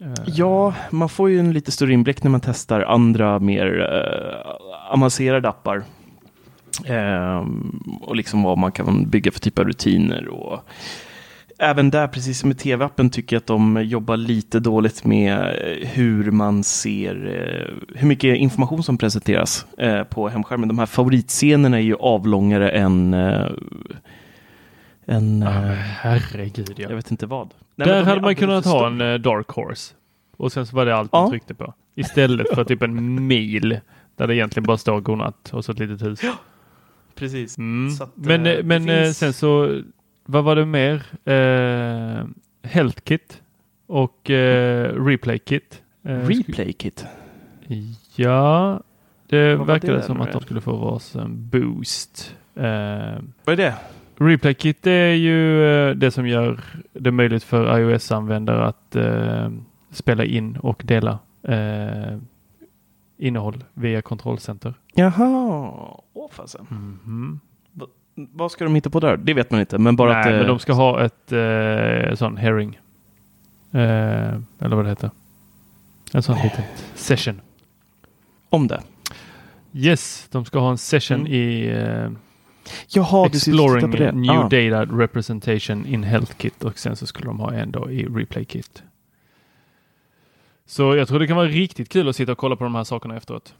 Eh, 0.00 0.12
Ja, 0.26 0.74
man 0.90 1.08
får 1.08 1.30
ju 1.30 1.38
en 1.40 1.52
lite 1.52 1.72
större 1.72 1.92
inblick 1.92 2.22
när 2.22 2.30
man 2.30 2.40
testar 2.40 2.80
andra 2.80 3.38
mer 3.38 3.80
eh, 3.80 4.92
avancerade 4.94 5.48
appar. 5.48 5.82
Ehm, 6.86 7.82
och 8.02 8.16
liksom 8.16 8.42
vad 8.42 8.58
man 8.58 8.72
kan 8.72 9.08
bygga 9.10 9.32
för 9.32 9.40
typ 9.40 9.58
av 9.58 9.64
rutiner. 9.64 10.28
Och 10.28 10.60
även 11.58 11.90
där, 11.90 12.06
precis 12.08 12.38
som 12.38 12.48
med 12.48 12.58
tv-appen, 12.58 13.10
tycker 13.10 13.36
jag 13.36 13.40
att 13.40 13.46
de 13.46 13.82
jobbar 13.84 14.16
lite 14.16 14.60
dåligt 14.60 15.04
med 15.04 15.38
eh, 15.38 15.88
hur 15.88 16.30
man 16.30 16.64
ser, 16.64 17.14
eh, 17.14 17.96
hur 17.98 18.08
mycket 18.08 18.36
information 18.36 18.82
som 18.82 18.98
presenteras 18.98 19.66
eh, 19.78 20.02
på 20.02 20.28
hemskärmen. 20.28 20.68
De 20.68 20.78
här 20.78 20.86
favoritscenerna 20.86 21.76
är 21.76 21.82
ju 21.82 21.96
avlångare 21.96 22.70
än 22.70 23.16
än, 25.10 25.42
ja, 25.42 25.48
eh, 25.66 25.72
herregud 25.78 26.74
ja. 26.76 26.86
jag 26.88 26.96
vet 26.96 27.10
inte 27.10 27.26
vad. 27.26 27.48
Nej, 27.76 27.88
Där 27.88 27.94
de 27.94 28.00
är 28.00 28.04
hade 28.04 28.20
man 28.20 28.34
kunnat 28.34 28.64
ha 28.64 28.86
en 28.86 29.00
eh, 29.00 29.14
Dark 29.14 29.48
Horse. 29.48 29.94
Och 30.36 30.52
sen 30.52 30.66
så 30.66 30.76
var 30.76 30.86
det 30.86 30.96
allt 30.96 31.10
Ja. 31.12 31.20
man 31.20 31.30
tryckte 31.30 31.54
på. 31.54 31.74
Istället 31.94 32.46
för 32.54 32.64
typ 32.64 32.82
en 32.82 33.26
mil 33.26 33.80
där 34.16 34.26
det 34.26 34.34
egentligen 34.36 34.66
bara 34.66 34.76
står 34.76 35.00
godnatt 35.00 35.50
och 35.52 35.64
så 35.64 35.72
ett 35.72 35.78
litet 35.78 36.02
hus. 36.02 36.20
precis. 37.14 37.58
Mm. 37.58 37.90
Så 37.90 38.04
att, 38.04 38.10
men 38.16 38.42
det 38.42 38.62
men 38.64 38.86
finns- 38.86 39.18
sen 39.18 39.32
så, 39.32 39.82
vad 40.24 40.44
var 40.44 40.56
det 40.56 40.64
mer? 40.66 40.94
Eh, 41.24 42.24
Health 42.70 43.00
Kit 43.04 43.42
och 43.86 44.30
eh, 44.30 45.04
Replay 45.04 45.38
Kit. 45.38 45.82
Eh, 46.04 46.18
Replay 46.26 46.72
kit. 46.72 47.04
Ja, 48.16 48.80
det 49.26 49.56
verkade 49.56 49.92
det 49.96 50.02
som 50.02 50.20
att 50.20 50.32
de 50.32 50.40
skulle 50.40 50.60
få 50.60 50.76
varsin 50.76 51.48
boost. 51.48 52.36
Eh, 52.54 52.62
Vad 53.44 53.52
är 53.52 53.56
det? 53.56 53.74
Replay 54.20 54.54
Kit 54.54 54.86
är 54.86 55.12
ju 55.12 55.64
eh, 55.66 55.94
det 55.94 56.10
som 56.10 56.26
gör 56.28 56.60
det 56.92 57.10
möjligt 57.10 57.44
för 57.44 57.78
iOS-användare 57.78 58.64
att 58.66 58.96
eh, 58.96 59.50
spela 59.90 60.24
in 60.24 60.56
och 60.56 60.82
dela 60.84 61.18
eh, 61.42 62.16
innehåll 63.18 63.64
via 63.74 64.02
kontrollcenter. 64.02 64.74
Jaha, 64.94 65.26
åh 66.12 66.30
fasen. 66.30 66.66
Mhm. 66.70 67.40
Vad 68.14 68.52
ska 68.52 68.64
de 68.64 68.74
hitta 68.74 68.90
på 68.90 69.00
där? 69.00 69.16
Det 69.16 69.34
vet 69.34 69.50
man 69.50 69.60
inte, 69.60 69.78
men 69.78 69.96
bara 69.96 70.12
Nej, 70.12 70.20
att... 70.20 70.26
eh, 70.26 70.32
men 70.38 70.46
de 70.46 70.58
ska 70.58 70.72
ha 70.72 71.00
ett 71.04 71.32
eh, 71.32 72.14
sån 72.14 72.36
herring. 72.36 72.78
Eh, 73.72 73.80
eller 74.58 74.76
vad 74.76 74.84
det 74.84 74.88
heter. 74.88 75.10
En 76.12 76.22
sån 76.22 76.36
liten 76.42 76.64
session. 76.94 77.40
Om 78.50 78.66
det. 78.68 78.82
Yes, 79.72 80.28
de 80.30 80.44
ska 80.44 80.58
ha 80.58 80.70
en 80.70 80.78
session 80.78 81.20
Mm. 81.20 81.32
i 81.32 81.66
eh, 81.68 82.10
Jaha, 82.88 83.26
Exploring 83.26 83.90
på 83.90 83.96
det. 83.96 84.12
New 84.12 84.30
Ah. 84.30 84.42
Data 84.48 84.84
Representation 84.84 85.86
in 85.86 86.02
Health 86.04 86.32
Kit 86.36 86.64
och 86.64 86.78
sen 86.78 86.96
så 86.96 87.06
skulle 87.06 87.26
de 87.26 87.40
ha 87.40 87.52
en 87.52 87.70
då 87.72 87.90
i 87.90 88.04
Replay 88.04 88.44
Kit. 88.44 88.82
Så 90.66 90.96
jag 90.96 91.08
tror 91.08 91.18
det 91.18 91.26
kan 91.26 91.36
vara 91.36 91.48
riktigt 91.48 91.88
kul 91.88 92.08
att 92.08 92.16
sitta 92.16 92.32
och 92.32 92.38
kolla 92.38 92.56
på 92.56 92.64
de 92.64 92.74
här 92.74 92.84
sakerna 92.84 93.16
efteråt. 93.16 93.54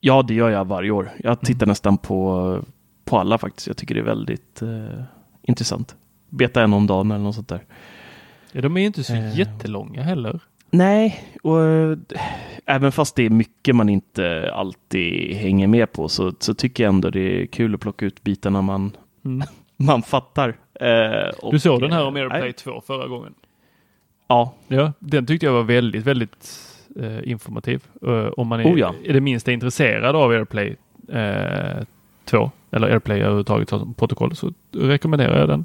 Ja, 0.00 0.22
det 0.22 0.34
gör 0.34 0.50
jag 0.50 0.64
varje 0.64 0.90
år. 0.90 1.10
Jag 1.18 1.30
Mm. 1.32 1.36
tittar 1.36 1.66
nästan 1.66 1.98
på, 1.98 2.58
på 3.04 3.18
alla 3.18 3.38
faktiskt. 3.38 3.66
Jag 3.66 3.76
tycker 3.76 3.94
det 3.94 4.00
är 4.00 4.04
väldigt 4.04 4.62
eh, 4.62 5.02
intressant. 5.42 5.96
Beta 6.28 6.62
en 6.62 6.72
om 6.72 6.86
dagen 6.86 7.10
eller 7.10 7.24
något 7.24 7.34
sånt 7.34 7.48
där. 7.48 7.64
Ja, 8.52 8.60
de 8.60 8.76
är 8.76 8.86
inte 8.86 9.04
så 9.04 9.14
Eh. 9.14 9.38
jättelånga 9.38 10.02
heller. 10.02 10.40
Nej, 10.74 11.24
och 11.42 11.60
eh, 11.62 11.98
även 12.66 12.92
fast 12.92 13.16
det 13.16 13.26
är 13.26 13.30
mycket 13.30 13.76
man 13.76 13.88
inte 13.88 14.50
alltid 14.54 15.36
hänger 15.36 15.66
med 15.66 15.92
på 15.92 16.08
så, 16.08 16.32
så 16.38 16.54
tycker 16.54 16.82
jag 16.84 16.88
ändå 16.94 17.10
det 17.10 17.42
är 17.42 17.46
kul 17.46 17.74
att 17.74 17.80
plocka 17.80 18.06
ut 18.06 18.22
bitarna 18.22 18.62
man, 18.62 18.96
Mm. 19.24 19.42
man 19.76 20.02
fattar. 20.02 20.56
Eh, 20.80 21.28
och, 21.42 21.52
Du 21.52 21.58
såg 21.58 21.80
den 21.80 21.92
här 21.92 22.04
om 22.06 22.16
eh, 22.16 22.22
AirPlay 22.22 22.40
nej. 22.40 22.52
2 22.52 22.82
förra 22.86 23.06
gången. 23.08 23.34
Ja, 24.28 24.54
Ja, 24.68 24.92
den 24.98 25.26
tyckte 25.26 25.46
jag 25.46 25.52
var 25.52 25.62
väldigt, 25.62 26.06
väldigt 26.06 26.60
eh, 27.00 27.30
informativ. 27.30 27.82
Eh, 28.06 28.26
om 28.26 28.48
man 28.48 28.60
är, 28.60 28.64
Oh 28.74 28.78
ja. 28.78 28.94
är 29.04 29.12
det 29.12 29.20
minsta 29.20 29.52
intresserad 29.52 30.16
av 30.16 30.30
AirPlay 30.30 30.76
eh, 31.08 31.84
2 32.24 32.50
eller 32.70 32.88
AirPlay 32.90 33.20
överhuvudtaget 33.20 33.68
som 33.68 33.94
protokoll 33.94 34.36
så 34.36 34.52
rekommenderar 34.72 35.38
jag 35.38 35.48
den. 35.48 35.64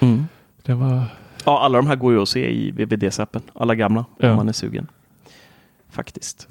mm. 0.00 0.24
Den 0.62 0.78
var 0.80 1.04
ja, 1.44 1.60
alla 1.60 1.78
de 1.78 1.86
här 1.86 1.96
går 1.96 2.12
ju 2.12 2.22
att 2.22 2.28
se 2.28 2.50
i 2.50 2.70
VVDS-appen. 2.70 3.40
Alla 3.54 3.74
gamla, 3.74 4.04
Ja. 4.18 4.30
om 4.30 4.36
man 4.36 4.48
är 4.48 4.52
sugen. 4.52 4.86
Faktiskt. 5.90 6.48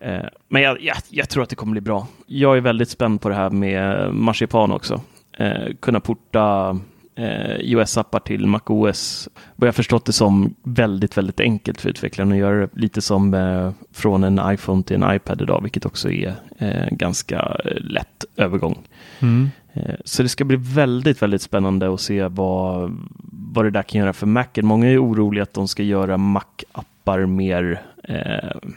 Eh, 0.00 0.18
men 0.48 0.62
jag, 0.62 0.82
jag, 0.82 0.96
jag 1.08 1.28
tror 1.28 1.42
att 1.42 1.48
det 1.48 1.56
kommer 1.56 1.72
bli 1.72 1.80
bra. 1.80 2.06
Jag 2.26 2.56
är 2.56 2.60
väldigt 2.60 2.88
spänd 2.88 3.20
på 3.20 3.28
det 3.28 3.34
här 3.34 3.50
med 3.50 4.14
Marsipan 4.14 4.72
också. 4.72 5.00
Eh, 5.38 5.74
kunna 5.80 6.00
porta 6.00 6.78
eh, 7.14 7.56
iOS-appar 7.60 8.20
till 8.20 8.46
MacOS. 8.46 9.28
Vad 9.56 9.68
jag 9.68 9.74
förstått 9.74 10.04
det 10.04 10.12
som 10.12 10.54
väldigt, 10.62 11.16
väldigt 11.18 11.40
enkelt 11.40 11.80
för 11.80 11.88
utvecklaren 11.88 12.32
att 12.32 12.38
göra 12.38 12.56
det 12.60 12.68
lite 12.72 13.00
som 13.00 13.34
eh, 13.34 13.72
från 13.92 14.24
en 14.24 14.40
iPhone 14.52 14.82
till 14.82 15.02
en 15.02 15.14
iPad 15.14 15.42
idag, 15.42 15.62
vilket 15.62 15.86
också 15.86 16.10
är 16.10 16.34
eh, 16.58 16.86
ganska 16.90 17.38
eh, 17.64 17.76
lätt 17.80 18.24
övergång. 18.36 18.78
Mm. 19.20 19.50
Eh, 19.72 19.94
så 20.04 20.22
det 20.22 20.28
ska 20.28 20.44
bli 20.44 20.56
väldigt, 20.56 21.22
väldigt 21.22 21.42
spännande 21.42 21.94
att 21.94 22.00
se 22.00 22.28
vad, 22.28 22.96
vad 23.32 23.64
det 23.64 23.70
där 23.70 23.82
kan 23.82 24.00
göra 24.00 24.12
för 24.12 24.26
Macen. 24.26 24.66
Många 24.66 24.88
är 24.88 25.04
oroliga 25.04 25.42
att 25.42 25.54
de 25.54 25.68
ska 25.68 25.82
göra 25.82 26.16
Mac-appar 26.16 27.26
mer 27.26 27.82
eh, 28.04 28.70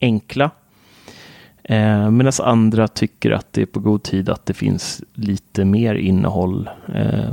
enkla. 0.00 0.50
Eh, 1.62 2.10
Medan 2.10 2.32
andra 2.42 2.88
tycker 2.88 3.30
att 3.30 3.52
det 3.52 3.62
är 3.62 3.66
på 3.66 3.80
god 3.80 4.02
tid 4.02 4.28
att 4.28 4.46
det 4.46 4.54
finns 4.54 5.02
lite 5.14 5.64
mer 5.64 5.94
innehåll 5.94 6.70
eh, 6.94 7.30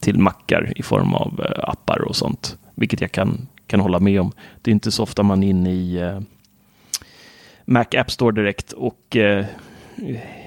till 0.00 0.18
mackar 0.18 0.72
i 0.76 0.82
form 0.82 1.14
av 1.14 1.40
eh, 1.44 1.68
appar 1.68 2.00
och 2.08 2.16
sånt. 2.16 2.58
Vilket 2.74 3.00
jag 3.00 3.12
kan, 3.12 3.48
kan 3.66 3.80
hålla 3.80 4.00
med 4.00 4.20
om. 4.20 4.32
Det 4.62 4.70
är 4.70 4.72
inte 4.72 4.90
så 4.90 5.02
ofta 5.02 5.22
man 5.22 5.42
är 5.42 5.48
inne 5.48 5.72
i 5.72 5.96
eh, 5.96 6.20
Mac 7.64 7.86
App 7.96 8.10
Store 8.10 8.34
direkt 8.34 8.72
och 8.72 9.16
eh, 9.16 9.46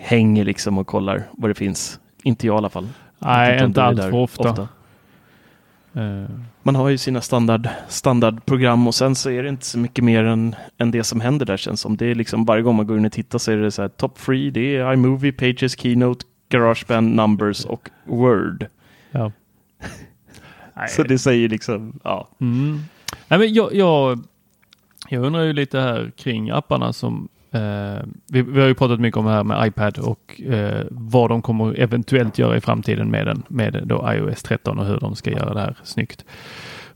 hänger 0.02 0.46
liksom 0.46 0.78
och 0.78 0.88
kollar 0.88 1.24
vad 1.32 1.50
det 1.50 1.56
finns. 1.56 2.00
Inte 2.24 2.48
jag 2.48 2.56
i 2.56 2.58
alla 2.58 2.70
fall. 2.70 2.88
Nej, 3.20 3.64
inte 3.64 3.82
är 3.82 3.86
allt 3.86 4.02
för 4.02 4.14
ofta. 4.14 4.68
Eh, 5.94 6.30
Man 6.64 6.76
har 6.76 6.90
ju 6.90 6.98
sina 6.98 7.22
standard, 7.22 7.70
standardprogram 7.88 8.88
och 8.88 8.96
sen 8.96 9.16
så 9.16 9.30
är 9.30 9.44
det 9.44 9.50
inte 9.50 9.66
så 9.66 9.80
mycket 9.80 10.04
mer 10.04 10.24
än, 10.24 10.56
än 10.78 10.92
det 10.92 11.04
som 11.04 11.22
händer 11.22 11.46
där 11.46 11.58
känns 11.58 11.82
som. 11.82 11.98
Det 11.98 12.06
är 12.06 12.16
liksom 12.16 12.46
varje 12.46 12.64
gång 12.64 12.76
man 12.76 12.88
går 12.88 12.98
in 12.98 13.06
och 13.06 13.12
tittar 13.12 13.40
så 13.40 13.52
är 13.52 13.58
det 13.58 13.72
så 13.72 13.82
här 13.82 13.90
top 13.90 14.18
free, 14.20 14.50
det 14.52 14.76
är 14.76 14.94
iMovie, 14.94 15.32
Pages, 15.32 15.80
Keynote, 15.80 16.26
Garageband, 16.50 17.16
Numbers 17.16 17.66
och 17.66 17.90
Word. 18.06 18.68
ja. 19.12 19.32
Så 20.90 21.04
det 21.04 21.20
säger 21.20 21.50
liksom, 21.50 22.00
ja. 22.04 22.30
Mm. 22.42 22.80
Nej, 23.28 23.40
men 23.40 23.54
jag, 23.54 23.76
jag, 23.76 24.20
jag 25.10 25.24
undrar 25.26 25.44
ju 25.44 25.54
lite 25.54 25.80
här 25.80 26.12
kring 26.18 26.50
apparna 26.50 26.94
som 26.94 27.28
eh, 27.52 28.04
vi, 28.28 28.42
vi 28.42 28.60
har 28.62 28.68
ju 28.68 28.74
pratat 28.74 29.00
mycket 29.00 29.18
om 29.18 29.26
det 29.26 29.32
här 29.32 29.44
med 29.44 29.68
iPad 29.68 29.98
och 30.00 30.42
eh, 30.42 30.86
vad 30.92 31.30
de 31.30 31.42
kommer 31.42 31.80
eventuellt 31.80 32.38
göra 32.40 32.58
i 32.58 32.62
framtiden 32.62 33.10
med 33.12 33.26
den 33.28 33.44
med 33.48 33.82
då 33.86 34.10
iOS 34.14 34.44
13 34.44 34.80
och 34.80 34.86
hur 34.86 35.00
de 35.00 35.16
ska 35.16 35.32
göra 35.32 35.54
det 35.54 35.60
här 35.60 35.76
snyggt. 35.84 36.26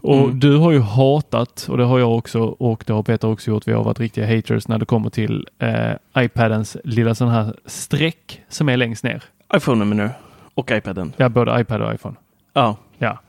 Och 0.03 0.17
Mm. 0.23 0.39
du 0.39 0.57
har 0.57 0.71
ju 0.71 0.79
hatat 0.79 1.67
och 1.69 1.77
det 1.77 1.83
har 1.83 1.99
jag 1.99 2.17
också 2.17 2.39
och 2.41 2.83
det 2.87 2.93
har 2.93 3.03
Peter 3.03 3.27
också 3.27 3.51
gjort. 3.51 3.67
Vi 3.67 3.73
har 3.73 3.83
varit 3.83 3.99
riktiga 3.99 4.35
haters 4.35 4.67
när 4.67 4.77
det 4.79 4.85
kommer 4.85 5.09
till 5.09 5.47
eh, 5.59 5.91
iPadens 6.17 6.77
lilla 6.83 7.15
sån 7.15 7.29
här 7.29 7.53
streck 7.65 8.41
som 8.49 8.69
är 8.69 8.77
längst 8.77 9.03
ner. 9.03 9.23
iPhone 9.55 9.85
menar 9.85 10.03
du? 10.03 10.09
Och 10.53 10.71
iPaden. 10.71 11.13
Ja, 11.17 11.29
både 11.29 11.61
iPad 11.61 11.81
och 11.81 11.93
iPhone. 11.93 12.15
Ja. 12.53 12.77
Ja. 12.97 13.19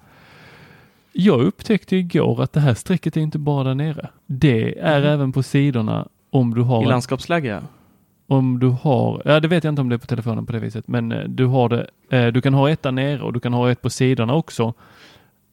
Jag 1.13 1.41
upptäckte 1.41 1.97
igår 1.97 2.43
att 2.43 2.53
det 2.53 2.61
här 2.61 2.75
strecket 2.75 3.17
är 3.17 3.21
inte 3.21 3.39
bara 3.39 3.65
där 3.65 3.75
nere. 3.75 4.09
Det 4.27 4.79
är 4.79 5.01
Mhm. 5.01 5.09
även 5.09 5.33
på 5.33 5.43
sidorna 5.43 6.09
om 6.33 6.55
du 6.55 6.63
har 6.63 6.83
I 6.83 6.87
landskapsläge 6.87 7.49
ja. 7.49 7.61
om 8.37 8.59
du 8.59 8.69
har, 8.69 9.23
ja 9.25 9.41
det 9.41 9.49
vet 9.49 9.65
jag 9.65 9.73
inte 9.73 9.83
om 9.83 9.89
det 9.89 9.97
är 9.97 9.99
på 9.99 10.07
telefonen 10.07 10.47
på 10.47 10.53
det 10.53 10.59
viset, 10.59 10.89
men 10.89 11.13
eh, 11.13 11.25
du 11.29 11.47
har 11.47 11.69
det, 11.69 11.87
eh, 12.11 12.27
du 12.27 12.41
kan 12.41 12.55
ha 12.55 12.71
ett 12.71 12.83
där 12.83 12.93
nere 12.93 13.23
och 13.23 13.33
du 13.33 13.41
kan 13.41 13.53
ha 13.53 13.71
ett 13.71 13.83
på 13.83 13.91
sidorna 13.91 14.35
också 14.35 14.75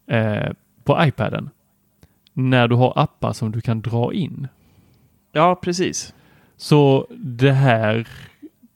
eh, 0.07 0.51
på 0.83 0.97
iPaden. 1.03 1.49
När 2.33 2.67
du 2.67 2.75
har 2.75 2.93
appar 2.95 3.33
som 3.33 3.51
du 3.51 3.61
kan 3.61 3.81
dra 3.81 4.13
in. 4.13 4.47
Ja, 5.31 5.55
precis. 5.55 6.13
Så 6.57 7.07
det 7.09 7.51
här 7.51 8.07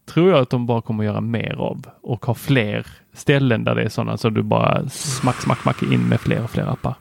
tror 0.06 0.30
jag 0.30 0.40
att 0.40 0.50
de 0.50 0.66
bara 0.66 0.82
kommer 0.82 1.04
göra 1.04 1.22
mer 1.22 1.56
av 1.56 1.90
och 2.02 2.26
ha 2.26 2.34
fler 2.34 2.88
ställen 3.14 3.64
där 3.64 3.76
det 3.76 3.84
är 3.84 3.90
sådana 3.90 4.18
så 4.18 4.30
du 4.30 4.44
bara 4.44 4.90
smack, 4.90 5.42
smack, 5.42 5.62
smack 5.62 5.84
in 5.84 6.02
med 6.10 6.22
fler 6.22 6.44
och 6.44 6.50
fler 6.50 6.64
appar. 6.64 6.96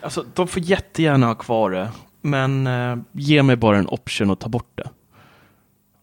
Alltså, 0.00 0.24
de 0.34 0.48
får 0.48 0.62
jättegärna 0.62 1.26
ha 1.26 1.34
kvar 1.34 1.70
det, 1.70 1.88
men 2.20 2.66
eh, 2.66 2.96
ge 3.12 3.42
mig 3.42 3.56
bara 3.56 3.78
en 3.78 3.88
option 3.88 4.30
att 4.30 4.40
ta 4.40 4.48
bort 4.48 4.72
det. 4.74 4.88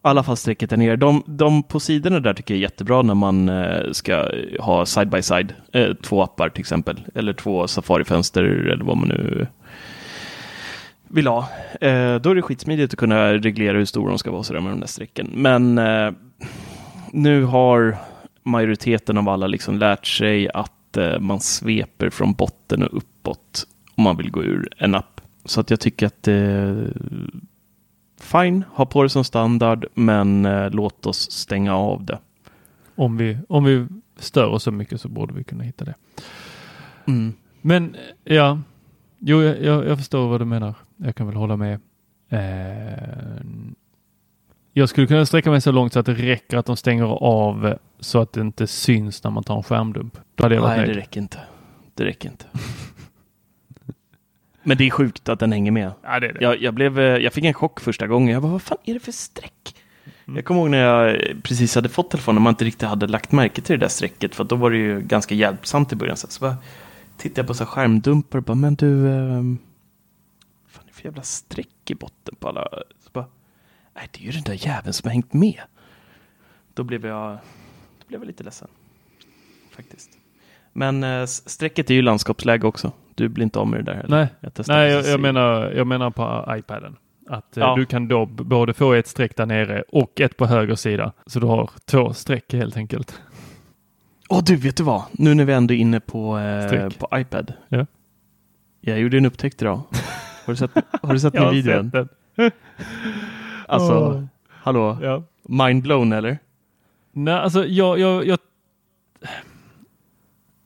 I 0.04 0.10
alla 0.10 0.22
fall 0.22 0.36
strecket 0.36 0.70
där 0.70 0.76
nere. 0.76 0.96
De, 0.96 1.22
de 1.26 1.62
på 1.62 1.80
sidorna 1.80 2.20
där 2.20 2.34
tycker 2.34 2.54
jag 2.54 2.58
är 2.58 2.62
jättebra 2.62 3.02
när 3.02 3.14
man 3.14 3.48
eh, 3.48 3.92
ska 3.92 4.30
ha 4.60 4.86
side 4.86 5.08
by 5.08 5.22
side. 5.22 5.54
Eh, 5.72 5.94
två 5.94 6.22
appar 6.22 6.48
till 6.48 6.60
exempel, 6.60 7.00
eller 7.14 7.32
två 7.32 7.66
Safari-fönster 7.66 8.42
eller 8.44 8.84
vad 8.84 8.96
man 8.96 9.08
nu 9.08 9.46
vill 11.08 11.26
ha. 11.26 11.38
Eh, 11.80 12.14
då 12.14 12.30
är 12.30 12.34
det 12.34 12.42
skitsmidigt 12.42 12.92
att 12.92 12.98
kunna 12.98 13.32
reglera 13.32 13.78
hur 13.78 13.84
stora 13.84 14.08
de 14.08 14.18
ska 14.18 14.30
vara 14.30 14.42
sådär 14.42 14.60
med 14.60 14.72
de 14.72 14.80
där 14.80 14.86
strecken. 14.86 15.30
Men 15.34 15.78
eh, 15.78 16.12
nu 17.12 17.44
har 17.44 17.96
majoriteten 18.42 19.18
av 19.18 19.28
alla 19.28 19.46
liksom 19.46 19.78
lärt 19.78 20.06
sig 20.06 20.48
att 20.54 20.96
eh, 20.96 21.20
man 21.20 21.40
sveper 21.40 22.10
från 22.10 22.32
botten 22.32 22.82
och 22.82 22.96
uppåt 22.96 23.66
om 23.94 24.04
man 24.04 24.16
vill 24.16 24.30
gå 24.30 24.42
ur 24.42 24.68
en 24.76 24.94
app. 24.94 25.17
Så 25.44 25.60
att 25.60 25.70
jag 25.70 25.80
tycker 25.80 26.06
att 26.06 26.28
eh, 26.28 26.84
fine, 28.20 28.64
ha 28.72 28.86
på 28.86 29.02
det 29.02 29.08
som 29.08 29.24
standard, 29.24 29.86
men 29.94 30.46
eh, 30.46 30.70
låt 30.70 31.06
oss 31.06 31.30
stänga 31.30 31.76
av 31.76 32.04
det. 32.04 32.18
Om 32.94 33.16
vi, 33.16 33.38
om 33.48 33.64
vi 33.64 33.86
stör 34.16 34.46
oss 34.46 34.62
så 34.62 34.70
mycket 34.70 35.00
så 35.00 35.08
borde 35.08 35.34
vi 35.34 35.44
kunna 35.44 35.64
hitta 35.64 35.84
det. 35.84 35.94
Mm. 37.06 37.32
Men 37.60 37.94
eh, 38.24 38.36
ja, 38.36 38.60
jo, 39.18 39.42
jag, 39.42 39.86
jag, 39.86 39.98
förstår 39.98 40.28
vad 40.28 40.40
du 40.40 40.44
menar. 40.44 40.74
Jag 40.96 41.16
kan 41.16 41.26
väl 41.26 41.36
hålla 41.36 41.56
med. 41.56 41.80
Eh, 42.28 43.44
jag 44.72 44.88
skulle 44.88 45.06
kunna 45.06 45.26
sträcka 45.26 45.50
mig 45.50 45.60
så 45.60 45.72
långt 45.72 45.92
så 45.92 45.98
att 45.98 46.06
det 46.06 46.14
räcker 46.14 46.56
att 46.56 46.66
de 46.66 46.76
stänger 46.76 47.04
av 47.04 47.78
så 48.00 48.20
att 48.20 48.32
det 48.32 48.40
inte 48.40 48.66
syns 48.66 49.24
när 49.24 49.30
man 49.30 49.44
tar 49.44 49.56
en 49.56 49.62
skärmdump. 49.62 50.18
Då 50.34 50.44
hade 50.44 50.54
jag 50.54 50.62
varit 50.62 50.76
Nej, 50.76 50.80
det 50.80 50.86
nöjd. 50.86 50.96
räcker 50.96 51.20
inte. 51.20 51.38
Det 51.94 52.04
räcker 52.04 52.28
inte. 52.28 52.46
men 54.68 54.76
det 54.76 54.84
är 54.84 54.90
sjukt 54.90 55.28
att 55.28 55.40
den 55.40 55.52
hänger 55.52 55.70
med. 55.72 55.92
Ja, 56.02 56.20
det 56.20 56.26
är 56.26 56.32
det. 56.32 56.44
Jag, 56.44 56.62
jag, 56.62 56.74
blev, 56.74 56.98
eh, 56.98 57.04
jag 57.04 57.32
fick 57.32 57.44
en 57.44 57.54
chock 57.54 57.80
första 57.80 58.06
gången. 58.06 58.32
Jag 58.34 58.42
bara, 58.42 58.52
vad 58.52 58.62
fan 58.62 58.78
är 58.84 58.94
det 58.94 59.00
för 59.00 59.12
streck? 59.12 59.76
Jag 60.24 60.44
kommer 60.44 60.60
ihåg 60.60 60.70
när 60.70 60.78
jag 60.78 61.16
precis 61.42 61.74
hade 61.74 61.88
fått 61.88 62.10
telefonen 62.10 62.36
och 62.36 62.42
man 62.42 62.50
inte 62.50 62.64
riktigt 62.64 62.88
hade 62.88 63.06
lagt 63.06 63.32
märke 63.32 63.62
till 63.62 63.78
det 63.78 63.84
där 63.84 63.88
strecket. 63.88 64.34
För 64.34 64.44
då 64.44 64.56
var 64.56 64.70
det 64.70 64.76
ju 64.76 65.00
ganska 65.00 65.34
hjälpsamt 65.34 65.92
i 65.92 65.96
början. 65.96 66.16
Så, 66.16 66.26
så 66.30 66.40
bara 66.40 66.56
tittade 67.16 67.40
jag 67.40 67.46
på 67.46 67.54
så 67.54 67.66
skärmdumpar 67.66 68.38
och 68.38 68.44
bara, 68.44 68.54
men 68.54 68.74
du, 68.74 69.06
eh, 69.06 69.42
fan 70.68 70.84
det 70.84 70.90
är 70.90 70.94
för 70.94 71.04
jävla 71.04 71.22
streck 71.22 71.90
i 71.90 71.94
botten 71.94 72.34
på 72.38 72.48
alla. 72.48 72.68
Så 73.00 73.10
bara, 73.12 73.26
nej 73.94 74.08
det 74.12 74.20
är 74.20 74.24
ju 74.24 74.30
den 74.30 74.42
där 74.42 74.66
jäveln 74.66 74.92
som 74.92 75.08
har 75.08 75.12
hängt 75.12 75.32
med. 75.32 75.60
Då 76.74 76.84
blev 76.84 77.06
jag, 77.06 77.38
då 77.98 78.06
blev 78.08 78.20
jag 78.20 78.26
lite 78.26 78.44
ledsen. 78.44 78.68
Faktiskt. 79.70 80.10
Men 80.72 81.04
eh, 81.04 81.26
strecket 81.26 81.90
är 81.90 81.94
ju 81.94 82.02
landskapsläge 82.02 82.66
också. 82.66 82.92
Du 83.18 83.28
blir 83.28 83.44
inte 83.44 83.58
av 83.58 83.66
med 83.66 83.78
det 83.80 83.82
där 83.92 83.94
heller. 83.94 84.08
Nej, 84.16 84.28
jag, 84.40 84.52
Nej 84.68 84.90
jag, 84.92 85.04
jag, 85.06 85.20
menar, 85.20 85.70
jag 85.70 85.86
menar 85.86 86.10
på 86.10 86.54
iPaden. 86.58 86.96
Att 87.28 87.56
eh, 87.56 87.60
Ja. 87.62 87.74
du 87.76 87.86
kan 87.86 88.08
då 88.08 88.26
både 88.26 88.74
få 88.74 88.92
ett 88.92 89.06
streck 89.06 89.36
där 89.36 89.46
nere 89.46 89.82
och 89.88 90.20
ett 90.20 90.36
på 90.36 90.46
höger 90.46 90.74
sida. 90.74 91.12
Så 91.26 91.40
du 91.40 91.46
har 91.46 91.70
två 91.84 92.12
streck 92.12 92.52
helt 92.52 92.76
enkelt. 92.76 93.22
Åh 94.28 94.40
du, 94.44 94.56
vet 94.56 94.76
du 94.76 94.82
vad? 94.82 95.02
Nu 95.12 95.34
när 95.34 95.44
vi 95.44 95.52
ändå 95.52 95.74
är 95.74 95.78
inne 95.78 96.00
på, 96.00 96.38
eh, 96.38 96.88
på 96.98 97.08
iPad. 97.18 97.52
Ja. 97.68 97.86
Jag 98.80 98.98
gjorde 99.00 99.16
en 99.16 99.26
upptäckt 99.26 99.62
idag. 99.62 99.80
Har 100.46 100.52
du 100.52 100.56
sett, 100.56 100.70
har 101.02 101.12
du 101.12 101.20
sett 101.20 101.34
Jag 101.34 101.40
min 101.40 101.46
har 101.46 101.52
video 101.54 101.72
sett 101.72 101.94
än? 101.94 102.08
den. 102.36 102.50
Alltså, 103.68 103.92
Åh. 103.94 104.24
hallå? 104.48 104.98
Ja. 105.02 105.22
Mind 105.42 105.82
blown 105.82 106.12
eller? 106.12 106.38
Nej, 107.12 107.34
alltså 107.34 107.64
jag, 107.66 107.98
jag, 107.98 108.26
jag, 108.26 108.38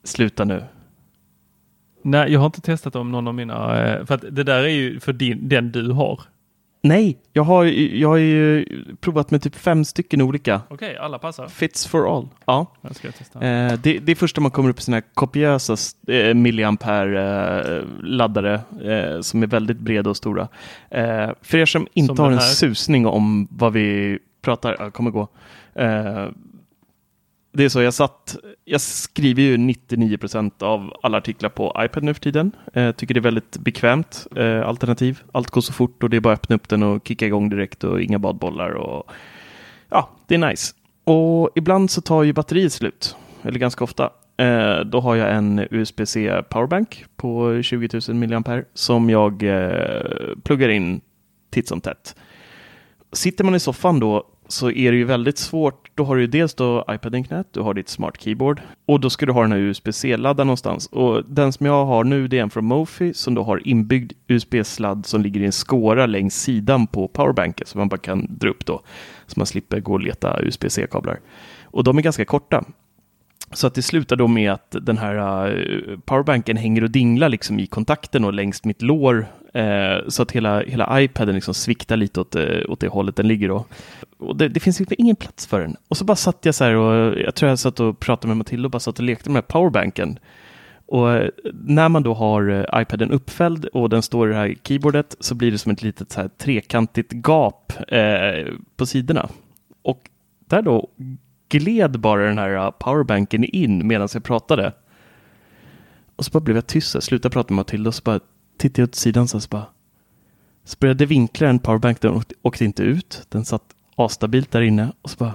Sluta 0.04 0.44
nu. 0.44 0.64
Nej, 2.02 2.32
jag 2.32 2.40
har 2.40 2.46
inte 2.46 2.60
testat 2.60 2.96
om 2.96 3.12
någon 3.12 3.28
av 3.28 3.34
mina, 3.34 3.86
eh, 3.86 4.04
för 4.04 4.14
att 4.14 4.24
det 4.30 4.44
där 4.44 4.62
är 4.62 4.68
ju 4.68 5.00
för 5.00 5.12
din, 5.12 5.48
den 5.48 5.72
du 5.72 5.90
har. 5.90 6.20
Nej, 6.84 7.18
jag 7.32 7.42
har, 7.42 7.64
jag 7.94 8.08
har 8.08 8.16
ju 8.16 8.66
provat 9.00 9.30
med 9.30 9.42
typ 9.42 9.56
fem 9.56 9.84
stycken 9.84 10.22
olika. 10.22 10.60
Okej, 10.68 10.96
alla 10.96 11.18
passar. 11.18 11.46
Fits 11.48 11.86
for 11.86 12.16
all. 12.16 12.28
Ja. 12.44 12.66
Jag 12.80 12.96
ska 12.96 13.12
testa. 13.12 13.40
Eh, 13.40 13.72
det, 13.72 13.98
det 13.98 14.12
är 14.12 14.16
första 14.16 14.40
man 14.40 14.50
kommer 14.50 14.70
upp 14.70 14.78
i 14.78 14.82
sådana 14.82 14.96
här 14.96 15.04
kopiösa 15.14 15.76
eh, 16.08 16.34
milliampere 16.34 17.64
eh, 18.82 18.92
eh, 18.92 19.20
som 19.20 19.42
är 19.42 19.46
väldigt 19.46 19.78
breda 19.78 20.10
och 20.10 20.16
stora. 20.16 20.48
Eh, 20.90 21.30
för 21.42 21.58
er 21.58 21.66
som 21.66 21.86
inte 21.94 22.16
Som 22.16 22.24
har 22.24 22.32
en 22.32 22.40
susning 22.40 23.06
om 23.06 23.48
vad 23.50 23.72
vi 23.72 24.18
pratar, 24.42 24.76
jag 24.78 24.92
kommer 24.92 25.10
gå. 25.10 25.28
Det 27.54 27.64
är 27.64 27.68
så, 27.68 27.82
jag 27.82 27.94
satt, 27.94 28.36
jag 28.64 28.80
skriver 28.80 29.42
ju 29.42 29.56
99% 29.56 30.62
av 30.62 30.92
alla 31.02 31.18
artiklar 31.18 31.50
på 31.50 31.76
iPad 31.78 32.02
nu 32.02 32.14
för 32.14 32.20
tiden. 32.20 32.52
Eh, 32.72 32.92
tycker 32.92 33.14
det 33.14 33.20
är 33.20 33.22
väldigt 33.22 33.58
bekvämt 33.58 34.26
eh, 34.36 34.68
alternativ. 34.68 35.22
Allt 35.32 35.50
går 35.50 35.60
så 35.60 35.72
fort 35.72 36.02
och 36.02 36.10
det 36.10 36.16
är 36.16 36.20
bara 36.20 36.34
att 36.34 36.40
öppna 36.40 36.56
upp 36.56 36.68
den 36.68 36.82
och 36.82 37.08
kicka 37.08 37.26
igång 37.26 37.48
direkt 37.48 37.84
och 37.84 38.02
inga 38.02 38.18
badbollar 38.18 38.70
och 38.70 39.10
ja, 39.88 40.10
det 40.26 40.34
är 40.34 40.38
nice. 40.38 40.74
Och 41.04 41.50
ibland 41.54 41.90
så 41.90 42.00
tar 42.00 42.22
ju 42.22 42.32
batteriet 42.32 42.72
slut, 42.72 43.16
eller 43.42 43.58
ganska 43.58 43.84
ofta. 43.84 44.10
Eh, 44.36 44.80
då 44.80 45.00
har 45.00 45.16
jag 45.16 45.34
en 45.34 45.66
USB-C 45.70 46.42
powerbank 46.50 47.04
på 47.16 47.62
20 47.62 48.00
000 48.08 48.16
mAh 48.16 48.60
som 48.74 49.10
jag 49.10 49.42
eh, 49.42 50.34
pluggar 50.42 50.68
in 50.68 51.00
titt 51.50 51.68
som 51.68 51.80
tätt. 51.80 52.16
Sitter 53.12 53.44
man 53.44 53.54
i 53.54 53.60
soffan 53.60 54.00
då 54.00 54.26
så 54.52 54.70
är 54.70 54.92
det 54.92 54.98
ju 54.98 55.04
väldigt 55.04 55.38
svårt. 55.38 55.90
Då 55.94 56.04
har 56.04 56.16
du 56.16 56.20
ju 56.20 56.26
dels 56.26 56.54
då 56.54 56.84
iPaden 56.90 57.24
knät, 57.24 57.46
du 57.50 57.60
har 57.60 57.74
ditt 57.74 57.88
smart 57.88 58.20
keyboard 58.20 58.60
och 58.86 59.00
då 59.00 59.10
ska 59.10 59.26
du 59.26 59.32
ha 59.32 59.42
den 59.42 59.52
här 59.52 59.58
USB-C-laddaren 59.58 60.46
någonstans. 60.46 60.86
Och 60.86 61.24
den 61.28 61.52
som 61.52 61.66
jag 61.66 61.84
har 61.84 62.04
nu 62.04 62.28
det 62.28 62.38
är 62.38 62.42
en 62.42 62.50
från 62.50 62.64
Mofi 62.64 63.14
som 63.14 63.34
då 63.34 63.42
har 63.42 63.68
inbyggd 63.68 64.12
USB-sladd 64.26 65.06
som 65.06 65.22
ligger 65.22 65.40
i 65.40 65.46
en 65.46 65.52
skåra 65.52 66.06
längs 66.06 66.42
sidan 66.42 66.86
på 66.86 67.08
powerbanken 67.08 67.66
som 67.66 67.78
man 67.78 67.88
bara 67.88 67.98
kan 67.98 68.26
dra 68.30 68.48
upp 68.48 68.66
då. 68.66 68.82
Så 69.26 69.40
man 69.40 69.46
slipper 69.46 69.80
gå 69.80 69.92
och 69.92 70.00
leta 70.00 70.42
USB-C-kablar. 70.42 71.20
Och 71.64 71.84
de 71.84 71.98
är 71.98 72.02
ganska 72.02 72.24
korta. 72.24 72.64
Så 73.52 73.66
att 73.66 73.74
det 73.74 73.82
slutar 73.82 74.16
då 74.16 74.28
med 74.28 74.52
att 74.52 74.76
den 74.80 74.98
här 74.98 75.50
uh, 75.50 75.98
powerbanken 76.04 76.56
hänger 76.56 76.84
och 76.84 76.90
dinglar 76.90 77.28
liksom 77.28 77.60
i 77.60 77.66
kontakten 77.66 78.24
och 78.24 78.32
längs 78.32 78.64
mitt 78.64 78.82
lår. 78.82 79.26
Uh, 79.56 80.08
så 80.08 80.22
att 80.22 80.32
hela, 80.32 80.60
hela 80.60 81.02
iPaden 81.02 81.34
liksom 81.34 81.54
sviktar 81.54 81.96
lite 81.96 82.20
åt, 82.20 82.36
uh, 82.36 82.62
åt 82.68 82.80
det 82.80 82.88
hållet 82.88 83.16
den 83.16 83.28
ligger 83.28 83.48
då. 83.48 83.64
Och 84.18 84.36
det, 84.36 84.48
det 84.48 84.60
finns 84.60 84.80
liksom 84.80 84.96
ingen 84.98 85.16
plats 85.16 85.46
för 85.46 85.60
den. 85.60 85.76
Och 85.88 85.96
så 85.96 86.04
bara 86.04 86.16
satt 86.16 86.44
jag 86.44 86.54
så 86.54 86.64
här 86.64 86.74
och 86.74 87.18
jag 87.18 87.34
tror 87.34 87.48
jag 87.48 87.58
satt 87.58 87.80
och 87.80 88.00
pratade 88.00 88.28
med 88.28 88.36
Matilda 88.36 88.66
och 88.66 88.70
bara 88.70 88.80
satt 88.80 88.98
och 88.98 89.04
lekte 89.04 89.30
med 89.30 89.34
den 89.34 89.44
här 89.48 89.60
powerbanken. 89.60 90.18
Och 90.86 91.08
när 91.52 91.88
man 91.88 92.02
då 92.02 92.14
har 92.14 92.66
iPaden 92.80 93.10
uppfälld 93.10 93.64
och 93.64 93.88
den 93.88 94.02
står 94.02 94.30
i 94.30 94.32
det 94.32 94.38
här 94.38 94.54
keyboardet 94.64 95.16
så 95.20 95.34
blir 95.34 95.50
det 95.50 95.58
som 95.58 95.72
ett 95.72 95.82
litet 95.82 96.12
så 96.12 96.20
här 96.20 96.28
trekantigt 96.28 97.12
gap 97.12 97.72
eh, 97.88 98.52
på 98.76 98.86
sidorna. 98.86 99.28
Och 99.82 100.10
där 100.48 100.62
då 100.62 100.88
gled 101.52 102.00
bara 102.00 102.26
den 102.26 102.38
här 102.38 102.66
uh, 102.66 102.70
powerbanken 102.70 103.44
in 103.44 103.86
medan 103.86 104.08
jag 104.12 104.24
pratade. 104.24 104.72
Och 106.16 106.24
så 106.24 106.30
bara 106.30 106.40
blev 106.40 106.56
jag 106.56 106.66
tyst, 106.66 106.94
jag 106.94 107.02
slutade 107.02 107.32
prata 107.32 107.54
med 107.54 107.56
Matilda 107.56 107.88
och 107.88 107.94
så 107.94 108.02
bara 108.02 108.20
tittade 108.56 108.82
jag 108.82 108.88
åt 108.88 108.94
sidan 108.94 109.28
så, 109.28 109.40
så 109.40 109.48
bara 109.48 109.66
så 110.64 110.76
började 110.80 111.06
vinkla 111.06 111.46
den 111.46 111.58
powerbanken 111.58 112.10
och 112.10 112.16
åkte, 112.16 112.34
åkte 112.42 112.64
inte 112.64 112.82
ut. 112.82 113.26
Den 113.28 113.44
satt 113.44 113.74
asstabilt 113.96 114.50
där 114.50 114.60
inne 114.60 114.92
och 115.02 115.10
så 115.10 115.16
bara 115.16 115.34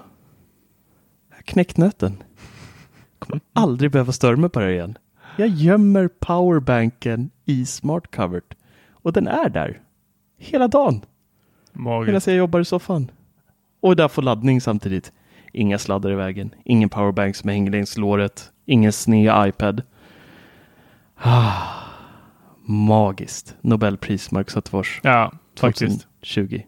jag 1.36 1.45
knäckt 1.45 1.78
nöten. 1.78 2.24
Kommer 3.20 3.41
aldrig 3.53 3.91
behöva 3.91 4.11
störa 4.11 4.36
mig 4.36 4.49
på 4.49 4.59
det 4.59 4.65
här 4.65 4.74
igen. 4.74 4.97
Jag 5.38 5.47
gömmer 5.47 6.07
powerbanken 6.07 7.30
i 7.45 7.65
smart 7.65 8.15
covert 8.15 8.53
och 8.91 9.13
den 9.13 9.28
är 9.28 9.49
där 9.49 9.82
hela 10.38 10.68
dagen. 10.68 11.01
Medan 11.74 11.84
Magiskt. 11.84 12.28
jag 12.28 12.36
jobbar 12.36 12.59
i 12.59 12.65
soffan. 12.65 13.11
Och 13.80 13.95
där 13.95 14.07
får 14.07 14.22
laddning 14.22 14.61
samtidigt. 14.61 15.11
Inga 15.54 15.78
sladdar 15.80 16.12
i 16.12 16.16
vägen. 16.16 16.56
Ingen 16.66 16.89
powerbank 16.89 17.36
som 17.36 17.50
hänger 17.50 17.72
längs 17.72 17.98
låret. 17.98 18.52
Ingen 18.66 18.91
sned 18.93 19.48
iPad. 19.50 19.82
Ah, 21.16 21.62
magiskt. 22.66 23.56
Nobelpris 23.62 24.32
Mark 24.32 24.50
Zuckerfors 24.50 25.00
Ja, 25.04 25.32
faktiskt. 25.60 26.08
2020. 26.20 26.62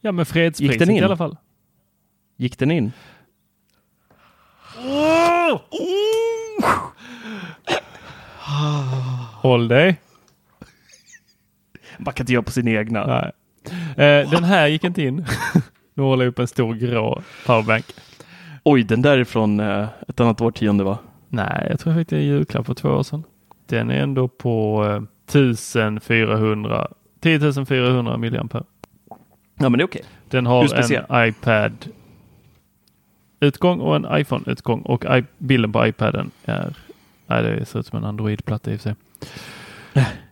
Ja, 0.00 0.12
men 0.12 0.22
Gick 0.22 0.28
fredspriset 0.28 0.78
den 0.78 0.90
in? 0.90 0.96
i 0.96 1.00
alla 1.02 1.16
fall. 1.16 1.36
Gick 2.36 2.58
den 2.58 2.70
in? 2.70 2.92
Håll 9.42 9.68
dig. 9.68 10.00
Man 11.98 12.14
kan 12.14 12.24
inte 12.24 12.32
göra 12.32 12.42
på 12.42 12.50
sina 12.50 12.70
egna. 12.70 13.06
Nej. 13.06 13.32
Eh, 14.06 14.30
den 14.30 14.44
här 14.44 14.66
gick 14.66 14.84
inte 14.84 15.02
in. 15.02 15.26
nu 15.94 16.02
håller 16.02 16.24
jag 16.24 16.30
upp 16.32 16.38
en 16.38 16.48
stor 16.48 16.74
grå 16.74 17.22
powerbank. 17.46 17.84
Oj, 18.64 18.82
den 18.82 19.02
där 19.02 19.18
är 19.18 19.24
från 19.24 19.60
eh, 19.60 19.88
ett 20.08 20.20
annat 20.20 20.40
årtionde 20.40 20.84
va? 20.84 20.98
Nej, 21.28 21.66
jag 21.70 21.80
tror 21.80 21.94
jag 21.94 22.00
fick 22.00 22.08
det 22.08 22.18
i 22.20 22.24
julklapp 22.24 22.66
för 22.66 22.74
två 22.74 22.88
år 22.88 23.02
sedan. 23.02 23.24
Den 23.66 23.90
är 23.90 24.02
ändå 24.02 24.28
på 24.28 24.84
eh, 24.86 25.02
1400, 25.28 26.88
10 27.20 27.64
400 27.66 28.16
milliampere. 28.16 28.64
Ja, 29.58 29.68
men 29.68 29.72
det 29.72 29.82
är 29.82 29.86
okej. 29.86 30.02
Den 30.28 30.46
har 30.46 30.62
en 31.12 31.28
iPad 31.28 31.72
utgång 33.40 33.80
och 33.80 33.96
en 33.96 34.06
iPhone-utgång 34.20 34.80
och 34.82 35.04
i- 35.04 35.24
bilden 35.38 35.72
på 35.72 35.86
iPaden 35.86 36.30
är, 36.44 36.74
nej 37.26 37.42
det 37.42 37.64
ser 37.64 37.78
ut 37.80 37.86
som 37.86 37.98
en 37.98 38.04
Android-platta 38.04 38.70
i 38.72 38.76
och 38.76 38.80
för 38.80 38.82
sig. 38.82 38.94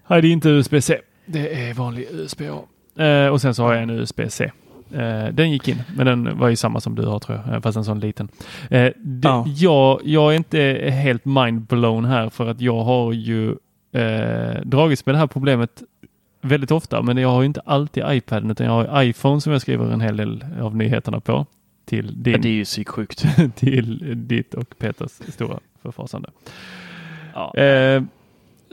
Nej, 0.08 0.22
det 0.22 0.28
är 0.28 0.32
inte 0.32 0.48
USB-C. 0.48 0.98
Det 1.26 1.68
är 1.68 1.74
vanlig 1.74 2.06
USB-A. 2.10 2.58
Eh, 3.04 3.28
och 3.28 3.40
sen 3.40 3.54
så 3.54 3.62
har 3.62 3.74
jag 3.74 3.82
en 3.82 3.90
USB-C. 3.90 4.50
Eh, 4.94 5.26
den 5.32 5.50
gick 5.50 5.68
in, 5.68 5.82
men 5.96 6.06
den 6.06 6.38
var 6.38 6.48
ju 6.48 6.56
samma 6.56 6.80
som 6.80 6.94
du 6.94 7.06
har 7.06 7.18
tror 7.18 7.40
jag, 7.46 7.54
eh, 7.54 7.60
fast 7.60 7.76
en 7.76 7.84
sån 7.84 8.00
liten. 8.00 8.28
Eh, 8.70 8.90
det, 8.96 9.28
Ja. 9.28 9.44
jag, 9.46 10.00
jag 10.04 10.32
är 10.32 10.36
inte 10.36 10.90
helt 10.92 11.24
mind-blown 11.24 12.04
här 12.06 12.30
för 12.30 12.50
att 12.50 12.60
jag 12.60 12.80
har 12.84 13.12
ju 13.12 13.50
eh, 13.92 14.60
dragits 14.64 15.06
med 15.06 15.14
det 15.14 15.18
här 15.18 15.26
problemet 15.26 15.82
väldigt 16.40 16.70
ofta, 16.70 17.02
men 17.02 17.16
jag 17.16 17.28
har 17.28 17.40
ju 17.42 17.46
inte 17.46 17.60
alltid 17.60 18.04
iPaden 18.06 18.50
utan 18.50 18.66
jag 18.66 18.72
har 18.84 19.02
iPhone 19.02 19.40
som 19.40 19.52
jag 19.52 19.60
skriver 19.60 19.92
en 19.92 20.00
hel 20.00 20.16
del 20.16 20.44
av 20.60 20.76
nyheterna 20.76 21.20
på. 21.20 21.46
Till, 21.84 22.22
din, 22.22 22.32
Ja, 22.32 22.38
det 22.38 22.48
är 22.48 22.52
ju 22.52 22.64
psyksjukt. 22.64 23.24
till 23.54 24.12
ditt 24.28 24.54
och 24.54 24.78
Peters 24.78 25.10
stora 25.28 25.58
förfasande. 25.82 26.30
Ja. 27.34 27.54
Eh, 27.54 28.02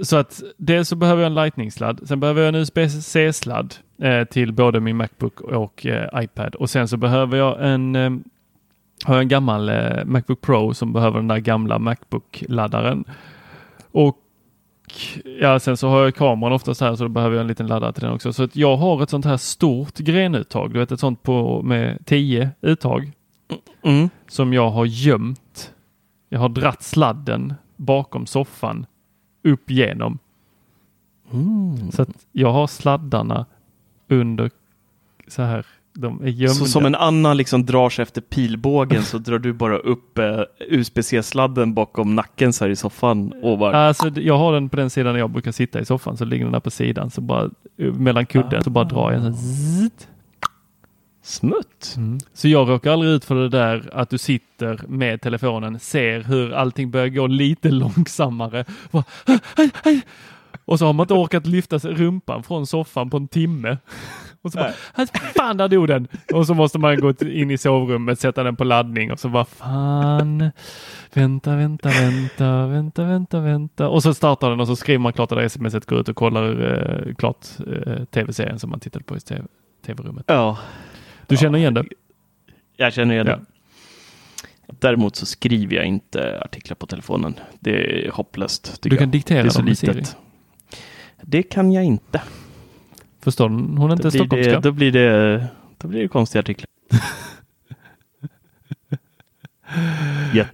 så 0.02 0.18
att 0.18 0.44
dels 0.58 0.90
så 0.90 0.96
behöver 0.96 1.22
jag 1.22 1.28
en 1.30 1.36
Lightning-sladd. 1.36 2.08
Sen 2.08 2.20
behöver 2.20 2.42
jag 2.42 2.50
en 2.50 2.56
USB-C-sladd 2.56 3.76
eh, 4.02 4.24
till 4.24 4.54
både 4.54 4.80
min 4.80 4.98
Macbook 4.98 5.42
och 5.42 5.86
eh, 5.86 6.24
iPad. 6.24 6.56
Och 6.56 6.70
sen 6.70 6.88
så 6.88 6.98
behöver 6.98 7.38
jag 7.38 7.70
en, 7.74 7.96
eh, 7.96 8.10
har 9.06 9.14
jag 9.16 9.22
en 9.22 9.28
gammal 9.28 9.70
eh, 9.70 10.06
Macbook 10.06 10.42
Pro 10.42 10.74
som 10.74 10.94
behöver 10.94 11.18
den 11.20 11.28
där 11.28 11.38
gamla 11.38 11.80
Macbook-laddaren. 11.80 13.04
Och 13.92 14.18
ja, 15.40 15.60
sen 15.60 15.78
så 15.78 15.88
har 15.90 16.04
jag 16.04 16.16
kameran 16.16 16.54
oftast 16.54 16.82
här 16.82 16.96
så 16.96 17.04
då 17.04 17.10
behöver 17.10 17.36
jag 17.36 17.42
en 17.42 17.48
liten 17.48 17.68
laddare 17.68 17.94
till 17.94 18.04
den 18.04 18.14
också. 18.14 18.34
Så 18.34 18.44
att 18.44 18.56
jag 18.56 18.78
har 18.78 19.04
ett 19.04 19.10
sånt 19.10 19.26
här 19.26 19.38
stort 19.38 19.98
grenuttag, 19.98 20.74
du 20.74 20.80
vet 20.80 20.92
ett 20.92 21.00
sånt 21.00 21.24
på 21.24 21.62
med 21.62 22.06
10 22.06 22.50
uttag 22.62 23.12
Mm. 23.84 24.10
som 24.28 24.54
jag 24.54 24.70
har 24.70 24.86
gömt. 24.86 25.72
Jag 26.30 26.40
har 26.40 26.50
dratt 26.50 26.84
sladden 26.84 27.54
bakom 27.76 28.26
soffan 28.26 28.86
upp 29.46 29.70
genom. 29.72 30.20
Mm. 31.34 31.92
Så 31.92 32.02
att 32.02 32.10
jag 32.32 32.52
har 32.52 32.68
sladdarna 32.68 33.46
under 34.10 34.52
så 35.28 35.42
här 35.42 35.66
De 35.94 36.24
är 36.24 36.28
gömda. 36.28 36.54
Så 36.54 36.66
som 36.66 36.86
en 36.86 36.96
annan 36.96 37.38
liksom 37.38 37.66
drar 37.66 37.90
sig 37.90 38.04
efter 38.04 38.22
pilbågen 38.22 39.04
så 39.04 39.18
drar 39.18 39.40
du 39.40 39.54
bara 39.54 39.78
upp 39.78 40.18
eh, 40.18 40.42
USB-C-sladden 40.60 41.74
bakom 41.74 42.16
nacken 42.16 42.54
så 42.54 42.66
här 42.66 42.72
i 42.72 42.76
soffan 42.76 43.34
och 43.44 43.58
bara... 43.58 43.88
Alltså, 43.88 44.10
jag 44.10 44.38
har 44.38 44.54
den 44.54 44.70
på 44.70 44.76
den 44.76 44.90
sidan 44.90 45.16
jag 45.16 45.30
brukar 45.30 45.52
sitta 45.52 45.80
i 45.80 45.86
soffan, 45.86 46.18
så 46.18 46.26
ligger 46.26 46.46
den 46.46 46.52
där 46.52 46.60
på 46.60 46.72
sidan, 46.72 47.12
så 47.12 47.22
bara 47.22 47.50
eh, 47.78 47.94
mellan 47.94 48.26
kudden 48.26 48.64
så 48.64 48.70
bara 48.70 48.84
drar 48.84 49.12
jag 49.12 49.22
sån 49.22 49.34
zzzt. 49.34 50.08
Smutt! 51.26 51.94
Mm. 51.98 52.20
Så 52.34 52.48
jag 52.48 52.70
råkar 52.70 52.92
aldrig 52.92 53.12
ut 53.12 53.26
för 53.26 53.36
det 53.36 53.50
där 53.50 53.90
att 53.94 54.10
du 54.10 54.18
sitter 54.18 54.82
med 54.88 55.22
telefonen, 55.22 55.80
ser 55.80 56.24
hur 56.24 56.54
allting 56.54 56.92
börjar 56.92 57.08
gå 57.08 57.28
lite 57.28 57.70
långsammare. 57.72 58.66
Bara, 58.92 59.04
"Aj, 59.26 59.40
aj, 59.56 59.72
aj." 59.84 60.02
Och 60.66 60.80
så 60.80 60.86
har 60.86 60.94
man 60.94 61.04
inte 61.04 61.14
orkat 61.14 61.48
lyfta 61.48 61.78
rumpan 61.78 62.44
från 62.44 62.68
soffan 62.68 63.10
på 63.10 63.18
en 63.18 63.28
timme. 63.28 63.78
Och 64.42 64.52
så 64.52 64.58
bara, 64.58 64.74
"Ah, 64.94 65.06
fan 65.36 65.58
där 65.58 65.68
dog 65.68 65.88
den! 65.88 66.08
Och 66.34 66.48
så 66.48 66.54
måste 66.54 66.80
man 66.80 67.00
gå 67.00 67.14
in 67.22 67.52
i 67.52 67.58
sovrummet, 67.58 68.20
sätta 68.20 68.44
den 68.44 68.56
på 68.56 68.64
laddning 68.64 69.12
och 69.12 69.20
så 69.20 69.30
bara, 69.30 69.46
fan, 69.46 70.52
vänta, 71.14 71.56
vänta, 71.56 71.90
vänta, 71.90 72.68
vänta, 72.68 73.04
vänta, 73.04 73.40
vänta. 73.40 73.90
Och 73.90 74.04
så 74.04 74.14
startar 74.14 74.50
den 74.50 74.60
och 74.60 74.68
så 74.68 74.76
skriver 74.76 75.00
man 75.00 75.14
klart 75.14 75.30
det 75.30 75.36
där 75.36 75.48
smset, 75.48 75.86
går 75.86 76.00
ut 76.00 76.10
och 76.10 76.16
kollar 76.16 76.74
eh, 76.74 77.16
klart 77.16 77.46
eh, 77.68 78.04
tv-serien 78.04 78.60
som 78.60 78.70
man 78.70 78.80
tittade 78.80 79.04
på 79.06 79.18
i 79.18 79.20
TV 79.20 79.44
tv-rummet. 79.86 80.26
Ja, 80.28 80.58
Du 81.28 81.38
känner 81.38 81.60
igen 81.60 81.74
det? 81.74 81.86
jag 82.78 82.94
känner 82.94 83.14
igen 83.14 83.26
det. 83.26 83.40
Däremot 84.68 85.16
så 85.16 85.26
skriver 85.26 85.76
jag 85.76 85.86
inte 85.86 86.40
artiklar 86.42 86.76
på 86.76 86.86
telefonen. 86.88 87.40
Det 87.60 88.06
är 88.06 88.12
hopplöst. 88.12 88.78
Du 88.82 88.90
kan 88.90 89.00
jag. 89.00 89.10
diktera 89.10 89.42
det 89.44 89.48
är 89.48 89.50
så 89.50 89.60
dem 89.60 89.66
med 89.66 89.78
Siri. 89.78 89.94
litet. 89.94 90.18
Det 91.22 91.44
kan 91.44 91.72
jag 91.72 91.84
inte. 91.84 92.22
Förstår 93.22 93.50
hon 93.50 93.78
hon 93.78 93.92
är 93.92 93.96
inte 93.96 94.12
stockholmska? 94.12 94.52
det, 94.54 94.60
då, 94.60 94.72
blir 94.72 94.92
det, 94.92 95.48
då 95.78 95.88
blir 95.88 96.02
det 96.02 96.08
konstiga 96.08 96.40
artiklar. 96.40 96.68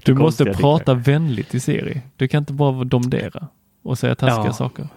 Du 0.04 0.14
måste 0.14 0.44
artiklar. 0.44 0.60
prata 0.62 0.94
vänligt 0.94 1.50
till 1.50 1.62
Siri. 1.62 2.02
Du 2.16 2.28
kan 2.28 2.38
inte 2.42 2.54
bara 2.54 2.84
domdera 2.84 3.48
och 3.82 3.98
säga 3.98 4.16
taskiga 4.16 4.46
Ja. 4.46 4.54
saker. 4.54 4.88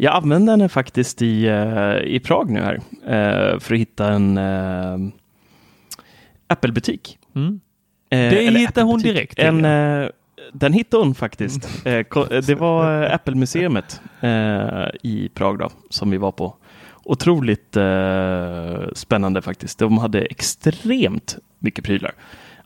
Jag 0.00 0.14
använder 0.14 0.56
den 0.56 0.68
faktiskt 0.68 1.22
i, 1.22 1.46
eh, 1.46 1.96
i 2.04 2.20
Prag 2.24 2.50
nu 2.50 2.60
här 2.60 2.74
eh, 3.06 3.58
för 3.58 3.74
att 3.74 3.80
hitta 3.80 4.12
en 4.12 4.38
uh, 4.38 5.08
Apple-butik. 6.46 7.18
Mm. 7.34 7.60
Eh, 8.10 8.18
Det 8.18 8.46
eller 8.46 8.60
hittar 8.60 8.82
hon 8.82 9.00
direkt, 9.00 9.38
En, 9.38 9.64
eh, 9.64 10.08
den 10.52 10.72
hittade 10.72 11.02
hon 11.04 11.14
faktiskt. 11.14 11.84
Mm. 11.84 12.04
Eh, 12.12 12.18
eh, 12.18 12.42
det 12.46 12.54
var 12.54 13.02
eh, 13.02 13.14
Apple-museet 13.14 14.00
eh, 14.20 14.88
i 15.02 15.30
Prag 15.34 15.58
då, 15.58 15.70
som 15.90 16.10
vi 16.10 16.16
var 16.16 16.32
på. 16.32 16.56
Otroligt 17.04 17.76
eh, 17.76 18.88
spännande 18.92 19.42
faktiskt. 19.42 19.78
De 19.78 19.98
hade 19.98 20.20
extremt 20.20 21.38
mycket 21.58 21.84
prylar. 21.84 22.12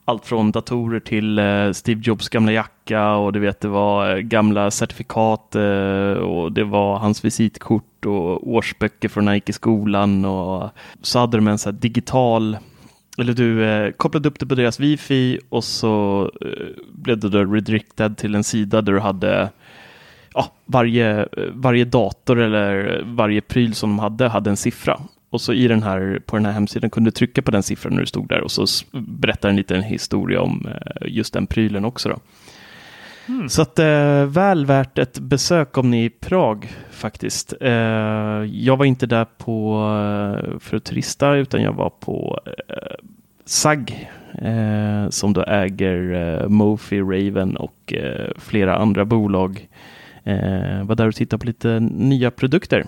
Allt 0.04 0.26
från 0.26 0.52
datorer 0.52 1.00
till 1.00 1.38
eh, 1.38 1.72
Steve 1.72 2.00
Jobs 2.04 2.28
gamla 2.28 2.52
jacka 2.52 3.14
och 3.14 3.32
du 3.32 3.40
vet 3.40 3.60
det 3.60 3.68
var 3.68 4.16
eh, 4.16 4.18
gamla 4.18 4.70
certifikat 4.70 5.54
eh, 5.54 6.12
och 6.12 6.52
det 6.52 6.64
var 6.64 6.98
hans 6.98 7.24
visitkort 7.24 8.06
och 8.06 8.48
årsböcker 8.48 9.08
från 9.08 9.24
när 9.24 9.32
han 9.32 9.36
gick 9.36 9.48
i 9.48 9.52
skolan 9.52 10.24
och 10.24 10.70
så 11.02 11.18
hade 11.18 11.36
de 11.36 11.48
en 11.48 11.58
så 11.58 11.70
här 11.70 11.78
digital 11.78 12.56
eller 13.18 13.32
du 13.32 13.64
eh, 13.64 13.92
kopplade 13.92 14.28
upp 14.28 14.38
det 14.38 14.46
på 14.46 14.54
deras 14.54 14.80
wifi 14.80 15.38
och 15.48 15.64
så 15.64 16.22
eh, 16.40 16.84
blev 16.92 17.18
du 17.18 17.28
då 17.28 17.44
redirected 17.44 18.16
till 18.16 18.34
en 18.34 18.44
sida 18.44 18.82
där 18.82 18.92
du 18.92 19.00
hade 19.00 19.50
ja, 20.34 20.52
varje, 20.66 21.20
eh, 21.20 21.26
varje 21.52 21.84
dator 21.84 22.38
eller 22.40 23.02
varje 23.04 23.40
pryl 23.40 23.74
som 23.74 23.90
de 23.90 23.98
hade 23.98 24.28
hade 24.28 24.50
en 24.50 24.56
siffra. 24.56 25.00
Och 25.32 25.40
så 25.40 25.52
i 25.52 25.68
den 25.68 25.82
här, 25.82 26.22
på 26.26 26.36
den 26.36 26.46
här 26.46 26.52
hemsidan 26.52 26.90
kunde 26.90 27.10
du 27.10 27.12
trycka 27.12 27.42
på 27.42 27.50
den 27.50 27.62
siffran 27.62 27.94
när 27.94 28.00
du 28.00 28.06
stod 28.06 28.28
där 28.28 28.40
och 28.40 28.50
så 28.50 28.66
berättar 28.92 29.48
den 29.48 29.56
lite 29.56 29.76
en 29.76 29.82
historia 29.82 30.40
om 30.40 30.66
eh, 30.66 31.08
just 31.08 31.32
den 31.32 31.46
prylen 31.46 31.84
också. 31.84 32.08
Då. 32.08 32.18
Så 33.48 33.62
att 33.62 33.78
eh, 33.78 34.24
väl 34.24 34.66
värt 34.66 34.98
ett 34.98 35.18
besök 35.18 35.78
om 35.78 35.90
ni 35.90 36.00
är 36.00 36.06
i 36.06 36.10
Prag 36.10 36.68
faktiskt. 36.90 37.54
Eh, 37.60 37.70
jag 38.44 38.76
var 38.76 38.84
inte 38.84 39.06
där 39.06 39.24
på, 39.24 39.74
eh, 39.74 40.58
för 40.58 40.76
att 40.76 40.84
turista 40.84 41.34
utan 41.34 41.62
jag 41.62 41.72
var 41.72 41.90
på 41.90 42.40
eh, 42.46 42.96
SAG 43.44 44.08
eh, 44.42 45.08
som 45.08 45.32
då 45.32 45.42
äger 45.42 46.12
eh, 46.12 46.48
Mofi, 46.48 47.00
Raven 47.00 47.56
och 47.56 47.94
eh, 47.94 48.30
flera 48.36 48.76
andra 48.76 49.04
bolag. 49.04 49.68
Var 50.84 50.94
där 50.94 51.08
och 51.08 51.14
tittade 51.14 51.40
på 51.40 51.46
lite 51.46 51.80
nya 51.80 52.30
produkter. 52.30 52.86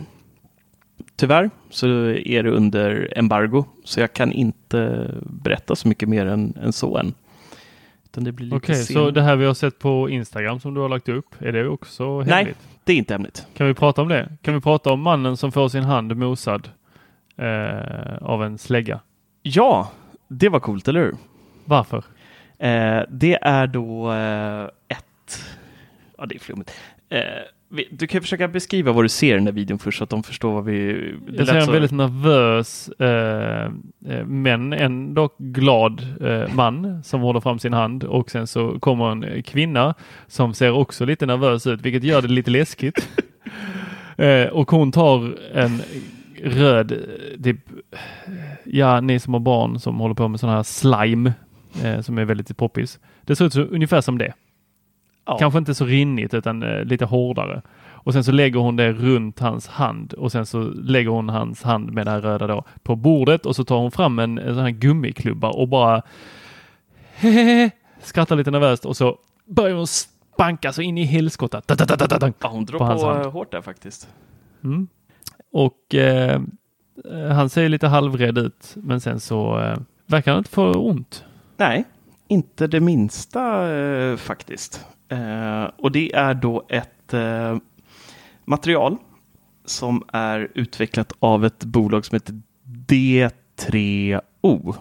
Tyvärr 1.17 1.51
så 1.71 1.87
är 2.11 2.43
det 2.43 2.51
under 2.51 3.13
embargo 3.19 3.65
så 3.85 4.01
jag 4.01 4.13
kan 4.13 4.33
inte 4.33 5.11
berätta 5.23 5.77
så 5.77 5.89
mycket 5.89 6.09
mer 6.09 6.27
än, 6.27 6.57
än 6.63 6.73
så 6.73 6.97
än. 6.99 7.15
Okej, 8.53 8.75
sen- 8.75 8.95
så 8.95 9.11
det 9.11 9.23
här 9.23 9.37
vi 9.37 9.45
har 9.47 9.55
sett 9.55 9.79
på 9.79 10.11
Instagram 10.11 10.61
som 10.61 10.75
du 10.75 10.81
har 10.81 10.89
lagt 10.89 11.09
upp, 11.09 11.35
är 11.39 11.53
det 11.53 11.69
också 11.69 12.21
Nej. 12.21 12.35
hemligt? 12.35 12.59
Det 12.85 12.93
är 12.93 12.97
inte 12.97 13.15
hemligt. 13.15 13.47
Kan 13.57 13.67
vi 13.67 13.75
prata 13.75 14.03
om 14.03 14.09
det? 14.09 14.29
Kan 14.43 14.55
vi 14.55 14.61
prata 14.61 14.93
om 14.93 15.01
mannen 15.01 15.37
som 15.37 15.53
får 15.53 15.69
sin 15.69 15.85
hand 15.85 16.17
mosad 16.17 16.69
eh, 17.37 18.17
av 18.23 18.45
en 18.45 18.59
slägga? 18.59 19.01
Ja, 19.43 19.91
det 20.29 20.49
var 20.49 20.61
coolt, 20.61 20.89
eller 20.89 21.01
hur? 21.01 21.15
Varför? 21.65 22.05
Eh, 22.59 23.03
det 23.11 23.39
är 23.43 23.67
då 23.67 24.13
eh, 24.13 24.65
ett... 24.65 25.45
Ja, 26.19 26.27
det 26.27 26.35
är 26.35 26.39
flummigt. 26.41 26.73
Du 27.91 28.07
kan 28.07 28.21
försöka 28.21 28.49
beskriva 28.49 28.93
vad 28.93 29.05
du 29.05 29.09
ser 29.09 29.33
i 29.33 29.35
den 29.35 29.45
där 29.45 29.53
videon 29.53 29.79
först 29.79 29.99
så 29.99 30.05
att 30.05 30.11
de 30.11 30.23
förstår 30.23 30.53
vad 30.53 30.65
vi... 30.65 30.93
det 31.29 31.37
Jag 31.37 31.47
ser 31.47 31.57
en 31.57 31.67
så- 31.67 31.73
väldigt 31.73 31.91
nervös 31.93 32.89
eh, 32.89 33.65
eh, 34.09 34.25
men 34.27 34.73
ändå 34.73 35.31
glad 35.39 36.07
eh, 36.21 36.55
man 36.55 37.03
som 37.05 37.21
håller 37.21 37.41
fram 37.41 37.59
sin 37.59 37.73
hand 37.73 38.05
och 38.05 38.31
sen 38.31 38.47
så 38.47 38.79
kommer 38.81 39.11
en 39.11 39.43
kvinna 39.43 39.95
som 40.27 40.55
ser 40.55 40.71
också 40.71 41.05
lite 41.05 41.27
nervös 41.27 41.67
ut 41.67 41.81
vilket 41.81 42.05
gör 42.05 42.23
det 42.23 42.29
lite 42.29 42.51
läskigt. 42.51 43.09
eh, 44.17 44.47
och 44.47 44.71
hon 44.71 44.93
tar 44.93 45.37
en 45.55 45.81
röd, 46.43 46.93
typ, 47.45 47.59
ja 48.65 49.01
ni 49.01 49.19
som 49.19 49.33
har 49.33 49.41
barn 49.41 49.81
som 49.81 49.99
håller 50.01 50.15
på 50.15 50.29
med 50.29 50.41
sån 50.41 50.51
här 50.51 50.63
slime 50.63 51.33
eh, 51.85 52.01
som 52.01 52.19
är 52.19 52.25
väldigt 52.25 52.57
poppis. 52.57 52.99
Det 53.23 53.37
ser 53.37 53.45
ut 53.45 53.53
så, 53.53 53.63
ungefär 53.63 54.01
som 54.01 54.19
det. 54.19 54.33
Ja. 55.27 55.39
Kanske 55.39 55.59
inte 55.59 55.75
så 55.75 55.85
rinnigt 55.85 56.35
utan 56.35 56.63
eh, 56.63 56.85
lite 56.85 57.05
hårdare. 57.05 57.63
Och 58.05 58.13
sen 58.13 58.25
så 58.25 58.33
lägger 58.33 58.61
hon 58.61 58.77
det 58.77 58.93
runt 58.93 59.41
hans 59.41 59.69
hand 59.69 60.13
och 60.13 60.33
sen 60.33 60.47
så 60.47 60.61
lägger 60.63 61.11
hon 61.11 61.29
hans 61.29 61.63
hand 61.63 61.93
med 61.93 62.07
det 62.07 62.11
här 62.11 62.21
röda 62.21 62.47
då 62.47 62.65
på 62.83 62.97
bordet 62.97 63.47
och 63.47 63.57
så 63.57 63.65
tar 63.65 63.77
hon 63.77 63.91
fram 63.91 64.19
en, 64.19 64.39
en 64.39 64.55
sån 64.55 64.65
här 64.65 64.71
gummiklubba 64.71 65.49
och 65.49 65.69
bara 65.69 66.03
skrattar 68.03 68.37
lite 68.37 68.51
nervöst 68.51 68.85
och 68.85 68.97
så 68.97 69.19
börjar 69.45 69.77
hon 69.77 69.87
spanka 69.87 70.73
så 70.73 70.83
in 70.83 70.99
i 70.99 71.05
helskotta. 71.05 71.63
Ja, 72.43 72.49
hon 72.49 72.65
drar 72.65 72.73
på 72.73 72.79
på, 72.79 72.85
hans 72.85 73.03
hand. 73.03 73.21
eh, 73.21 73.31
hårt 73.31 73.53
där 73.53 73.61
faktiskt. 73.61 74.09
Mm. 74.65 74.89
Och 75.53 75.95
eh, 75.95 76.41
han 77.33 77.51
ser 77.51 77.69
lite 77.69 77.87
halvrädd 77.89 78.39
ut 78.39 78.73
men 78.77 79.01
sen 79.01 79.21
så 79.21 79.61
eh, 79.61 79.79
verkar 80.07 80.33
han 80.33 80.39
inte 80.39 80.51
få 80.51 80.73
ont. 80.73 81.25
Nej, 81.57 81.85
inte 82.29 82.67
det 82.67 82.81
minsta 82.81 83.73
eh, 83.77 84.17
faktiskt. 84.17 84.87
Eh, 85.09 85.65
och 85.79 85.93
det 85.93 86.15
är 86.15 86.35
då 86.35 86.67
ett 86.69 87.15
eh, 87.15 87.57
material 88.45 88.97
som 89.65 90.03
är 90.13 90.49
utvecklat 90.55 91.13
av 91.19 91.45
ett 91.45 91.65
bolag 91.65 92.05
som 92.05 92.17
heter 92.17 92.41
D3O. 92.89 94.75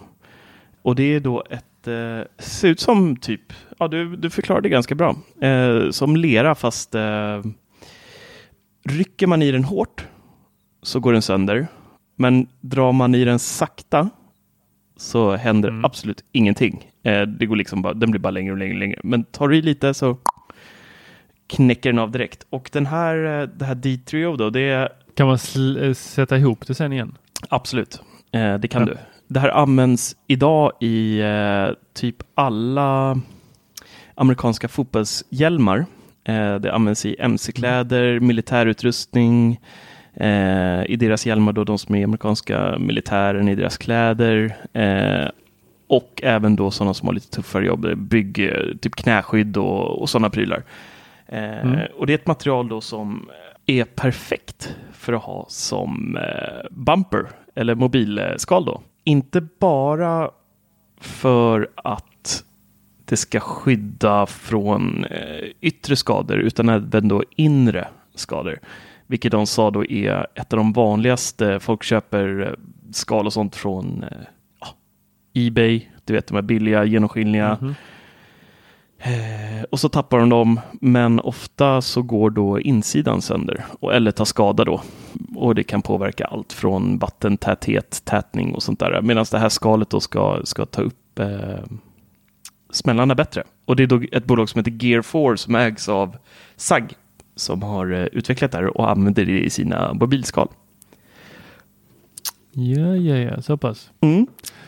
Och 0.82 0.94
det 0.94 1.02
är 1.14 1.20
då 1.20 1.44
ett, 1.50 1.88
eh, 1.88 2.20
ser 2.38 2.68
ut 2.68 2.80
som 2.80 3.16
typ, 3.16 3.52
ja 3.78 3.88
du, 3.88 4.16
du 4.16 4.30
förklarade 4.30 4.68
det 4.68 4.72
ganska 4.72 4.94
bra, 4.94 5.16
eh, 5.40 5.90
som 5.90 6.16
lera 6.16 6.54
fast 6.54 6.94
eh, 6.94 7.42
rycker 8.84 9.26
man 9.26 9.42
i 9.42 9.50
den 9.52 9.64
hårt 9.64 10.06
så 10.82 11.00
går 11.00 11.12
den 11.12 11.22
sönder. 11.22 11.66
Men 12.16 12.46
drar 12.60 12.92
man 12.92 13.14
i 13.14 13.24
den 13.24 13.38
sakta 13.38 14.10
så 14.96 15.36
händer 15.36 15.68
Mm. 15.68 15.84
absolut 15.84 16.24
ingenting. 16.32 16.90
Eh, 17.04 17.22
det 17.22 17.46
går 17.46 17.56
liksom 17.56 17.82
bara, 17.82 17.94
den 17.94 18.10
blir 18.10 18.20
bara 18.20 18.30
längre 18.30 18.52
och 18.52 18.58
längre 18.58 18.74
och 18.74 18.78
längre. 18.80 19.00
Men 19.04 19.24
tar 19.24 19.48
du 19.48 19.56
i 19.56 19.62
lite 19.62 19.94
så 19.94 20.16
knäcker 21.46 21.90
den 21.92 21.98
av 21.98 22.10
direkt. 22.10 22.46
Och 22.50 22.70
den 22.72 22.86
här, 22.86 23.40
eh, 23.42 23.48
det 23.48 23.64
här 23.64 23.74
D3O 23.74 24.36
då, 24.36 24.50
det 24.50 24.60
är 24.60 24.88
Kan 25.16 25.26
man 25.26 25.38
eh, 25.80 25.92
sätta 25.94 26.36
ihop 26.38 26.66
det 26.66 26.74
sen 26.74 26.92
igen? 26.92 27.14
absolut, 27.48 28.02
det 28.60 28.68
kan 28.70 28.82
Ja. 28.82 28.86
du. 28.86 28.96
Det 29.28 29.40
här 29.40 29.48
används 29.48 30.16
idag 30.26 30.72
i 30.80 31.22
typ 31.94 32.16
alla 32.34 33.20
amerikanska 34.14 34.68
fotbollshjälmar. 34.68 35.86
Det 36.60 36.72
används 36.72 37.06
i 37.06 37.16
mc-kläder, 37.18 38.20
militärutrustning, 38.20 39.60
eh, 40.14 40.84
i 40.86 40.96
deras 41.00 41.26
hjälmar 41.26 41.52
då, 41.52 41.64
de 41.64 41.78
som 41.78 41.94
är 41.94 42.04
amerikanska 42.04 42.78
militären, 42.78 43.48
i 43.48 43.54
deras 43.54 43.78
kläder. 43.78 44.56
Och 45.86 46.20
även 46.22 46.56
då 46.56 46.70
sådana 46.70 46.94
som 46.94 47.08
har 47.08 47.14
lite 47.14 47.30
tuffare 47.30 47.66
jobb, 47.66 47.96
bygg, 47.96 48.52
typ 48.80 48.94
knäskydd 48.96 49.56
och, 49.56 50.02
och 50.02 50.10
sådana 50.10 50.30
prylar. 50.30 50.62
Eh, 51.26 51.60
Mm. 51.60 51.80
Och 51.98 52.06
det 52.06 52.12
är 52.12 52.18
ett 52.18 52.26
material 52.26 52.68
då 52.68 52.80
som 52.80 53.28
är 53.66 53.84
perfekt 53.84 54.76
för 54.92 55.12
att 55.12 55.22
ha 55.22 55.46
som 55.48 56.16
eh, 56.16 56.66
bumper 56.70 57.26
eller 57.54 57.74
mobilskal 57.74 58.64
då. 58.64 58.80
inte 59.04 59.40
bara 59.58 60.30
för 61.00 61.68
att 61.76 62.44
det 63.04 63.16
ska 63.16 63.40
skydda 63.40 64.26
från 64.26 65.04
eh, 65.04 65.48
yttre 65.60 65.96
skador 65.96 66.38
utan 66.38 66.68
även 66.68 67.08
då 67.08 67.22
inre 67.36 67.88
skador. 68.14 68.58
Vilket 69.06 69.32
de 69.32 69.46
sa 69.46 69.70
då 69.70 69.84
är 69.84 70.26
ett 70.34 70.52
av 70.52 70.56
de 70.56 70.72
vanligaste. 70.72 71.60
Folk 71.60 71.82
köper 71.82 72.40
eh, 72.40 72.52
skal 72.92 73.26
och 73.26 73.32
sånt 73.32 73.56
från 73.56 74.02
eh, 74.02 74.18
Ebay. 75.34 75.88
Du 76.04 76.12
vet 76.12 76.26
de 76.26 76.34
här 76.34 76.42
billiga 76.42 76.84
genomskinliga. 76.84 77.74
Eh, 78.98 79.64
och 79.70 79.80
så 79.80 79.88
tappar 79.88 80.18
de 80.18 80.28
dem, 80.28 80.60
men 80.80 81.20
ofta 81.20 81.82
så 81.82 82.02
går 82.02 82.30
då 82.30 82.60
insidan 82.60 83.22
sönder 83.22 83.64
och, 83.80 83.94
eller 83.94 84.10
tar 84.10 84.24
skada 84.24 84.64
då. 84.64 84.82
Och 85.34 85.54
det 85.54 85.62
kan 85.62 85.82
påverka 85.82 86.24
allt 86.24 86.52
från 86.52 86.98
vattentäthet, 86.98 88.04
tätning 88.04 88.54
och 88.54 88.62
sånt 88.62 88.80
där. 88.80 89.02
Medan 89.02 89.26
det 89.30 89.38
här 89.38 89.48
skalet 89.48 89.90
då 89.90 90.00
ska, 90.00 90.40
ska 90.44 90.66
ta 90.66 90.82
upp 90.82 91.18
eh, 91.18 91.64
smällarna 92.70 93.14
bättre. 93.14 93.44
Och 93.64 93.76
det 93.76 93.82
är 93.82 93.86
då 93.86 94.02
ett 94.12 94.24
bolag 94.24 94.48
som 94.48 94.58
heter 94.58 94.86
Gear 94.86 95.02
4 95.02 95.36
som 95.36 95.54
ägs 95.54 95.88
av 95.88 96.16
SAG 96.56 96.92
som 97.36 97.62
har 97.62 97.92
eh, 97.92 98.04
utvecklat 98.04 98.52
det 98.52 98.58
här 98.58 98.76
och 98.76 98.90
använder 98.90 99.24
det 99.24 99.40
i 99.40 99.50
sina 99.50 99.94
mobilskal. 99.94 100.48
Ja, 102.52 102.96
ja, 102.96 103.16
ja, 103.16 103.42
så 103.42 103.56
pass. 103.56 103.90
Mm. 104.00 104.26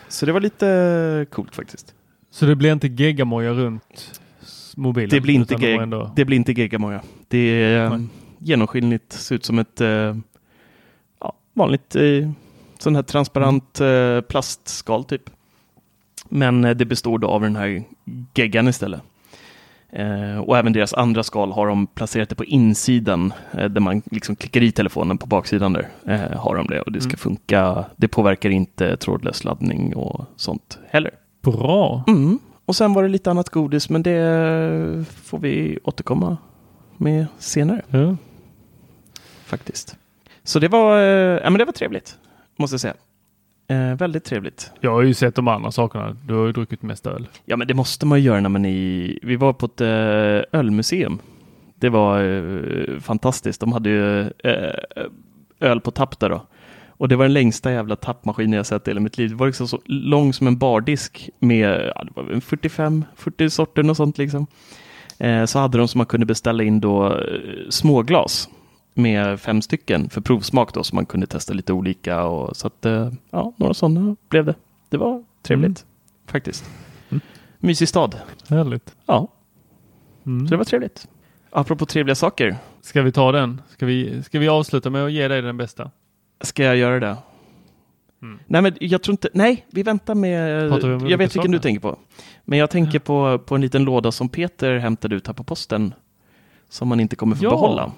Så 0.08 0.26
det 0.26 0.32
var 0.32 0.40
lite 0.40 1.26
coolt 1.30 1.54
faktiskt. 1.54 1.94
Så 2.30 2.46
det 2.46 2.56
blir 2.56 2.72
inte 2.72 2.88
geggamoja 2.88 3.52
runt 3.52 4.20
mobilen? 4.76 5.08
Det 5.10 5.20
blir 5.20 5.34
inte, 5.34 5.54
geg, 5.54 5.80
ändå- 5.80 6.12
det 6.16 6.24
blir 6.24 6.36
inte 6.36 6.52
geggamoja. 6.52 7.00
Det 7.28 7.38
är 7.38 7.88
Nej. 7.88 7.98
um, 7.98 8.10
genomskinligt, 8.38 9.12
ser 9.12 9.34
ut 9.34 9.44
som 9.44 9.58
ett 9.58 9.80
eh, 9.80 10.16
ja, 11.20 11.32
vanligt 11.52 11.96
eh, 11.96 12.30
sån 12.78 12.94
här 12.96 13.02
transparent 13.02 13.80
eh, 13.80 14.20
plastskal 14.20 15.04
typ. 15.04 15.30
Men 16.28 16.64
eh, 16.64 16.70
det 16.76 16.84
består 16.84 17.18
då 17.18 17.28
av 17.28 17.40
den 17.40 17.56
här 17.56 17.84
geggan 18.34 18.68
istället. 18.68 19.00
Eh, 19.98 20.38
och 20.38 20.58
även 20.58 20.72
deras 20.72 20.94
andra 20.94 21.22
skal 21.22 21.52
har 21.52 21.66
de 21.66 21.86
placerat 21.86 22.28
det 22.28 22.34
på 22.34 22.44
insidan 22.44 23.32
eh, 23.52 23.64
där 23.64 23.80
man 23.80 24.02
liksom 24.10 24.36
klickar 24.36 24.62
i 24.62 24.72
telefonen 24.72 25.18
på 25.18 25.26
baksidan 25.26 25.72
där. 25.72 25.88
Eh, 26.06 26.38
har 26.38 26.56
de 26.56 26.66
det 26.66 26.80
och 26.80 26.92
det 26.92 27.00
ska 27.00 27.08
Mm. 27.10 27.18
funka. 27.18 27.84
Det 27.96 28.08
påverkar 28.08 28.50
inte 28.50 28.96
trådlös 28.96 29.44
laddning 29.44 29.96
och 29.96 30.24
sånt 30.36 30.78
heller. 30.90 31.10
Bra. 31.42 32.04
Mm. 32.08 32.38
Och 32.66 32.76
sen 32.76 32.92
var 32.94 33.02
det 33.02 33.08
lite 33.08 33.30
annat 33.30 33.48
godis, 33.50 33.90
men 33.90 34.02
det 34.02 35.04
får 35.24 35.38
vi 35.38 35.78
återkomma 35.84 36.36
med 36.96 37.26
senare 37.38 37.82
Ja. 37.88 38.16
faktiskt. 39.44 39.96
Så 40.44 40.58
det 40.58 40.68
var, 40.68 40.98
eh, 40.98 41.40
ja, 41.42 41.50
men 41.50 41.58
det 41.58 41.64
var 41.64 41.72
trevligt, 41.72 42.16
måste 42.56 42.74
jag 42.74 42.80
säga. 42.80 42.94
Eh, 43.68 43.94
väldigt 43.94 44.24
trevligt. 44.24 44.70
Jag 44.80 44.90
har 44.90 45.02
ju 45.02 45.14
sett 45.14 45.34
de 45.34 45.48
andra 45.48 45.70
sakerna. 45.70 46.16
Du 46.24 46.34
har 46.34 46.46
ju 46.46 46.52
druckit 46.52 46.82
mest 46.82 47.06
öl. 47.06 47.28
Ja, 47.44 47.56
men 47.56 47.68
det 47.68 47.74
måste 47.74 48.06
man 48.06 48.18
ju 48.18 48.24
göra 48.24 48.40
när 48.40 48.48
man 48.48 48.64
är 48.64 48.70
i... 48.70 49.18
Vi 49.22 49.36
var 49.36 49.52
på 49.52 49.66
ett 49.66 49.80
eh, 49.80 50.58
ölmuseum. 50.60 51.18
Det 51.74 51.88
var 51.88 52.22
eh, 52.22 53.00
fantastiskt. 53.00 53.60
De 53.60 53.72
hade 53.72 53.90
ju 53.90 54.20
eh, 54.20 55.06
öl 55.60 55.80
på 55.80 55.90
tapp 55.90 56.18
där 56.20 56.28
då. 56.28 56.46
Och 56.98 57.08
det 57.08 57.16
var 57.16 57.24
den 57.24 57.32
längsta 57.32 57.72
jävla 57.72 57.96
tappmaskinen 57.96 58.52
jag 58.52 58.66
sett 58.66 58.88
i 58.88 58.90
hela 58.90 59.00
mitt 59.00 59.18
liv. 59.18 59.30
Det 59.30 59.36
var 59.36 59.46
liksom 59.46 59.68
så 59.68 59.80
lång 59.84 60.32
som 60.32 60.46
en 60.46 60.58
bardisk 60.58 61.30
med 61.38 61.92
ja, 61.94 62.04
det 62.04 62.10
var 62.14 62.22
väl 62.22 62.40
45-40 62.40 63.48
sorter 63.48 63.90
och 63.90 63.96
sånt 63.96 64.18
liksom. 64.18 64.46
Eh, 65.18 65.44
så 65.44 65.58
hade 65.58 65.78
de 65.78 65.88
som 65.88 65.98
man 65.98 66.06
kunde 66.06 66.26
beställa 66.26 66.62
in 66.62 66.80
då 66.80 67.06
eh, 67.06 67.18
småglas 67.70 68.48
med 68.96 69.40
fem 69.40 69.62
stycken 69.62 70.08
för 70.10 70.20
provsmak 70.20 70.74
då, 70.74 70.82
så 70.84 70.94
man 70.94 71.06
kunde 71.06 71.26
testa 71.26 71.52
lite 71.54 71.72
olika. 71.72 72.24
Och, 72.24 72.56
så 72.56 72.66
att, 72.66 72.86
eh, 72.86 73.10
ja, 73.30 73.52
några 73.56 73.74
sådana 73.74 74.16
blev 74.28 74.44
det. 74.44 74.54
Det 74.88 74.96
var 74.96 75.24
trevligt 75.42 75.84
faktiskt. 76.26 76.64
Mm. 77.08 77.20
Mysig 77.58 77.88
stad. 77.88 78.16
Härligt. 78.48 78.96
Ja, 79.06 79.28
Mm. 80.26 80.46
så 80.46 80.50
det 80.50 80.56
var 80.56 80.64
trevligt. 80.64 81.08
Apropå 81.50 81.86
trevliga 81.86 82.14
saker, 82.14 82.56
Ska 82.80 83.02
vi 83.02 83.12
ta 83.12 83.32
den? 83.32 83.60
Ska 83.68 83.86
vi, 83.86 84.22
ska 84.22 84.38
vi 84.38 84.48
avsluta 84.48 84.90
med 84.90 85.04
att 85.04 85.12
ge 85.12 85.28
dig 85.28 85.42
den 85.42 85.56
bästa? 85.56 85.90
ska 86.40 86.62
jag 86.64 86.76
göra 86.76 87.00
det? 87.00 87.16
Mm. 88.22 88.38
Nej, 88.46 88.62
men 88.62 88.76
jag 88.80 89.02
tror 89.02 89.12
inte. 89.12 89.28
Nej, 89.32 89.66
vi 89.70 89.82
väntar 89.82 90.14
med. 90.14 90.62
Vi 91.02 91.10
jag 91.10 91.18
vet 91.18 91.36
vilken 91.36 91.50
du 91.52 91.58
tänker 91.58 91.80
på. 91.80 91.96
Men 92.44 92.58
jag 92.58 92.70
tänker 92.70 92.98
på, 92.98 93.38
på 93.38 93.54
en 93.54 93.60
liten 93.60 93.84
låda 93.84 94.12
som 94.12 94.28
Peter 94.28 94.78
hämtade 94.78 95.16
ut 95.16 95.26
här 95.26 95.34
på 95.34 95.44
posten. 95.44 95.94
Som 96.68 96.88
man 96.88 97.00
inte 97.00 97.16
kommer 97.16 97.36
få 97.36 97.44
Ja. 97.44 97.50
behålla. 97.50 97.92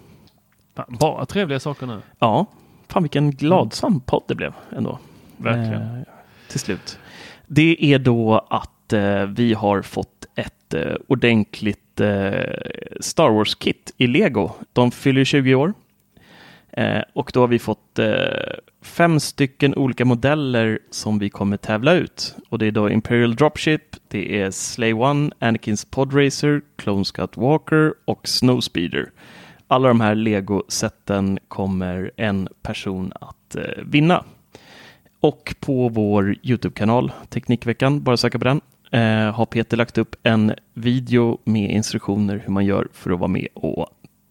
Fan, 0.78 0.96
Bara 1.00 1.26
trevliga 1.26 1.60
saker 1.60 1.86
nu. 1.86 2.00
Ja, 2.18 2.46
fan 2.88 3.02
vilken 3.02 3.30
gladsam 3.30 4.00
podd 4.00 4.22
det 4.28 4.34
blev 4.34 4.52
ändå. 4.76 4.98
Verkligen. 5.36 5.82
Eh, 5.82 6.02
till 6.48 6.60
slut. 6.60 6.98
Det 7.46 7.94
är 7.94 7.98
då 7.98 8.46
att 8.50 8.92
eh, 8.92 9.26
vi 9.26 9.54
har 9.54 9.82
fått 9.82 10.26
ett 10.34 10.74
eh, 10.74 10.94
ordentligt 11.06 12.00
eh, 12.00 12.30
Star 13.00 13.30
Wars-kit 13.30 13.92
i 13.96 14.06
Lego. 14.06 14.50
De 14.72 14.90
fyller 14.90 15.24
20 15.24 15.54
år. 15.54 15.74
Eh, 16.72 17.02
och 17.12 17.30
då 17.34 17.40
har 17.40 17.48
vi 17.48 17.58
fått 17.58 17.98
eh, 17.98 18.14
fem 18.82 19.20
stycken 19.20 19.74
olika 19.74 20.04
modeller 20.04 20.78
som 20.90 21.18
vi 21.18 21.30
kommer 21.30 21.56
tävla 21.56 21.94
ut. 21.94 22.34
Och 22.48 22.58
det 22.58 22.66
är 22.66 22.70
då 22.70 22.90
Imperial 22.90 23.34
Dropship, 23.34 23.96
det 24.08 24.40
är 24.40 24.50
Slay 24.50 24.92
One, 24.92 25.30
Anakins 25.38 25.84
Podracer, 25.84 26.62
Clone 26.76 27.04
Scout 27.04 27.36
Walker 27.36 27.94
och 28.04 28.28
Snowspeeder. 28.28 29.10
Alla 29.68 29.88
de 29.88 30.00
här 30.00 30.14
Lego-sätten 30.14 31.38
kommer 31.48 32.10
en 32.16 32.48
person 32.62 33.12
att 33.20 33.56
eh, 33.56 33.62
vinna. 33.84 34.24
Och 35.20 35.54
på 35.60 35.88
vår 35.88 36.36
YouTube-kanal, 36.42 37.12
Teknikveckan, 37.28 38.02
bara 38.02 38.16
söka 38.16 38.38
på 38.38 38.44
den, 38.44 38.60
eh, 38.90 39.34
har 39.34 39.46
Peter 39.46 39.76
lagt 39.76 39.98
upp 39.98 40.16
en 40.22 40.54
video 40.74 41.38
med 41.44 41.70
instruktioner 41.70 42.42
hur 42.44 42.52
man 42.52 42.64
gör 42.64 42.88
för 42.92 43.10
att 43.10 43.18
vara 43.18 43.28
med 43.28 43.48
och 43.54 43.86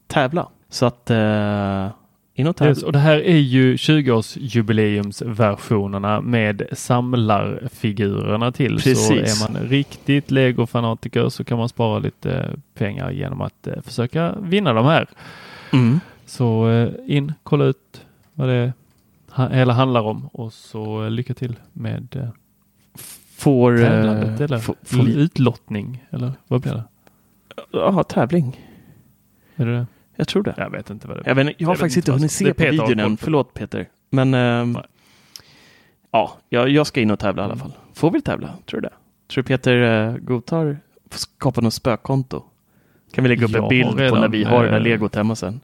tävla. 0.07 0.49
Så 0.69 0.85
att 0.85 1.09
eh, 1.09 1.17
och 1.17 1.17
tävla. 1.17 2.06
Yes, 2.39 2.83
och 2.83 2.91
det 2.91 2.99
här 2.99 3.17
är 3.17 3.37
ju 3.37 3.75
20-årsjubileumsversionerna 3.75 6.21
med 6.21 6.67
samlarfigurerna 6.71 8.51
till. 8.51 8.75
Precis. 8.75 9.07
Så 9.07 9.13
är 9.13 9.51
man 9.51 9.57
riktigt 9.69 10.31
Lego-fanatiker 10.31 11.29
så 11.29 11.43
kan 11.43 11.57
man 11.57 11.69
spara 11.69 11.99
lite 11.99 12.49
pengar 12.73 13.11
genom 13.11 13.41
att 13.41 13.67
eh, 13.67 13.81
försöka 13.81 14.35
vinna 14.39 14.73
de 14.73 14.85
här. 14.85 15.07
Mm. 15.73 15.99
Så 16.25 16.69
eh, 16.69 16.89
in, 17.07 17.33
kolla 17.43 17.65
ut 17.65 18.05
vad 18.33 18.49
det 18.49 18.73
hela 19.51 19.73
handlar 19.73 20.01
om 20.01 20.27
och 20.27 20.53
så 20.53 21.03
eh, 21.03 21.09
lycka 21.09 21.33
till 21.33 21.55
med 21.73 22.15
eh, 22.15 22.29
Får, 23.37 23.75
eh, 23.75 23.89
tävlandet 23.89 24.41
eller 24.41 24.59
får, 24.59 24.75
får, 24.83 25.09
utlottning 25.09 26.05
eller 26.09 26.33
vad 26.47 26.61
blir 26.61 26.73
det? 26.73 26.83
ja, 27.71 28.03
tävling. 28.03 28.65
Är 29.55 29.65
det 29.65 29.71
det? 29.71 29.85
Jag 30.17 30.27
tror 30.27 30.43
det. 30.43 30.53
Jag 30.57 30.69
vet 30.69 30.89
inte 30.89 31.07
vad 31.07 31.17
det 31.17 31.23
Jag, 31.25 31.35
vet, 31.35 31.55
jag 31.57 31.67
har 31.67 31.73
Jag 31.73 31.79
faktiskt 31.79 31.97
inte 31.97 32.11
hunnit 32.11 32.23
det 32.23 32.29
se 32.29 32.49
är 32.49 32.53
på 32.53 32.63
videon 32.63 32.99
än. 32.99 33.17
på. 33.17 33.23
Förlåt 33.23 33.53
Peter. 33.53 33.89
Men 34.09 34.31
Nej. 34.31 34.83
ja, 36.11 36.37
jag, 36.49 36.87
ska 36.87 37.01
in 37.01 37.11
och 37.11 37.19
tävla 37.19 37.41
i 37.41 37.45
alla 37.45 37.53
Mm. 37.53 37.63
fall. 37.63 37.73
Får 37.93 38.11
vi 38.11 38.21
tävla? 38.21 38.53
Tror 38.65 38.81
du 38.81 38.87
det? 38.87 38.93
Tror 39.27 39.43
du 39.43 39.47
Peter 39.47 40.07
eh, 40.07 40.17
godtar 40.17 40.77
skapa 41.11 41.61
något 41.61 41.73
spökkonto? 41.73 42.43
Kan 43.13 43.23
vi 43.23 43.27
lägga 43.27 43.45
upp 43.45 43.55
en 43.55 43.67
bild 43.69 43.91
på 43.91 43.97
redan, 43.97 44.21
när 44.21 44.27
vi 44.27 44.43
har 44.43 44.63
den 44.63 44.73
här 44.73 44.79
eh, 44.79 44.83
legot 44.83 45.15
hemma 45.15 45.35
sen? 45.35 45.59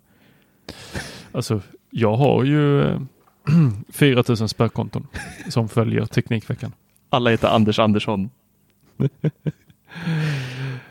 Alltså, 1.32 1.62
jag 1.89 2.16
har 2.16 2.43
ju 2.43 2.82
eh, 2.82 2.99
4000 3.89 4.49
spökkonton 4.49 5.08
som 5.49 5.70
följer 5.70 6.06
Teknikveckan. 6.06 6.74
Alla 7.10 7.30
heter 7.30 7.47
Anders 7.47 7.80
Andersson. 7.80 8.30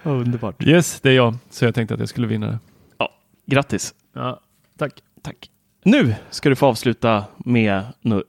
Underbart. 0.02 0.62
Yes, 0.66 1.00
det 1.00 1.10
är 1.10 1.14
jag. 1.14 1.36
Så 1.50 1.64
jag 1.64 1.74
tänkte 1.74 1.94
att 1.94 2.00
jag 2.00 2.08
skulle 2.08 2.26
vinna 2.26 2.46
det. 2.46 2.58
Grattis. 3.46 3.94
Ja, 4.12 4.40
tack. 4.78 5.02
Tack. 5.22 5.50
Nu 5.84 6.14
ska 6.30 6.48
du 6.48 6.56
få 6.56 6.66
avsluta 6.66 7.24
med 7.36 7.82
något 8.00 8.24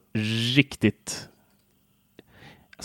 riktigt... 0.55 1.29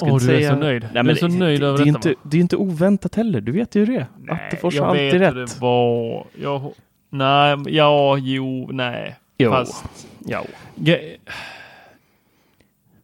Jag 0.00 0.08
Åh, 0.08 0.12
inte 0.14 0.26
du 0.26 0.32
är 0.32 0.38
säga- 0.38 0.50
så 0.50 0.56
nöjd. 0.56 0.88
Nej, 0.94 1.02
Du 1.04 1.10
är 1.10 1.14
så 1.14 1.26
det- 1.26 1.34
nöjd 1.38 1.60
det, 1.60 1.66
över 1.66 1.78
det, 1.78 1.82
är 1.84 1.86
detta, 1.92 2.08
inte, 2.10 2.20
det 2.28 2.36
är 2.36 2.40
inte 2.40 2.56
oväntat 2.56 3.14
heller. 3.14 3.40
Du 3.40 3.52
vet 3.52 3.74
ju 3.74 3.84
hur 3.84 3.86
det 3.94 4.06
är. 4.28 4.34
Attefors 4.34 4.78
har 4.78 4.86
alltid 4.86 5.12
vet 5.20 5.22
rätt. 5.22 5.34
det 5.54 5.60
var. 5.60 6.26
Jag, 6.40 6.72
nej, 7.10 7.56
ja, 7.66 8.16
jo, 8.18 8.68
nej. 8.72 9.16
Jo. 9.38 9.50
Fast, 9.50 9.84
Ja. 10.26 10.44
ge- 10.74 11.16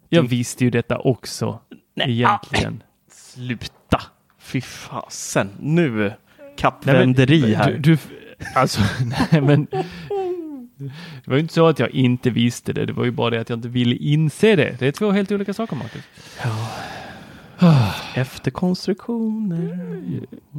jag 0.09 0.25
Du- 0.25 0.29
visste 0.29 0.65
ju 0.65 0.71
detta 0.71 0.99
också 0.99 1.61
Nej, 1.95 2.11
egentligen. 2.13 2.83
Sluta! 3.11 4.01
Fy 4.39 4.61
fasen. 4.61 5.51
Nu 5.61 6.13
kappvänderi 6.57 7.55
här. 7.55 7.73
Du, 7.73 7.79
du, 7.79 7.99
alltså, 8.55 8.81
nej 9.33 9.41
men. 9.41 9.67
Det 11.25 11.31
var 11.31 11.35
ju 11.37 11.41
inte 11.41 11.55
så 11.55 11.67
att 11.67 11.79
jag 11.79 11.91
inte 11.91 12.31
visste 12.31 12.73
det. 12.73 12.87
Det 12.87 12.93
var 12.93 13.05
ju 13.05 13.11
bara 13.11 13.31
det 13.31 13.41
att 13.41 13.49
jag 13.49 13.57
inte 13.57 13.69
ville 13.69 13.97
inse 13.97 14.57
det. 14.57 14.77
Det 14.79 14.87
är 14.87 14.93
två 14.93 15.11
helt 15.11 15.33
olika 15.33 15.55
saker, 15.55 15.77
Marcus. 15.77 16.03
Efterkonstruktioner. 18.15 19.79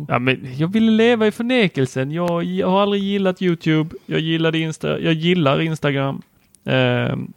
Ja, 0.07 0.19
men 0.19 0.47
jag 0.57 0.67
ville 0.67 0.91
leva 0.91 1.27
i 1.27 1.31
förnekelsen. 1.31 2.11
Jag, 2.11 2.43
jag 2.43 2.69
har 2.69 2.81
aldrig 2.81 3.03
gillat 3.03 3.41
Youtube. 3.41 3.95
Jag 4.05 4.19
gillade 4.19 4.57
Insta. 4.59 4.99
Jag 4.99 5.13
gillar 5.13 5.61
Instagram. 5.61 6.21
Ehm, 6.65 7.33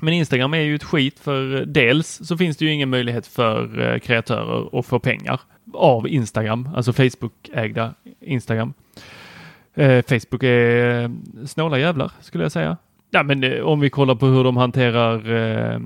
Men 0.00 0.14
Instagram 0.14 0.54
är 0.54 0.58
ju 0.60 0.74
ett 0.74 0.84
skit 0.84 1.18
för 1.18 1.64
dels 1.66 2.20
så 2.26 2.36
finns 2.36 2.56
det 2.56 2.64
ju 2.64 2.72
ingen 2.72 2.90
möjlighet 2.90 3.26
för 3.26 3.80
eh, 3.80 3.98
kreatörer 3.98 4.78
att 4.78 4.86
få 4.86 4.98
pengar 4.98 5.40
av 5.74 6.08
Instagram, 6.08 6.68
alltså 6.76 6.92
Facebook-ägda 6.92 7.94
Instagram. 8.20 8.72
Eh, 9.76 10.02
Facebook 10.02 10.42
är 10.42 11.02
eh, 11.02 11.10
snåla 11.46 11.78
jävlar 11.78 12.12
skulle 12.20 12.44
jag 12.44 12.52
säga. 12.52 12.76
Ja, 13.10 13.22
men 13.22 13.44
eh, 13.44 13.60
om 13.60 13.80
vi 13.80 13.90
kollar 13.90 14.14
på 14.14 14.26
hur 14.26 14.44
de 14.44 14.56
hanterar 14.56 15.30
eh, 15.30 15.80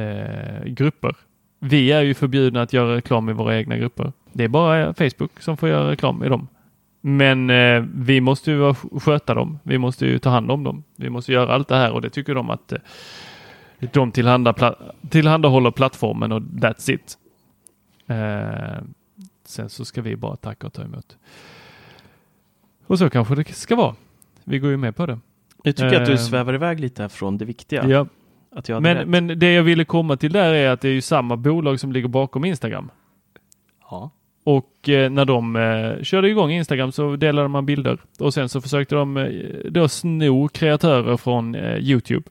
eh, 0.00 0.64
grupper. 0.64 1.16
Vi 1.60 1.92
är 1.92 2.02
ju 2.02 2.14
förbjudna 2.14 2.62
att 2.62 2.72
göra 2.72 2.96
reklam 2.96 3.28
i 3.28 3.32
våra 3.32 3.56
egna 3.56 3.76
grupper. 3.76 4.12
Det 4.32 4.44
är 4.44 4.48
bara 4.48 4.80
eh, 4.80 4.92
Facebook 4.92 5.40
som 5.40 5.56
får 5.56 5.68
göra 5.68 5.90
reklam 5.90 6.24
i 6.24 6.28
dem. 6.28 6.48
Men 7.00 7.50
eh, 7.50 7.84
vi 7.94 8.20
måste 8.20 8.50
ju 8.50 8.74
sköta 9.00 9.34
dem. 9.34 9.58
Vi 9.62 9.78
måste 9.78 10.06
ju 10.06 10.18
ta 10.18 10.30
hand 10.30 10.50
om 10.50 10.64
dem. 10.64 10.84
Vi 10.96 11.10
måste 11.10 11.32
göra 11.32 11.54
allt 11.54 11.68
det 11.68 11.76
här 11.76 11.92
och 11.92 12.02
det 12.02 12.10
tycker 12.10 12.34
de 12.34 12.50
att 12.50 12.72
eh, 12.72 12.78
de 13.92 14.12
tillhanda, 14.12 14.52
pla 14.52 14.74
tillhandahåller 15.10 15.70
plattformen 15.70 16.32
och 16.32 16.40
that's 16.40 16.90
it. 16.90 17.18
Eh, 18.06 18.82
sen 19.44 19.68
så 19.68 19.84
ska 19.84 20.02
vi 20.02 20.16
bara 20.16 20.36
tacka 20.36 20.66
och 20.66 20.72
ta 20.72 20.82
emot. 20.82 21.16
Och 22.88 22.98
så 22.98 23.10
kanske 23.10 23.34
det 23.34 23.44
ska 23.52 23.76
vara. 23.76 23.94
Vi 24.44 24.58
går 24.58 24.70
ju 24.70 24.76
med 24.76 24.96
på 24.96 25.06
det. 25.06 25.18
Jag 25.62 25.76
tycker 25.76 26.00
att 26.00 26.06
du 26.06 26.12
Eh, 26.12 26.18
svävar 26.18 26.54
iväg 26.54 26.80
lite 26.80 27.08
från 27.08 27.38
det 27.38 27.44
viktiga. 27.44 27.88
Ja. 27.88 28.06
Att 28.52 28.68
jag 28.68 28.76
rätt. 28.76 28.82
Men, 29.08 29.26
men 29.26 29.38
det 29.38 29.52
jag 29.52 29.62
ville 29.62 29.84
komma 29.84 30.16
till 30.16 30.32
där 30.32 30.54
är 30.54 30.70
att 30.70 30.80
det 30.80 30.88
är 30.88 30.92
ju 30.92 31.00
samma 31.00 31.36
bolag 31.36 31.80
som 31.80 31.92
ligger 31.92 32.08
bakom 32.08 32.44
Instagram. 32.44 32.90
Ja. 33.90 34.10
Och 34.44 34.88
eh, 34.88 35.10
när 35.10 35.24
de 35.24 35.56
eh, 35.56 36.02
körde 36.02 36.28
igång 36.28 36.50
Instagram 36.50 36.92
så 36.92 37.16
delade 37.16 37.48
man 37.48 37.66
bilder 37.66 37.98
och 38.18 38.34
sen 38.34 38.48
så 38.48 38.60
försökte 38.60 38.94
de 38.94 39.16
eh, 39.16 39.30
då 39.70 39.88
sno 39.88 40.48
kreatörer 40.48 41.16
från 41.16 41.54
eh, 41.54 41.76
Youtube. 41.78 42.22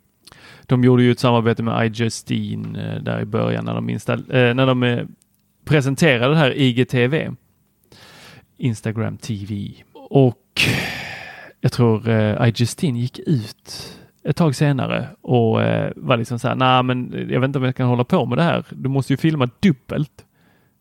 De 0.66 0.84
gjorde 0.84 1.04
ju 1.04 1.12
ett 1.12 1.20
samarbete 1.20 1.64
med 1.64 1.86
iJustine 1.86 2.94
eh, 2.96 3.04
där 3.04 3.22
i 3.22 3.26
början 3.26 3.66
när 3.66 3.74
de, 3.74 3.90
install- 3.90 4.36
eh, 4.50 4.54
när 4.54 4.66
de 4.68 4.84
eh, 4.84 5.06
presenterade 5.66 6.34
det 6.34 6.40
här 6.40 6.58
IGTV. 6.58 7.32
Instagram 8.58 9.18
TV. 9.18 9.74
Och 9.94 10.36
jag 11.62 11.72
tror 11.72 12.10
eh, 12.10 12.48
iJustine 12.48 13.00
gick 13.00 13.20
ut 13.20 13.94
ett 14.24 14.36
tag 14.36 14.56
senare 14.56 15.08
och 15.22 15.62
eh, 15.64 15.92
var 15.96 16.18
liksom 16.18 16.40
så 16.40 16.48
här, 16.48 16.56
nej 16.56 16.84
men 16.84 17.28
jag 17.30 17.40
vet 17.40 17.48
inte 17.48 17.60
om 17.60 17.66
jag 17.66 17.76
kan 17.76 17.88
hålla 17.88 18.04
på 18.04 18.26
med 18.26 18.38
det 18.38 18.44
här. 18.44 18.66
Du 18.70 18.90
måste 18.90 19.14
ju 19.14 19.18
filma 19.18 19.50
dubbelt. 19.60 20.24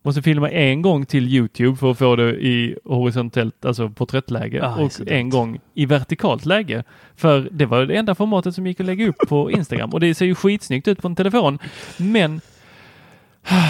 Måste 0.03 0.23
filma 0.23 0.51
en 0.51 0.83
gång 0.83 1.07
till 1.07 1.29
Youtube 1.29 1.77
för 1.77 1.91
att 1.91 1.99
få 1.99 2.17
det 2.17 2.45
i 2.47 2.79
horisontellt, 2.85 3.65
alltså 3.65 3.91
porträttläge 3.91 4.67
Ah, 4.67 4.77
och 4.77 4.93
en 5.07 5.31
gång 5.31 5.61
i 5.75 5.87
vertikalt 5.87 6.45
läge. 6.47 6.85
För 7.17 7.49
det 7.53 7.67
var 7.67 7.87
det 7.87 7.97
enda 7.97 8.15
formatet 8.15 8.55
som 8.55 8.67
gick 8.67 8.81
att 8.81 8.87
lägga 8.87 9.09
upp 9.09 9.29
på 9.29 9.51
Instagram 9.51 9.91
och 9.91 10.01
det 10.01 10.15
ser 10.15 10.27
ju 10.27 10.35
skitsnyggt 10.35 10.89
ut 10.89 11.03
på 11.03 11.09
en 11.09 11.17
telefon. 11.17 11.59
Men 11.97 12.41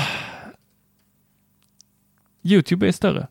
Youtube 2.42 2.88
är 2.88 2.92
större. 2.92 3.26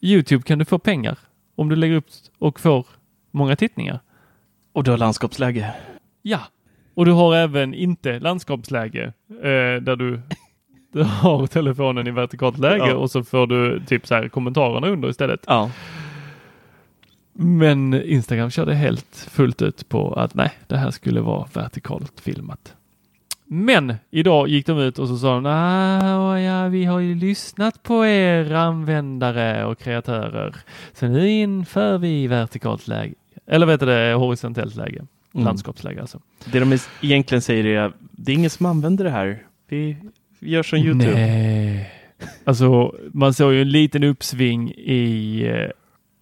Youtube 0.00 0.42
kan 0.42 0.58
du 0.58 0.64
få 0.64 0.78
pengar 0.78 1.18
om 1.56 1.68
du 1.68 1.76
lägger 1.76 1.94
upp 1.96 2.06
och 2.38 2.60
får 2.60 2.86
många 3.30 3.56
tittningar. 3.56 4.00
Och 4.72 4.84
du 4.84 4.90
har 4.90 4.98
landskapsläge. 4.98 5.74
Ja, 6.22 6.40
och 6.94 7.04
du 7.04 7.12
har 7.12 7.36
även 7.36 7.74
inte 7.74 8.18
landskapsläge 8.18 9.12
eh, 9.28 9.82
där 9.82 9.96
du, 9.96 10.20
har 11.04 11.46
telefonen 11.46 12.06
i 12.06 12.10
vertikalt 12.10 12.58
läge 12.58 12.86
Ja. 12.88 12.94
och 12.94 13.10
så 13.10 13.24
får 13.24 13.46
du 13.46 13.82
typ 13.86 14.06
så 14.06 14.14
här 14.14 14.28
kommentarerna 14.28 14.86
under 14.88 15.08
istället. 15.08 15.44
Ja. 15.46 15.70
Men 17.32 17.94
Instagram 18.02 18.50
körde 18.50 18.74
helt 18.74 19.28
fullt 19.30 19.62
ut 19.62 19.88
på 19.88 20.12
att 20.14 20.34
nej, 20.34 20.50
det 20.66 20.76
här 20.76 20.90
skulle 20.90 21.20
vara 21.20 21.48
vertikalt 21.54 22.20
filmat. 22.20 22.74
Men 23.46 23.94
idag 24.10 24.48
gick 24.48 24.66
de 24.66 24.78
ut 24.78 24.98
och 24.98 25.08
så 25.08 25.16
sa 25.16 25.34
de, 25.34 25.46
ah, 25.46 26.38
ja, 26.38 26.68
vi 26.68 26.84
har 26.84 26.98
ju 27.00 27.14
lyssnat 27.14 27.82
på 27.82 28.06
er 28.06 28.52
användare 28.52 29.64
och 29.64 29.78
kreatörer. 29.78 30.56
Så 30.92 31.08
nu 31.08 31.30
inför 31.30 31.98
vi 31.98 32.26
vertikalt 32.26 32.88
läge. 32.88 33.14
Eller 33.46 33.66
vet 33.66 33.80
du 33.80 33.86
det, 33.86 34.14
horisontellt 34.14 34.76
läge. 34.76 35.06
Mm. 35.34 35.44
Landskapsläge 35.44 36.00
alltså. 36.00 36.20
Det 36.44 36.60
de 36.60 36.78
egentligen 37.00 37.42
säger 37.42 37.64
är 37.64 37.92
det 38.10 38.32
är 38.32 38.36
ingen 38.36 38.50
som 38.50 38.66
använder 38.66 39.04
det 39.04 39.10
här. 39.10 39.42
Vi 39.68 39.96
gör 40.40 40.62
som 40.62 40.78
Youtube. 40.78 41.14
Nej. 41.14 41.90
Alltså, 42.44 42.94
man 43.12 43.34
såg 43.34 43.52
ju 43.52 43.62
en 43.62 43.70
liten 43.70 44.04
uppsving 44.04 44.70
i, 44.70 45.42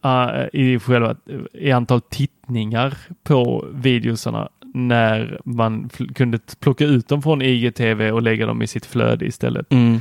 eh, 0.04 0.46
i 0.52 0.78
själva 0.78 1.16
i 1.52 1.72
antal 1.72 2.00
tittningar 2.00 2.94
på 3.22 3.66
videosarna 3.72 4.48
när 4.74 5.40
man 5.44 5.88
kunde 6.14 6.38
plocka 6.60 6.84
ut 6.84 7.08
dem 7.08 7.22
från 7.22 7.42
IGTV 7.42 8.10
och 8.10 8.22
lägga 8.22 8.46
dem 8.46 8.62
i 8.62 8.66
sitt 8.66 8.86
flöde 8.86 9.26
istället. 9.26 9.72
Mm. 9.72 10.00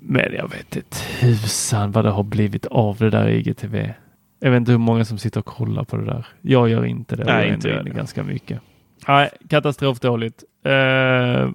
Men 0.00 0.32
jag 0.32 0.48
vet 0.48 0.76
inte 0.76 0.96
tusan 1.20 1.92
vad 1.92 2.04
det 2.04 2.10
har 2.10 2.22
blivit 2.22 2.66
av 2.66 2.96
det 2.96 3.10
där 3.10 3.28
IGTV. 3.28 3.94
Jag 4.40 4.50
vet 4.50 4.56
inte 4.56 4.72
hur 4.72 4.78
många 4.78 5.04
som 5.04 5.18
sitter 5.18 5.40
och 5.40 5.46
kollar 5.46 5.84
på 5.84 5.96
det 5.96 6.04
där. 6.04 6.26
Jag 6.40 6.68
gör 6.68 6.84
inte 6.84 7.16
det. 7.16 7.24
Nej, 7.24 7.46
jag 7.46 7.54
inte 7.54 7.68
jag 7.68 7.76
heller. 7.76 7.90
ganska 7.90 8.22
mycket. 8.22 8.60
Nej, 9.08 9.30
katastrofdåligt. 9.48 10.44
Uh, 10.66 11.52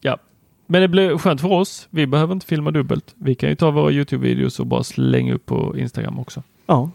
ja, 0.00 0.18
men 0.66 0.82
det 0.82 0.88
blir 0.88 1.18
skönt 1.18 1.40
för 1.40 1.52
oss. 1.52 1.88
Vi 1.90 2.06
behöver 2.06 2.32
inte 2.32 2.46
filma 2.46 2.70
dubbelt. 2.70 3.14
Vi 3.18 3.34
kan 3.34 3.48
ju 3.48 3.54
ta 3.54 3.70
våra 3.70 3.90
Youtube-videos 3.90 4.60
och 4.60 4.66
bara 4.66 4.84
slänga 4.84 5.34
upp 5.34 5.46
på 5.46 5.78
Instagram 5.78 6.18
också. 6.18 6.42
Ja, 6.66 6.90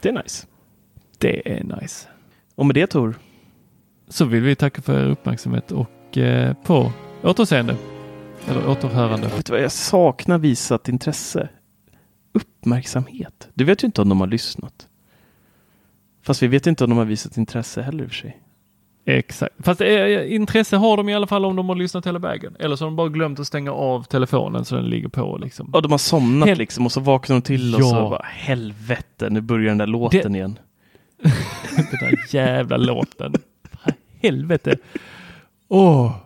det 0.00 0.08
är 0.08 0.12
nice. 0.12 0.46
Det 1.18 1.58
är 1.58 1.64
nice. 1.64 2.08
Och 2.54 2.66
med 2.66 2.74
det 2.74 2.86
Tor, 2.86 3.14
Så 4.08 4.24
vill 4.24 4.42
vi 4.42 4.54
tacka 4.56 4.82
för 4.82 5.00
er 5.00 5.10
uppmärksamhet 5.10 5.72
och 5.72 6.18
eh, 6.18 6.54
på 6.64 6.92
återseende. 7.22 7.76
Eller 8.48 8.68
återhörande. 8.68 9.26
vet 9.36 9.46
du 9.46 9.52
vad 9.52 9.62
jag 9.62 9.72
saknar 9.72 10.38
visat 10.38 10.88
intresse? 10.88 11.48
Uppmärksamhet. 12.32 13.48
Du 13.54 13.64
vet 13.64 13.82
ju 13.84 13.86
inte 13.86 14.02
om 14.02 14.08
de 14.08 14.20
har 14.20 14.26
lyssnat. 14.26 14.88
Fast 16.22 16.42
vi 16.42 16.46
vet 16.46 16.66
inte 16.66 16.84
om 16.84 16.90
de 16.90 16.98
har 16.98 17.04
visat 17.04 17.36
intresse 17.36 17.82
heller 17.82 18.04
i 18.04 18.06
och 18.06 18.10
för 18.10 18.16
sig. 18.16 18.40
Exakt. 19.06 19.54
Fast 19.58 19.80
eh, 19.80 20.34
intresse 20.34 20.76
har 20.76 20.96
de 20.96 21.08
i 21.08 21.14
alla 21.14 21.26
fall 21.26 21.44
om 21.44 21.56
de 21.56 21.68
har 21.68 21.76
lyssnat 21.76 22.06
hela 22.06 22.18
vägen. 22.18 22.56
Eller 22.58 22.76
så 22.76 22.84
har 22.84 22.90
de 22.90 22.96
bara 22.96 23.08
glömt 23.08 23.40
att 23.40 23.46
stänga 23.46 23.72
av 23.72 24.02
telefonen 24.02 24.64
så 24.64 24.74
den 24.74 24.84
ligger 24.84 25.08
på 25.08 25.38
liksom. 25.42 25.70
Ja, 25.72 25.80
de 25.80 25.90
har 25.90 25.98
somnat 25.98 26.48
Helt- 26.48 26.58
liksom 26.58 26.86
och 26.86 26.92
så 26.92 27.00
vaknar 27.00 27.36
de 27.36 27.42
till 27.42 27.74
och 27.74 27.80
Ja. 27.80 27.84
så 27.84 27.94
bara 28.10 28.24
helvete, 28.24 29.30
nu 29.30 29.40
börjar 29.40 29.68
den 29.68 29.78
där 29.78 29.86
låten 29.86 30.34
igen. 30.34 30.58
Den 31.76 31.86
där 32.00 32.14
jävla 32.34 32.76
låten. 32.76 33.34
Helvete. 34.22 34.76
Åh. 35.68 36.16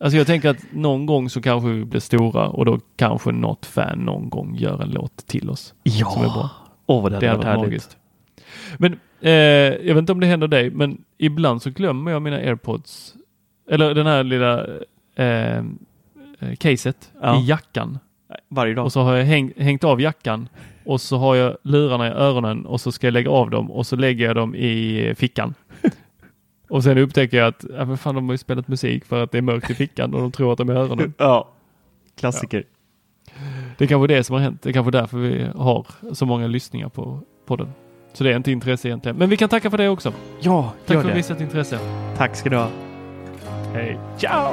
Alltså 0.00 0.16
jag 0.18 0.26
tänker 0.26 0.48
att 0.50 0.64
någon 0.72 1.06
gång 1.06 1.30
så 1.30 1.42
kanske 1.42 1.68
vi 1.68 1.84
blir 1.84 2.00
stora 2.00 2.48
och 2.48 2.64
då 2.64 2.80
kanske 2.96 3.32
något 3.32 3.66
fan 3.66 3.98
någon 3.98 4.30
gång 4.30 4.56
gör 4.56 4.82
en 4.82 4.90
låt 4.90 5.16
till 5.26 5.50
oss. 5.50 5.74
Ja, 5.82 6.06
Som 6.10 6.22
är 6.24 6.28
bra. 6.28 6.50
åh 6.86 7.02
vad 7.02 7.12
det 7.12 7.18
Det 7.18 7.28
hade 7.28 7.38
hade 7.46 7.48
varit 7.48 7.58
varit 7.58 7.68
magiskt. 7.70 7.96
Men 8.78 9.00
eh, 9.20 9.30
jag 9.86 9.94
vet 9.94 9.98
inte 9.98 10.12
om 10.12 10.20
det 10.20 10.26
händer 10.26 10.48
dig, 10.48 10.70
men 10.70 11.04
ibland 11.18 11.62
så 11.62 11.70
glömmer 11.70 12.10
jag 12.10 12.22
mina 12.22 12.36
airpods. 12.36 13.14
Eller 13.70 13.94
den 13.94 14.06
här 14.06 14.24
lilla 14.24 14.66
eh, 15.14 15.56
eh, 15.58 15.62
caset 16.58 17.12
Ja. 17.22 17.40
i 17.40 17.44
jackan. 17.46 17.98
Varje 18.48 18.74
dag. 18.74 18.84
Och 18.84 18.92
så 18.92 19.00
har 19.02 19.16
jag 19.16 19.24
häng, 19.24 19.52
hängt 19.56 19.84
av 19.84 20.00
jackan 20.00 20.48
och 20.84 21.00
så 21.00 21.18
har 21.18 21.34
jag 21.36 21.56
lurarna 21.62 22.08
i 22.08 22.10
öronen 22.10 22.66
och 22.66 22.80
så 22.80 22.92
ska 22.92 23.06
jag 23.06 23.12
lägga 23.14 23.30
av 23.30 23.50
dem 23.50 23.70
och 23.70 23.86
så 23.86 23.96
lägger 23.96 24.26
jag 24.26 24.36
dem 24.36 24.54
i 24.54 25.14
fickan. 25.16 25.54
och 26.68 26.84
sen 26.84 26.98
upptäcker 26.98 27.36
jag 27.36 27.46
att 27.48 27.64
ja, 27.76 27.84
men 27.84 27.98
fan, 27.98 28.14
de 28.14 28.26
har 28.26 28.34
ju 28.34 28.38
spelat 28.38 28.68
musik 28.68 29.04
för 29.04 29.22
att 29.22 29.30
det 29.32 29.38
är 29.38 29.42
mörkt 29.42 29.70
i 29.70 29.74
fickan 29.74 30.14
och 30.14 30.20
de 30.20 30.32
tror 30.32 30.52
att 30.52 30.58
de 30.58 30.68
är 30.68 30.74
i 30.74 30.76
öronen. 30.76 31.14
Ja, 31.18 31.48
klassiker. 32.20 32.64
Det 33.78 33.84
är 33.84 33.88
kanske 33.88 34.06
det 34.14 34.24
som 34.24 34.34
har 34.34 34.40
hänt. 34.40 34.62
Det 34.62 34.68
är 34.68 34.72
kanske 34.72 34.90
därför 34.90 35.18
vi 35.18 35.46
har 35.56 35.86
så 36.12 36.26
många 36.26 36.46
lyssningar 36.46 36.88
på 36.88 37.20
podden. 37.46 37.72
Så 38.12 38.24
det 38.24 38.32
är 38.32 38.36
inte 38.36 38.52
intresse 38.52 38.88
egentligen. 38.88 39.16
Men 39.16 39.28
vi 39.28 39.36
kan 39.36 39.48
tacka 39.48 39.70
för 39.70 39.78
det 39.78 39.88
också. 39.88 40.12
Ja, 40.40 40.72
Tack 40.86 41.02
för 41.02 41.08
det. 41.08 41.14
visat 41.14 41.40
intresse. 41.40 41.78
Tack 42.16 42.36
ska 42.36 42.50
du 42.50 42.56
ha. 42.56 42.68
Hej. 43.74 43.98
Ciao! 44.18 44.52